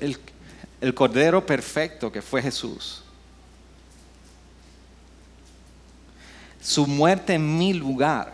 el, 0.79 0.93
Cordero 0.93 1.45
perfecto 1.45 2.09
que 2.09 2.21
fue 2.21 2.41
Jesús, 2.41 3.03
su 6.61 6.87
muerte 6.87 7.33
en 7.33 7.57
mi 7.57 7.73
lugar, 7.73 8.33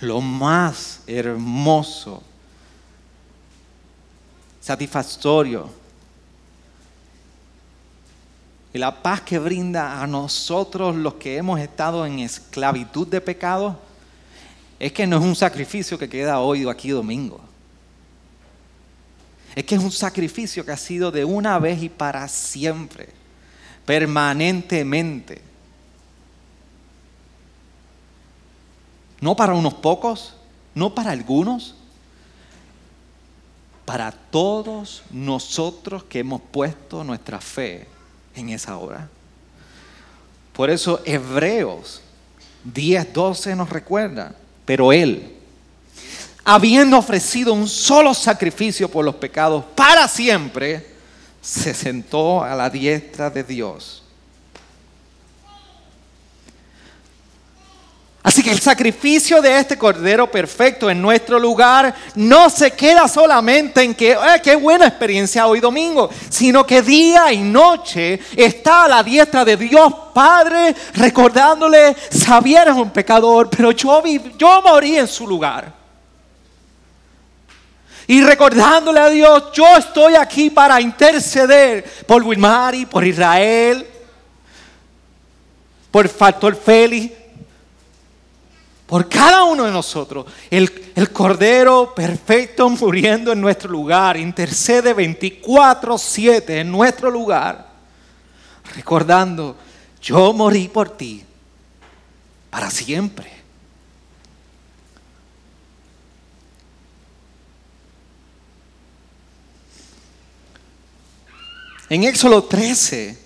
lo 0.00 0.20
más 0.20 1.00
hermoso, 1.06 2.22
satisfactorio, 4.60 5.70
y 8.74 8.78
la 8.78 9.02
paz 9.02 9.22
que 9.22 9.38
brinda 9.38 10.02
a 10.02 10.06
nosotros 10.06 10.94
los 10.94 11.14
que 11.14 11.38
hemos 11.38 11.58
estado 11.58 12.04
en 12.04 12.18
esclavitud 12.18 13.08
de 13.08 13.22
pecado, 13.22 13.80
es 14.78 14.92
que 14.92 15.06
no 15.06 15.16
es 15.16 15.22
un 15.22 15.34
sacrificio 15.34 15.98
que 15.98 16.10
queda 16.10 16.40
hoy 16.40 16.66
o 16.66 16.70
aquí 16.70 16.90
domingo. 16.90 17.40
Es 19.54 19.64
que 19.64 19.74
es 19.74 19.82
un 19.82 19.90
sacrificio 19.90 20.64
que 20.64 20.72
ha 20.72 20.76
sido 20.76 21.10
de 21.10 21.24
una 21.24 21.58
vez 21.58 21.82
y 21.82 21.88
para 21.88 22.26
siempre, 22.28 23.08
permanentemente. 23.84 25.42
No 29.20 29.36
para 29.36 29.54
unos 29.54 29.74
pocos, 29.74 30.34
no 30.74 30.94
para 30.94 31.10
algunos, 31.10 31.74
para 33.84 34.12
todos 34.12 35.02
nosotros 35.10 36.04
que 36.04 36.20
hemos 36.20 36.40
puesto 36.40 37.02
nuestra 37.02 37.40
fe 37.40 37.86
en 38.36 38.50
esa 38.50 38.78
obra. 38.78 39.08
Por 40.52 40.70
eso 40.70 41.00
Hebreos 41.04 42.00
10, 42.64 43.12
12 43.12 43.56
nos 43.56 43.68
recuerda, 43.68 44.34
pero 44.64 44.92
Él, 44.92 45.39
habiendo 46.52 46.98
ofrecido 46.98 47.52
un 47.52 47.68
solo 47.68 48.12
sacrificio 48.12 48.90
por 48.90 49.04
los 49.04 49.14
pecados 49.14 49.64
para 49.76 50.08
siempre, 50.08 50.84
se 51.40 51.72
sentó 51.72 52.42
a 52.42 52.56
la 52.56 52.68
diestra 52.68 53.30
de 53.30 53.44
Dios. 53.44 54.02
Así 58.24 58.42
que 58.42 58.50
el 58.50 58.58
sacrificio 58.58 59.40
de 59.40 59.60
este 59.60 59.78
Cordero 59.78 60.28
Perfecto 60.28 60.90
en 60.90 61.00
nuestro 61.00 61.38
lugar 61.38 61.94
no 62.16 62.50
se 62.50 62.72
queda 62.72 63.06
solamente 63.06 63.84
en 63.84 63.94
que, 63.94 64.10
eh, 64.10 64.40
qué 64.42 64.56
buena 64.56 64.88
experiencia 64.88 65.46
hoy 65.46 65.60
domingo, 65.60 66.10
sino 66.28 66.66
que 66.66 66.82
día 66.82 67.32
y 67.32 67.38
noche 67.38 68.18
está 68.34 68.86
a 68.86 68.88
la 68.88 69.02
diestra 69.04 69.44
de 69.44 69.56
Dios 69.56 69.94
Padre 70.12 70.74
recordándole, 70.94 71.94
sabía 72.10 72.62
eres 72.62 72.74
un 72.74 72.90
pecador, 72.90 73.48
pero 73.48 73.70
yo, 73.70 74.02
yo 74.36 74.62
morí 74.62 74.98
en 74.98 75.06
su 75.06 75.28
lugar 75.28 75.79
y 78.10 78.24
recordándole 78.24 78.98
a 78.98 79.08
Dios, 79.08 79.52
yo 79.52 79.76
estoy 79.76 80.16
aquí 80.16 80.50
para 80.50 80.80
interceder 80.80 81.84
por 82.08 82.24
Wilmari, 82.24 82.84
por 82.84 83.06
Israel, 83.06 83.86
por 85.92 86.08
Factor 86.08 86.56
Félix, 86.56 87.14
por 88.84 89.08
cada 89.08 89.44
uno 89.44 89.62
de 89.62 89.70
nosotros. 89.70 90.26
El, 90.50 90.90
el 90.96 91.12
Cordero 91.12 91.94
perfecto 91.94 92.68
muriendo 92.68 93.30
en 93.30 93.40
nuestro 93.40 93.70
lugar, 93.70 94.16
intercede 94.16 94.92
24/7 94.92 96.62
en 96.62 96.72
nuestro 96.72 97.12
lugar, 97.12 97.68
recordando, 98.74 99.54
yo 100.02 100.32
morí 100.32 100.66
por 100.66 100.96
ti 100.96 101.22
para 102.50 102.72
siempre. 102.72 103.39
En 111.90 112.04
Éxodo 112.04 112.44
13, 112.44 113.18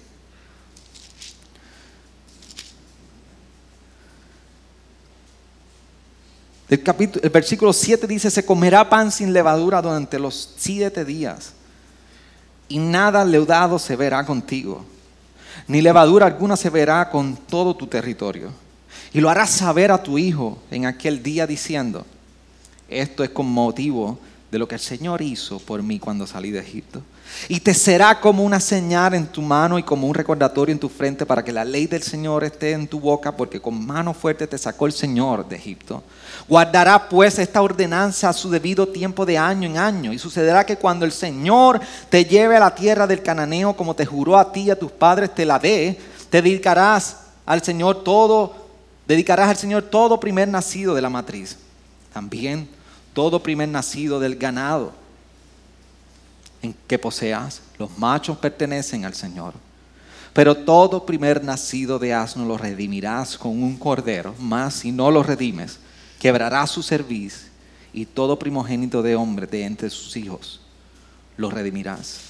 el, 6.70 6.82
capítulo, 6.82 7.22
el 7.22 7.28
versículo 7.28 7.74
7 7.74 8.06
dice, 8.06 8.30
se 8.30 8.46
comerá 8.46 8.88
pan 8.88 9.12
sin 9.12 9.34
levadura 9.34 9.82
durante 9.82 10.18
los 10.18 10.54
siete 10.56 11.04
días, 11.04 11.52
y 12.66 12.78
nada 12.78 13.22
leudado 13.22 13.78
se 13.78 13.96
verá 13.96 14.24
contigo, 14.24 14.82
ni 15.68 15.82
levadura 15.82 16.24
alguna 16.24 16.56
se 16.56 16.70
verá 16.70 17.10
con 17.10 17.36
todo 17.36 17.76
tu 17.76 17.86
territorio. 17.86 18.50
Y 19.12 19.20
lo 19.20 19.28
harás 19.28 19.50
saber 19.50 19.92
a 19.92 20.02
tu 20.02 20.16
hijo 20.16 20.56
en 20.70 20.86
aquel 20.86 21.22
día 21.22 21.46
diciendo, 21.46 22.06
esto 22.88 23.22
es 23.24 23.28
con 23.28 23.44
motivo 23.44 24.18
de 24.50 24.58
lo 24.58 24.66
que 24.66 24.76
el 24.76 24.80
Señor 24.80 25.20
hizo 25.20 25.58
por 25.58 25.82
mí 25.82 25.98
cuando 25.98 26.26
salí 26.26 26.50
de 26.50 26.60
Egipto. 26.60 27.02
Y 27.48 27.60
te 27.60 27.74
será 27.74 28.20
como 28.20 28.42
una 28.42 28.60
señal 28.60 29.14
en 29.14 29.26
tu 29.26 29.42
mano 29.42 29.78
y 29.78 29.82
como 29.82 30.06
un 30.06 30.14
recordatorio 30.14 30.72
en 30.72 30.78
tu 30.78 30.88
frente 30.88 31.26
para 31.26 31.44
que 31.44 31.52
la 31.52 31.64
ley 31.64 31.86
del 31.86 32.02
Señor 32.02 32.44
esté 32.44 32.72
en 32.72 32.86
tu 32.86 33.00
boca, 33.00 33.36
porque 33.36 33.60
con 33.60 33.84
mano 33.84 34.14
fuerte 34.14 34.46
te 34.46 34.56
sacó 34.56 34.86
el 34.86 34.92
Señor 34.92 35.46
de 35.46 35.56
Egipto. 35.56 36.02
Guardará 36.48 37.08
pues 37.08 37.38
esta 37.38 37.62
ordenanza 37.62 38.28
a 38.28 38.32
su 38.32 38.50
debido 38.50 38.88
tiempo 38.88 39.26
de 39.26 39.36
año 39.38 39.68
en 39.68 39.76
año. 39.76 40.12
Y 40.12 40.18
sucederá 40.18 40.64
que 40.64 40.76
cuando 40.76 41.04
el 41.04 41.12
Señor 41.12 41.80
te 42.08 42.24
lleve 42.24 42.56
a 42.56 42.60
la 42.60 42.74
tierra 42.74 43.06
del 43.06 43.22
cananeo, 43.22 43.76
como 43.76 43.94
te 43.94 44.06
juró 44.06 44.38
a 44.38 44.52
ti 44.52 44.62
y 44.62 44.70
a 44.70 44.78
tus 44.78 44.92
padres, 44.92 45.34
te 45.34 45.44
la 45.44 45.58
dé, 45.58 45.98
te 46.30 46.40
dedicarás 46.40 47.18
al 47.44 47.62
Señor 47.62 48.02
todo, 48.04 48.54
dedicarás 49.06 49.48
al 49.48 49.56
Señor 49.56 49.82
todo 49.82 50.18
primer 50.18 50.48
nacido 50.48 50.94
de 50.94 51.02
la 51.02 51.10
matriz. 51.10 51.58
También 52.12 52.68
todo 53.12 53.42
primer 53.42 53.68
nacido 53.68 54.18
del 54.18 54.36
ganado 54.36 55.03
en 56.64 56.74
que 56.86 56.98
poseas, 56.98 57.62
los 57.78 57.96
machos 57.98 58.38
pertenecen 58.38 59.04
al 59.04 59.14
Señor. 59.14 59.54
Pero 60.32 60.56
todo 60.56 61.06
primer 61.06 61.44
nacido 61.44 61.98
de 61.98 62.12
asno 62.12 62.44
lo 62.44 62.58
redimirás 62.58 63.38
con 63.38 63.62
un 63.62 63.76
cordero, 63.76 64.34
mas 64.38 64.74
si 64.74 64.90
no 64.90 65.10
lo 65.10 65.22
redimes, 65.22 65.78
quebrará 66.18 66.66
su 66.66 66.82
cerviz 66.82 67.48
y 67.92 68.06
todo 68.06 68.38
primogénito 68.38 69.02
de 69.02 69.14
hombre 69.14 69.46
de 69.46 69.64
entre 69.64 69.90
sus 69.90 70.16
hijos 70.16 70.60
lo 71.36 71.50
redimirás. 71.50 72.20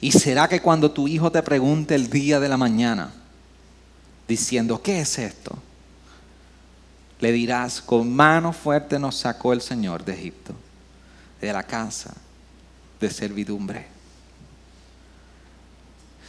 Y 0.00 0.12
será 0.12 0.48
que 0.48 0.60
cuando 0.60 0.90
tu 0.90 1.06
hijo 1.06 1.30
te 1.30 1.42
pregunte 1.42 1.94
el 1.94 2.08
día 2.08 2.40
de 2.40 2.48
la 2.48 2.56
mañana, 2.56 3.12
diciendo, 4.26 4.80
¿qué 4.82 5.00
es 5.00 5.18
esto? 5.18 5.58
le 7.20 7.32
dirás, 7.32 7.82
con 7.82 8.10
mano 8.10 8.50
fuerte 8.52 8.98
nos 8.98 9.16
sacó 9.16 9.52
el 9.52 9.60
Señor 9.60 10.04
de 10.04 10.14
Egipto, 10.14 10.54
de 11.38 11.52
la 11.52 11.62
casa 11.62 12.14
de 13.00 13.10
servidumbre. 13.10 13.86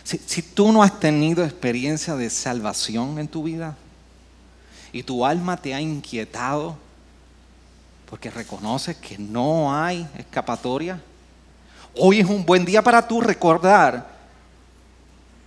Si, 0.03 0.41
tú 0.41 0.71
no 0.71 0.83
has 0.83 0.99
tenido 0.99 1.43
experiencia 1.43 2.15
de 2.15 2.29
salvación 2.29 3.19
en 3.19 3.27
tu 3.27 3.43
vida 3.43 3.77
y 4.91 5.03
tu 5.03 5.25
alma 5.25 5.55
te 5.55 5.73
ha 5.73 5.79
inquietado 5.79 6.77
porque 8.09 8.29
reconoces 8.29 8.97
que 8.97 9.17
no 9.17 9.73
hay 9.73 10.05
escapatoria, 10.17 11.01
hoy 11.95 12.19
es 12.19 12.27
un 12.27 12.45
buen 12.45 12.65
día 12.65 12.81
para 12.81 13.07
tú 13.07 13.21
recordar 13.21 14.09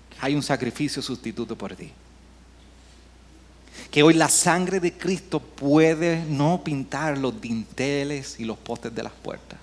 que 0.09 0.16
hay 0.20 0.35
un 0.35 0.43
sacrificio 0.43 1.03
sustituto 1.03 1.59
por 1.59 1.75
ti 1.75 1.93
que 3.91 4.03
hoy 4.03 4.14
la 4.14 4.29
sangre 4.29 4.81
de 4.81 4.93
Cristo 4.93 5.39
puede 5.39 6.25
no 6.25 6.62
pintar 6.64 7.16
los 7.16 7.41
dinteles 7.41 8.41
y 8.41 8.45
los 8.45 8.59
postes 8.59 8.93
de 8.93 9.05
las 9.05 9.12
puertas. 9.12 9.57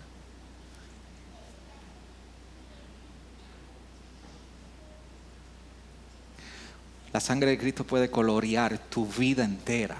La 7.14 7.20
sangre 7.20 7.52
de 7.52 7.58
Cristo 7.58 7.84
puede 7.84 8.10
colorear 8.10 8.78
tu 8.78 9.06
vida 9.06 9.44
entera 9.44 9.98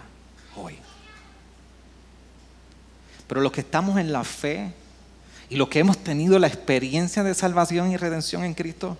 hoy. 0.56 0.78
Pero 3.28 3.42
los 3.42 3.52
que 3.52 3.62
estamos 3.62 4.00
en 4.00 4.14
la 4.14 4.24
fe 4.24 4.74
y 5.50 5.56
los 5.56 5.68
que 5.68 5.80
hemos 5.80 5.98
tenido 5.98 6.40
la 6.40 6.48
experiencia 6.48 7.24
de 7.24 7.34
salvación 7.34 7.92
y 7.92 7.98
redención 7.98 8.44
en 8.44 8.54
Cristo, 8.54 8.98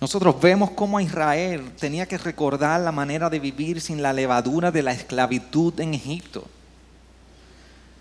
nosotros 0.00 0.40
vemos 0.40 0.70
cómo 0.70 1.00
Israel 1.00 1.72
tenía 1.78 2.06
que 2.06 2.18
recordar 2.18 2.80
la 2.80 2.92
manera 2.92 3.28
de 3.28 3.40
vivir 3.40 3.80
sin 3.80 4.00
la 4.00 4.12
levadura 4.12 4.70
de 4.70 4.82
la 4.82 4.92
esclavitud 4.92 5.78
en 5.80 5.92
Egipto, 5.92 6.46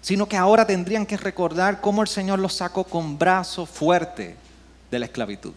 sino 0.01 0.29
que 0.29 0.37
ahora 0.37 0.67
tendrían 0.67 1.05
que 1.05 1.17
recordar 1.17 1.81
cómo 1.81 2.01
el 2.01 2.07
Señor 2.07 2.39
los 2.39 2.53
sacó 2.53 2.83
con 2.83 3.17
brazo 3.17 3.65
fuerte 3.65 4.35
de 4.91 4.99
la 4.99 5.05
esclavitud. 5.05 5.53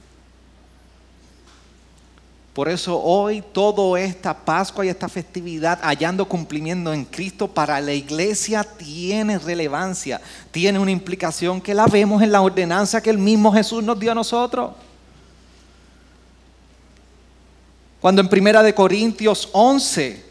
Por 2.53 2.69
eso 2.69 3.01
hoy 3.01 3.45
toda 3.53 4.01
esta 4.01 4.35
Pascua 4.35 4.85
y 4.85 4.89
esta 4.89 5.09
festividad 5.09 5.79
hallando 5.83 6.27
cumplimiento 6.27 6.93
en 6.93 7.05
Cristo 7.05 7.47
para 7.47 7.81
la 7.81 7.93
iglesia 7.93 8.65
tiene 8.65 9.39
relevancia, 9.39 10.21
tiene 10.51 10.81
una 10.81 10.91
implicación 10.91 11.61
que 11.61 11.75
la 11.75 11.87
vemos 11.87 12.23
en 12.23 12.33
la 12.33 12.41
ordenanza 12.41 13.01
que 13.01 13.11
el 13.11 13.19
mismo 13.19 13.53
Jesús 13.53 13.85
nos 13.85 14.01
dio 14.01 14.11
a 14.11 14.17
nosotros. 14.17 14.73
Cuando 18.01 18.21
en 18.21 18.29
Primera 18.29 18.65
de 18.65 18.75
Corintios 18.75 19.49
11, 19.53 20.25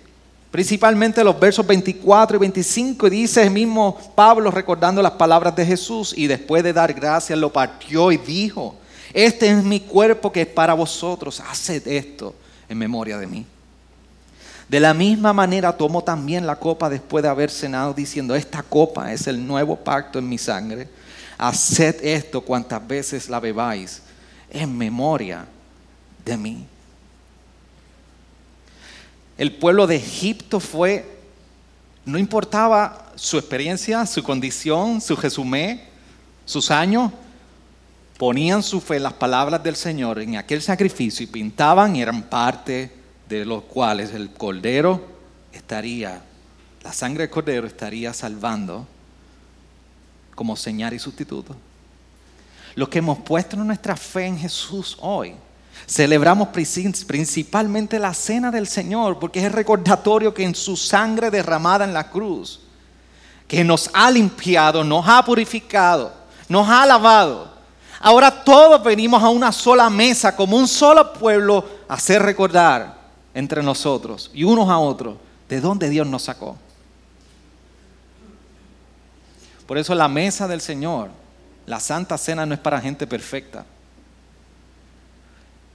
principalmente 0.51 1.23
los 1.23 1.39
versos 1.39 1.65
24 1.65 2.35
y 2.35 2.39
25, 2.39 3.09
dice 3.09 3.43
el 3.43 3.51
mismo 3.51 3.97
Pablo 4.15 4.51
recordando 4.51 5.01
las 5.01 5.13
palabras 5.13 5.55
de 5.55 5.65
Jesús 5.65 6.13
y 6.17 6.27
después 6.27 6.63
de 6.63 6.73
dar 6.73 6.91
gracias 6.91 7.39
lo 7.39 7.53
partió 7.53 8.11
y 8.11 8.17
dijo, 8.17 8.75
este 9.13 9.49
es 9.49 9.63
mi 9.63 9.79
cuerpo 9.79 10.31
que 10.31 10.41
es 10.41 10.47
para 10.47 10.73
vosotros, 10.73 11.39
haced 11.39 11.87
esto 11.87 12.35
en 12.67 12.77
memoria 12.77 13.17
de 13.17 13.27
mí. 13.27 13.45
De 14.67 14.79
la 14.79 14.93
misma 14.93 15.33
manera 15.33 15.75
tomó 15.75 16.03
también 16.03 16.45
la 16.45 16.55
copa 16.55 16.89
después 16.89 17.23
de 17.23 17.29
haber 17.29 17.49
cenado 17.49 17.93
diciendo, 17.93 18.35
esta 18.35 18.61
copa 18.61 19.11
es 19.11 19.25
el 19.25 19.45
nuevo 19.45 19.75
pacto 19.75 20.19
en 20.19 20.29
mi 20.29 20.37
sangre, 20.37 20.87
haced 21.37 22.03
esto 22.03 22.41
cuantas 22.41 22.85
veces 22.87 23.29
la 23.29 23.39
bebáis 23.39 24.03
en 24.51 24.77
memoria 24.77 25.47
de 26.23 26.37
mí. 26.37 26.65
El 29.39 29.55
pueblo 29.55 29.87
de 29.87 29.95
Egipto 29.95 30.59
fue, 30.59 31.17
no 32.05 32.19
importaba 32.19 33.11
su 33.15 33.37
experiencia, 33.37 34.05
su 34.05 34.21
condición, 34.21 35.01
su 35.01 35.15
resumen, 35.15 35.81
sus 36.45 36.69
años, 36.69 37.11
ponían 38.19 38.61
su 38.61 38.81
fe 38.81 38.97
en 38.97 39.03
las 39.03 39.13
palabras 39.13 39.63
del 39.63 39.77
Señor 39.77 40.19
en 40.19 40.35
aquel 40.35 40.61
sacrificio 40.61 41.23
y 41.23 41.27
pintaban 41.27 41.95
y 41.95 42.01
eran 42.01 42.23
parte 42.23 42.91
de 43.29 43.45
los 43.45 43.63
cuales 43.63 44.13
el 44.13 44.31
cordero 44.31 45.01
estaría, 45.53 46.21
la 46.83 46.91
sangre 46.91 47.23
del 47.23 47.29
cordero 47.29 47.65
estaría 47.65 48.13
salvando 48.13 48.85
como 50.35 50.57
señal 50.57 50.93
y 50.93 50.99
sustituto. 50.99 51.55
Los 52.75 52.89
que 52.89 52.99
hemos 52.99 53.19
puesto 53.19 53.55
nuestra 53.55 53.95
fe 53.95 54.25
en 54.25 54.37
Jesús 54.37 54.97
hoy, 54.99 55.33
Celebramos 55.87 56.49
principalmente 56.49 57.97
la 57.99 58.13
cena 58.13 58.51
del 58.51 58.67
Señor 58.67 59.17
porque 59.17 59.39
es 59.39 59.45
el 59.45 59.53
recordatorio 59.53 60.33
que 60.33 60.43
en 60.43 60.53
su 60.53 60.75
sangre 60.75 61.31
derramada 61.31 61.85
en 61.85 61.93
la 61.93 62.09
cruz, 62.09 62.59
que 63.47 63.63
nos 63.63 63.89
ha 63.93 64.11
limpiado, 64.11 64.83
nos 64.83 65.07
ha 65.07 65.23
purificado, 65.23 66.13
nos 66.49 66.67
ha 66.67 66.85
lavado. 66.85 67.58
Ahora 67.99 68.43
todos 68.43 68.81
venimos 68.81 69.21
a 69.21 69.29
una 69.29 69.51
sola 69.51 69.89
mesa 69.89 70.35
como 70.35 70.57
un 70.57 70.67
solo 70.67 71.11
pueblo 71.13 71.65
a 71.87 71.95
hacer 71.95 72.21
recordar 72.21 72.97
entre 73.33 73.61
nosotros 73.61 74.31
y 74.33 74.43
unos 74.43 74.69
a 74.69 74.77
otros 74.77 75.17
de 75.49 75.59
dónde 75.59 75.89
Dios 75.89 76.07
nos 76.07 76.23
sacó. 76.23 76.57
Por 79.67 79.77
eso 79.77 79.93
la 79.93 80.07
mesa 80.07 80.47
del 80.47 80.61
Señor, 80.61 81.09
la 81.65 81.79
santa 81.79 82.17
cena 82.17 82.45
no 82.45 82.53
es 82.53 82.59
para 82.59 82.81
gente 82.81 83.05
perfecta. 83.05 83.65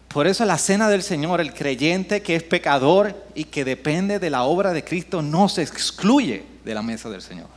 Por 0.09 0.27
eso 0.27 0.45
la 0.45 0.59
cena 0.59 0.89
del 0.89 1.03
Señor, 1.03 1.41
el 1.41 1.53
creyente 1.53 2.23
que 2.23 2.37
es 2.37 2.43
pecador 2.43 3.15
y 3.35 3.45
que 3.45 3.65
depende 3.65 4.19
de 4.19 4.31
la 4.31 4.45
obra 4.45 4.73
de 4.73 4.85
Cristo, 4.85 5.23
no 5.23 5.49
se 5.49 5.63
excluye 5.63 6.47
de 6.65 6.75
la 6.75 6.83
mesa 6.83 7.11
del 7.11 7.21
Señor. 7.21 7.49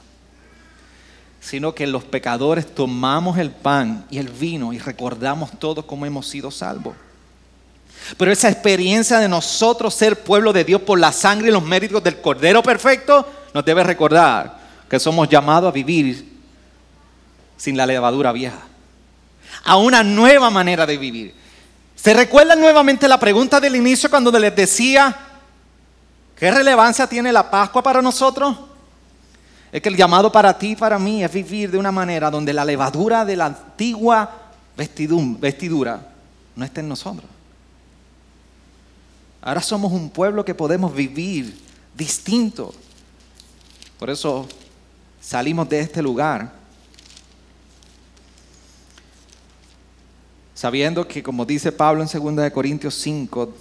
Sino 1.47 1.73
que 1.73 1.87
los 1.87 2.03
pecadores 2.03 2.75
tomamos 2.75 3.37
el 3.37 3.51
pan 3.51 4.05
y 4.09 4.17
el 4.17 4.27
vino 4.27 4.73
y 4.73 4.79
recordamos 4.79 5.49
todos 5.57 5.85
cómo 5.85 6.05
hemos 6.05 6.27
sido 6.27 6.51
salvos. 6.51 6.93
Pero 8.17 8.33
esa 8.33 8.49
experiencia 8.49 9.19
de 9.19 9.29
nosotros 9.29 9.93
ser 9.93 10.23
pueblo 10.23 10.51
de 10.51 10.65
Dios 10.65 10.81
por 10.81 10.99
la 10.99 11.13
sangre 11.13 11.47
y 11.47 11.53
los 11.53 11.63
méritos 11.63 12.03
del 12.03 12.19
Cordero 12.19 12.61
Perfecto 12.61 13.25
nos 13.53 13.63
debe 13.63 13.81
recordar 13.85 14.59
que 14.89 14.99
somos 14.99 15.29
llamados 15.29 15.69
a 15.69 15.71
vivir 15.71 16.37
sin 17.55 17.77
la 17.77 17.85
levadura 17.85 18.33
vieja, 18.33 18.59
a 19.63 19.77
una 19.77 20.03
nueva 20.03 20.49
manera 20.49 20.85
de 20.85 20.97
vivir. 20.97 21.33
¿Se 21.95 22.13
recuerda 22.13 22.57
nuevamente 22.57 23.07
la 23.07 23.21
pregunta 23.21 23.61
del 23.61 23.77
inicio 23.77 24.09
cuando 24.09 24.37
les 24.37 24.53
decía, 24.53 25.17
¿qué 26.35 26.51
relevancia 26.51 27.07
tiene 27.07 27.31
la 27.31 27.49
Pascua 27.49 27.81
para 27.81 28.01
nosotros? 28.01 28.53
Es 29.77 29.83
que 29.83 29.89
el 29.89 29.95
llamado 29.95 30.31
para 30.31 30.57
ti 30.57 30.71
y 30.71 30.75
para 30.75 30.97
mí 30.97 31.23
es 31.23 31.31
vivir 31.31 31.69
de 31.69 31.77
una 31.77 31.91
manera 31.91 32.31
donde 32.31 32.51
la 32.51 32.65
levadura 32.65 33.23
de 33.23 33.35
la 33.35 33.45
antigua 33.45 34.49
vestidura 34.75 36.15
no 36.55 36.65
esté 36.65 36.79
en 36.79 36.89
nosotros. 36.89 37.29
Ahora 39.39 39.61
somos 39.61 39.93
un 39.93 40.09
pueblo 40.09 40.43
que 40.43 40.55
podemos 40.55 40.95
vivir 40.95 41.61
distinto. 41.95 42.73
Por 43.99 44.09
eso 44.09 44.47
salimos 45.21 45.69
de 45.69 45.81
este 45.81 46.01
lugar 46.01 46.51
sabiendo 50.55 51.07
que 51.07 51.21
como 51.21 51.45
dice 51.45 51.71
Pablo 51.71 52.01
en 52.01 52.35
2 52.35 52.51
Corintios 52.51 52.95
5, 52.95 53.53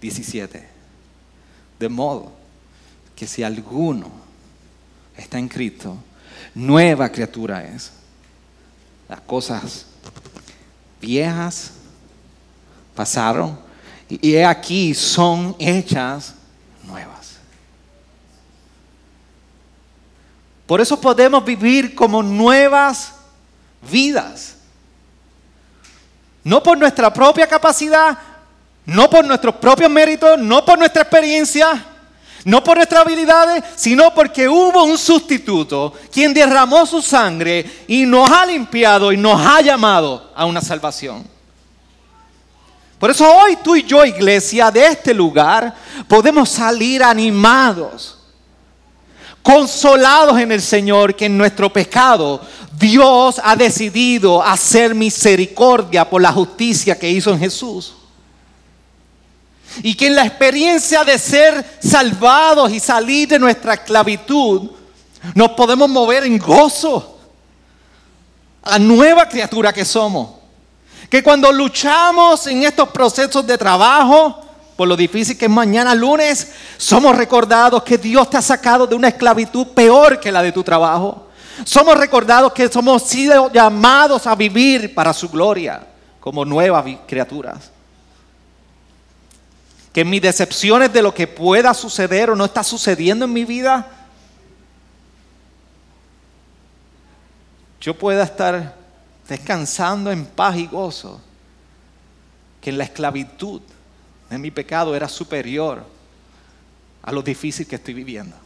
17, 0.00 0.68
de 1.78 1.88
modo 1.88 2.32
que 3.14 3.28
si 3.28 3.44
alguno 3.44 4.21
está 5.16 5.38
en 5.38 5.48
Cristo, 5.48 5.96
nueva 6.54 7.10
criatura 7.10 7.64
es. 7.64 7.92
Las 9.08 9.20
cosas 9.20 9.86
viejas 11.00 11.72
pasaron 12.94 13.58
y 14.08 14.36
aquí 14.38 14.94
son 14.94 15.56
hechas 15.58 16.34
nuevas. 16.84 17.36
Por 20.66 20.80
eso 20.80 21.00
podemos 21.00 21.44
vivir 21.44 21.94
como 21.94 22.22
nuevas 22.22 23.14
vidas. 23.90 24.56
No 26.44 26.62
por 26.62 26.76
nuestra 26.78 27.12
propia 27.12 27.46
capacidad, 27.46 28.18
no 28.84 29.08
por 29.08 29.24
nuestros 29.24 29.54
propios 29.56 29.90
méritos, 29.90 30.38
no 30.38 30.64
por 30.64 30.78
nuestra 30.78 31.02
experiencia, 31.02 31.91
no 32.44 32.62
por 32.64 32.76
nuestras 32.76 33.02
habilidades, 33.02 33.62
sino 33.76 34.12
porque 34.14 34.48
hubo 34.48 34.84
un 34.84 34.98
sustituto 34.98 35.92
quien 36.12 36.34
derramó 36.34 36.86
su 36.86 37.00
sangre 37.00 37.84
y 37.86 38.04
nos 38.04 38.30
ha 38.30 38.44
limpiado 38.46 39.12
y 39.12 39.16
nos 39.16 39.40
ha 39.40 39.60
llamado 39.60 40.30
a 40.34 40.44
una 40.44 40.60
salvación. 40.60 41.24
Por 42.98 43.10
eso 43.10 43.28
hoy 43.28 43.56
tú 43.56 43.74
y 43.74 43.82
yo, 43.82 44.04
iglesia, 44.04 44.70
de 44.70 44.86
este 44.86 45.12
lugar, 45.12 45.74
podemos 46.06 46.48
salir 46.48 47.02
animados, 47.02 48.18
consolados 49.42 50.38
en 50.38 50.52
el 50.52 50.62
Señor, 50.62 51.16
que 51.16 51.26
en 51.26 51.36
nuestro 51.36 51.72
pecado 51.72 52.40
Dios 52.78 53.40
ha 53.42 53.56
decidido 53.56 54.42
hacer 54.42 54.94
misericordia 54.94 56.08
por 56.08 56.22
la 56.22 56.32
justicia 56.32 56.96
que 56.96 57.10
hizo 57.10 57.32
en 57.32 57.40
Jesús. 57.40 57.94
Y 59.82 59.94
que 59.94 60.08
en 60.08 60.16
la 60.16 60.26
experiencia 60.26 61.04
de 61.04 61.18
ser 61.18 61.78
salvados 61.80 62.70
y 62.72 62.80
salir 62.80 63.28
de 63.28 63.38
nuestra 63.38 63.74
esclavitud, 63.74 64.70
nos 65.34 65.50
podemos 65.52 65.88
mover 65.88 66.24
en 66.24 66.38
gozo 66.38 67.18
a 68.62 68.78
nueva 68.78 69.28
criatura 69.28 69.72
que 69.72 69.84
somos. 69.84 70.30
Que 71.08 71.22
cuando 71.22 71.52
luchamos 71.52 72.46
en 72.46 72.64
estos 72.64 72.88
procesos 72.88 73.46
de 73.46 73.58
trabajo, 73.58 74.40
por 74.76 74.88
lo 74.88 74.96
difícil 74.96 75.36
que 75.36 75.44
es 75.44 75.50
mañana 75.50 75.94
lunes, 75.94 76.52
somos 76.76 77.16
recordados 77.16 77.82
que 77.82 77.98
Dios 77.98 78.30
te 78.30 78.36
ha 78.36 78.42
sacado 78.42 78.86
de 78.86 78.94
una 78.94 79.08
esclavitud 79.08 79.68
peor 79.68 80.18
que 80.18 80.32
la 80.32 80.42
de 80.42 80.52
tu 80.52 80.62
trabajo. 80.62 81.28
Somos 81.64 81.96
recordados 81.96 82.52
que 82.52 82.68
somos 82.68 83.02
sido 83.02 83.52
llamados 83.52 84.26
a 84.26 84.34
vivir 84.34 84.94
para 84.94 85.12
su 85.12 85.28
gloria 85.28 85.86
como 86.18 86.44
nuevas 86.44 86.84
criaturas. 87.06 87.70
Que 89.92 90.04
mis 90.04 90.22
decepciones 90.22 90.92
de 90.92 91.02
lo 91.02 91.12
que 91.12 91.26
pueda 91.26 91.74
suceder 91.74 92.30
o 92.30 92.36
no 92.36 92.44
está 92.44 92.62
sucediendo 92.62 93.24
en 93.24 93.32
mi 93.32 93.44
vida, 93.44 93.90
yo 97.80 97.96
pueda 97.98 98.24
estar 98.24 98.76
descansando 99.28 100.10
en 100.10 100.24
paz 100.24 100.56
y 100.56 100.66
gozo. 100.66 101.20
Que 102.60 102.72
la 102.72 102.84
esclavitud 102.84 103.60
de 104.30 104.38
mi 104.38 104.50
pecado 104.50 104.94
era 104.94 105.08
superior 105.08 105.84
a 107.02 107.12
lo 107.12 107.22
difícil 107.22 107.66
que 107.66 107.76
estoy 107.76 107.94
viviendo. 107.94 108.36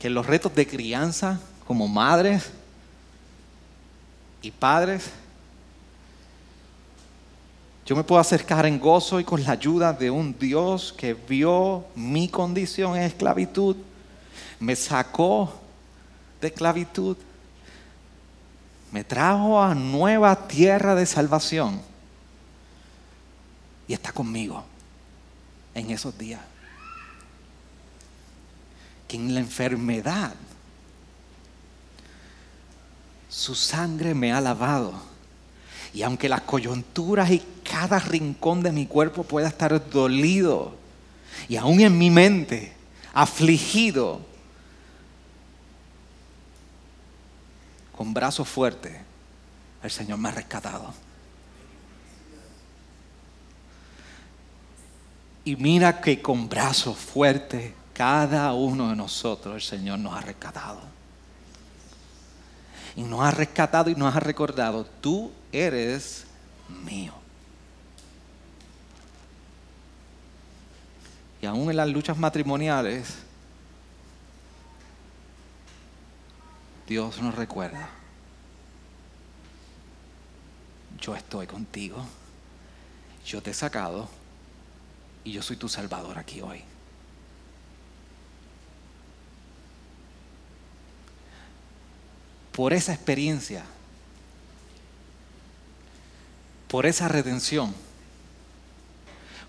que 0.00 0.10
los 0.10 0.26
retos 0.26 0.54
de 0.54 0.66
crianza 0.66 1.38
como 1.66 1.86
madres 1.86 2.50
y 4.40 4.50
padres, 4.50 5.10
yo 7.90 7.96
me 7.96 8.04
puedo 8.04 8.20
acercar 8.20 8.66
en 8.66 8.78
gozo 8.78 9.18
y 9.18 9.24
con 9.24 9.42
la 9.42 9.50
ayuda 9.50 9.92
de 9.92 10.12
un 10.12 10.38
Dios 10.38 10.94
que 10.96 11.12
vio 11.12 11.86
mi 11.96 12.28
condición 12.28 12.96
en 12.96 13.02
esclavitud, 13.02 13.74
me 14.60 14.76
sacó 14.76 15.52
de 16.40 16.46
esclavitud, 16.46 17.16
me 18.92 19.02
trajo 19.02 19.60
a 19.60 19.74
nueva 19.74 20.46
tierra 20.46 20.94
de 20.94 21.04
salvación 21.04 21.82
y 23.88 23.94
está 23.94 24.12
conmigo 24.12 24.64
en 25.74 25.90
esos 25.90 26.16
días 26.16 26.42
que 29.08 29.16
en 29.16 29.34
la 29.34 29.40
enfermedad 29.40 30.34
su 33.28 33.56
sangre 33.56 34.14
me 34.14 34.32
ha 34.32 34.40
lavado. 34.40 35.10
Y 35.92 36.04
aunque 36.04 36.28
las 36.28 36.42
coyunturas 36.42 37.28
y 37.32 37.42
cada 37.70 38.00
rincón 38.00 38.62
de 38.62 38.72
mi 38.72 38.86
cuerpo 38.86 39.22
pueda 39.22 39.46
estar 39.46 39.90
dolido, 39.90 40.74
y 41.48 41.56
aún 41.56 41.80
en 41.80 41.96
mi 41.96 42.10
mente, 42.10 42.72
afligido, 43.14 44.20
con 47.96 48.12
brazo 48.12 48.44
fuerte, 48.44 49.00
el 49.82 49.90
Señor 49.90 50.18
me 50.18 50.30
ha 50.30 50.32
rescatado. 50.32 50.92
Y 55.44 55.56
mira 55.56 56.00
que 56.00 56.20
con 56.20 56.48
brazo 56.48 56.94
fuerte 56.94 57.74
cada 57.94 58.52
uno 58.52 58.90
de 58.90 58.96
nosotros 58.96 59.54
el 59.54 59.62
Señor 59.62 59.98
nos 59.98 60.16
ha 60.16 60.20
rescatado. 60.22 60.80
Y 62.96 63.02
nos 63.02 63.20
ha 63.20 63.30
rescatado 63.30 63.90
y 63.90 63.94
nos 63.94 64.14
ha 64.14 64.20
recordado, 64.20 64.84
tú 65.00 65.30
eres 65.52 66.24
mío. 66.84 67.19
Y 71.42 71.46
aún 71.46 71.70
en 71.70 71.76
las 71.76 71.88
luchas 71.88 72.18
matrimoniales, 72.18 73.16
Dios 76.86 77.20
nos 77.20 77.34
recuerda, 77.34 77.88
yo 81.00 81.14
estoy 81.14 81.46
contigo, 81.46 82.04
yo 83.24 83.42
te 83.42 83.52
he 83.52 83.54
sacado 83.54 84.08
y 85.24 85.32
yo 85.32 85.42
soy 85.42 85.56
tu 85.56 85.68
salvador 85.68 86.18
aquí 86.18 86.40
hoy. 86.40 86.64
por 92.60 92.74
esa 92.74 92.92
experiencia, 92.92 93.64
por 96.68 96.84
esa 96.84 97.08
redención, 97.08 97.74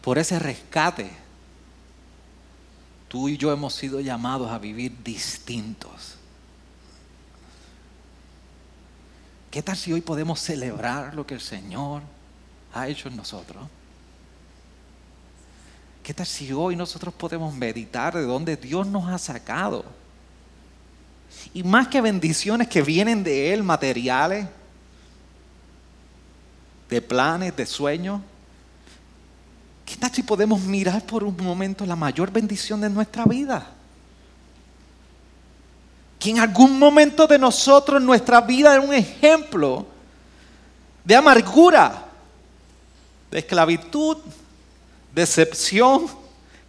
por 0.02 0.18
ese 0.18 0.40
rescate, 0.40 1.12
tú 3.12 3.28
y 3.28 3.36
yo 3.36 3.52
hemos 3.52 3.74
sido 3.74 4.00
llamados 4.00 4.50
a 4.50 4.58
vivir 4.58 5.04
distintos. 5.04 6.16
¿Qué 9.52 9.62
tal 9.62 9.76
si 9.76 9.92
hoy 9.92 10.00
podemos 10.00 10.40
celebrar 10.40 11.14
lo 11.14 11.28
que 11.28 11.34
el 11.34 11.42
Señor 11.42 12.04
ha 12.74 12.88
hecho 12.88 13.10
en 13.10 13.18
nosotros? 13.18 13.68
¿Qué 16.02 16.14
tal 16.14 16.26
si 16.26 16.54
hoy 16.54 16.78
nosotros 16.78 17.14
podemos 17.14 17.54
meditar 17.54 18.16
de 18.16 18.24
dónde 18.24 18.56
Dios 18.56 18.88
nos 18.88 19.10
ha 19.10 19.18
sacado? 19.18 19.84
Y 21.54 21.64
más 21.64 21.90
que 21.90 22.00
bendiciones 22.00 22.70
que 22.70 22.82
vienen 22.82 23.26
de 23.26 23.54
Él, 23.54 23.62
materiales, 23.62 24.48
de 26.90 27.02
planes, 27.02 27.58
de 27.58 27.66
sueños, 27.66 28.22
¿qué 29.92 29.98
tal 29.98 30.12
si 30.12 30.24
podemos 30.24 30.62
mirar 30.62 31.06
por 31.06 31.22
un 31.22 31.36
momento 31.36 31.86
la 31.86 31.98
mayor 31.98 32.32
bendición 32.32 32.80
de 32.80 32.90
nuestra 32.90 33.26
vida? 33.26 33.72
Que 36.18 36.30
en 36.30 36.40
algún 36.40 36.80
momento 36.80 37.28
de 37.28 37.38
nosotros 37.38 38.02
nuestra 38.02 38.40
vida 38.40 38.74
era 38.74 38.82
un 38.82 38.94
ejemplo 38.94 39.86
de 41.04 41.14
amargura, 41.14 42.06
de 43.30 43.40
esclavitud, 43.40 44.18
decepción, 45.14 46.08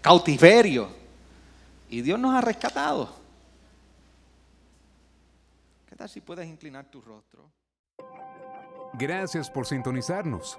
cautiverio. 0.01 0.89
Y 1.89 2.01
Dios 2.01 2.19
nos 2.19 2.35
ha 2.35 2.41
rescatado. 2.41 3.15
¿Qué 5.89 5.95
tal 5.95 6.09
si 6.09 6.21
puedes 6.21 6.49
inclinar 6.49 6.87
tu 6.87 7.01
rostro? 7.01 7.49
Gracias 8.95 9.49
por 9.49 9.65
sintonizarnos. 9.65 10.59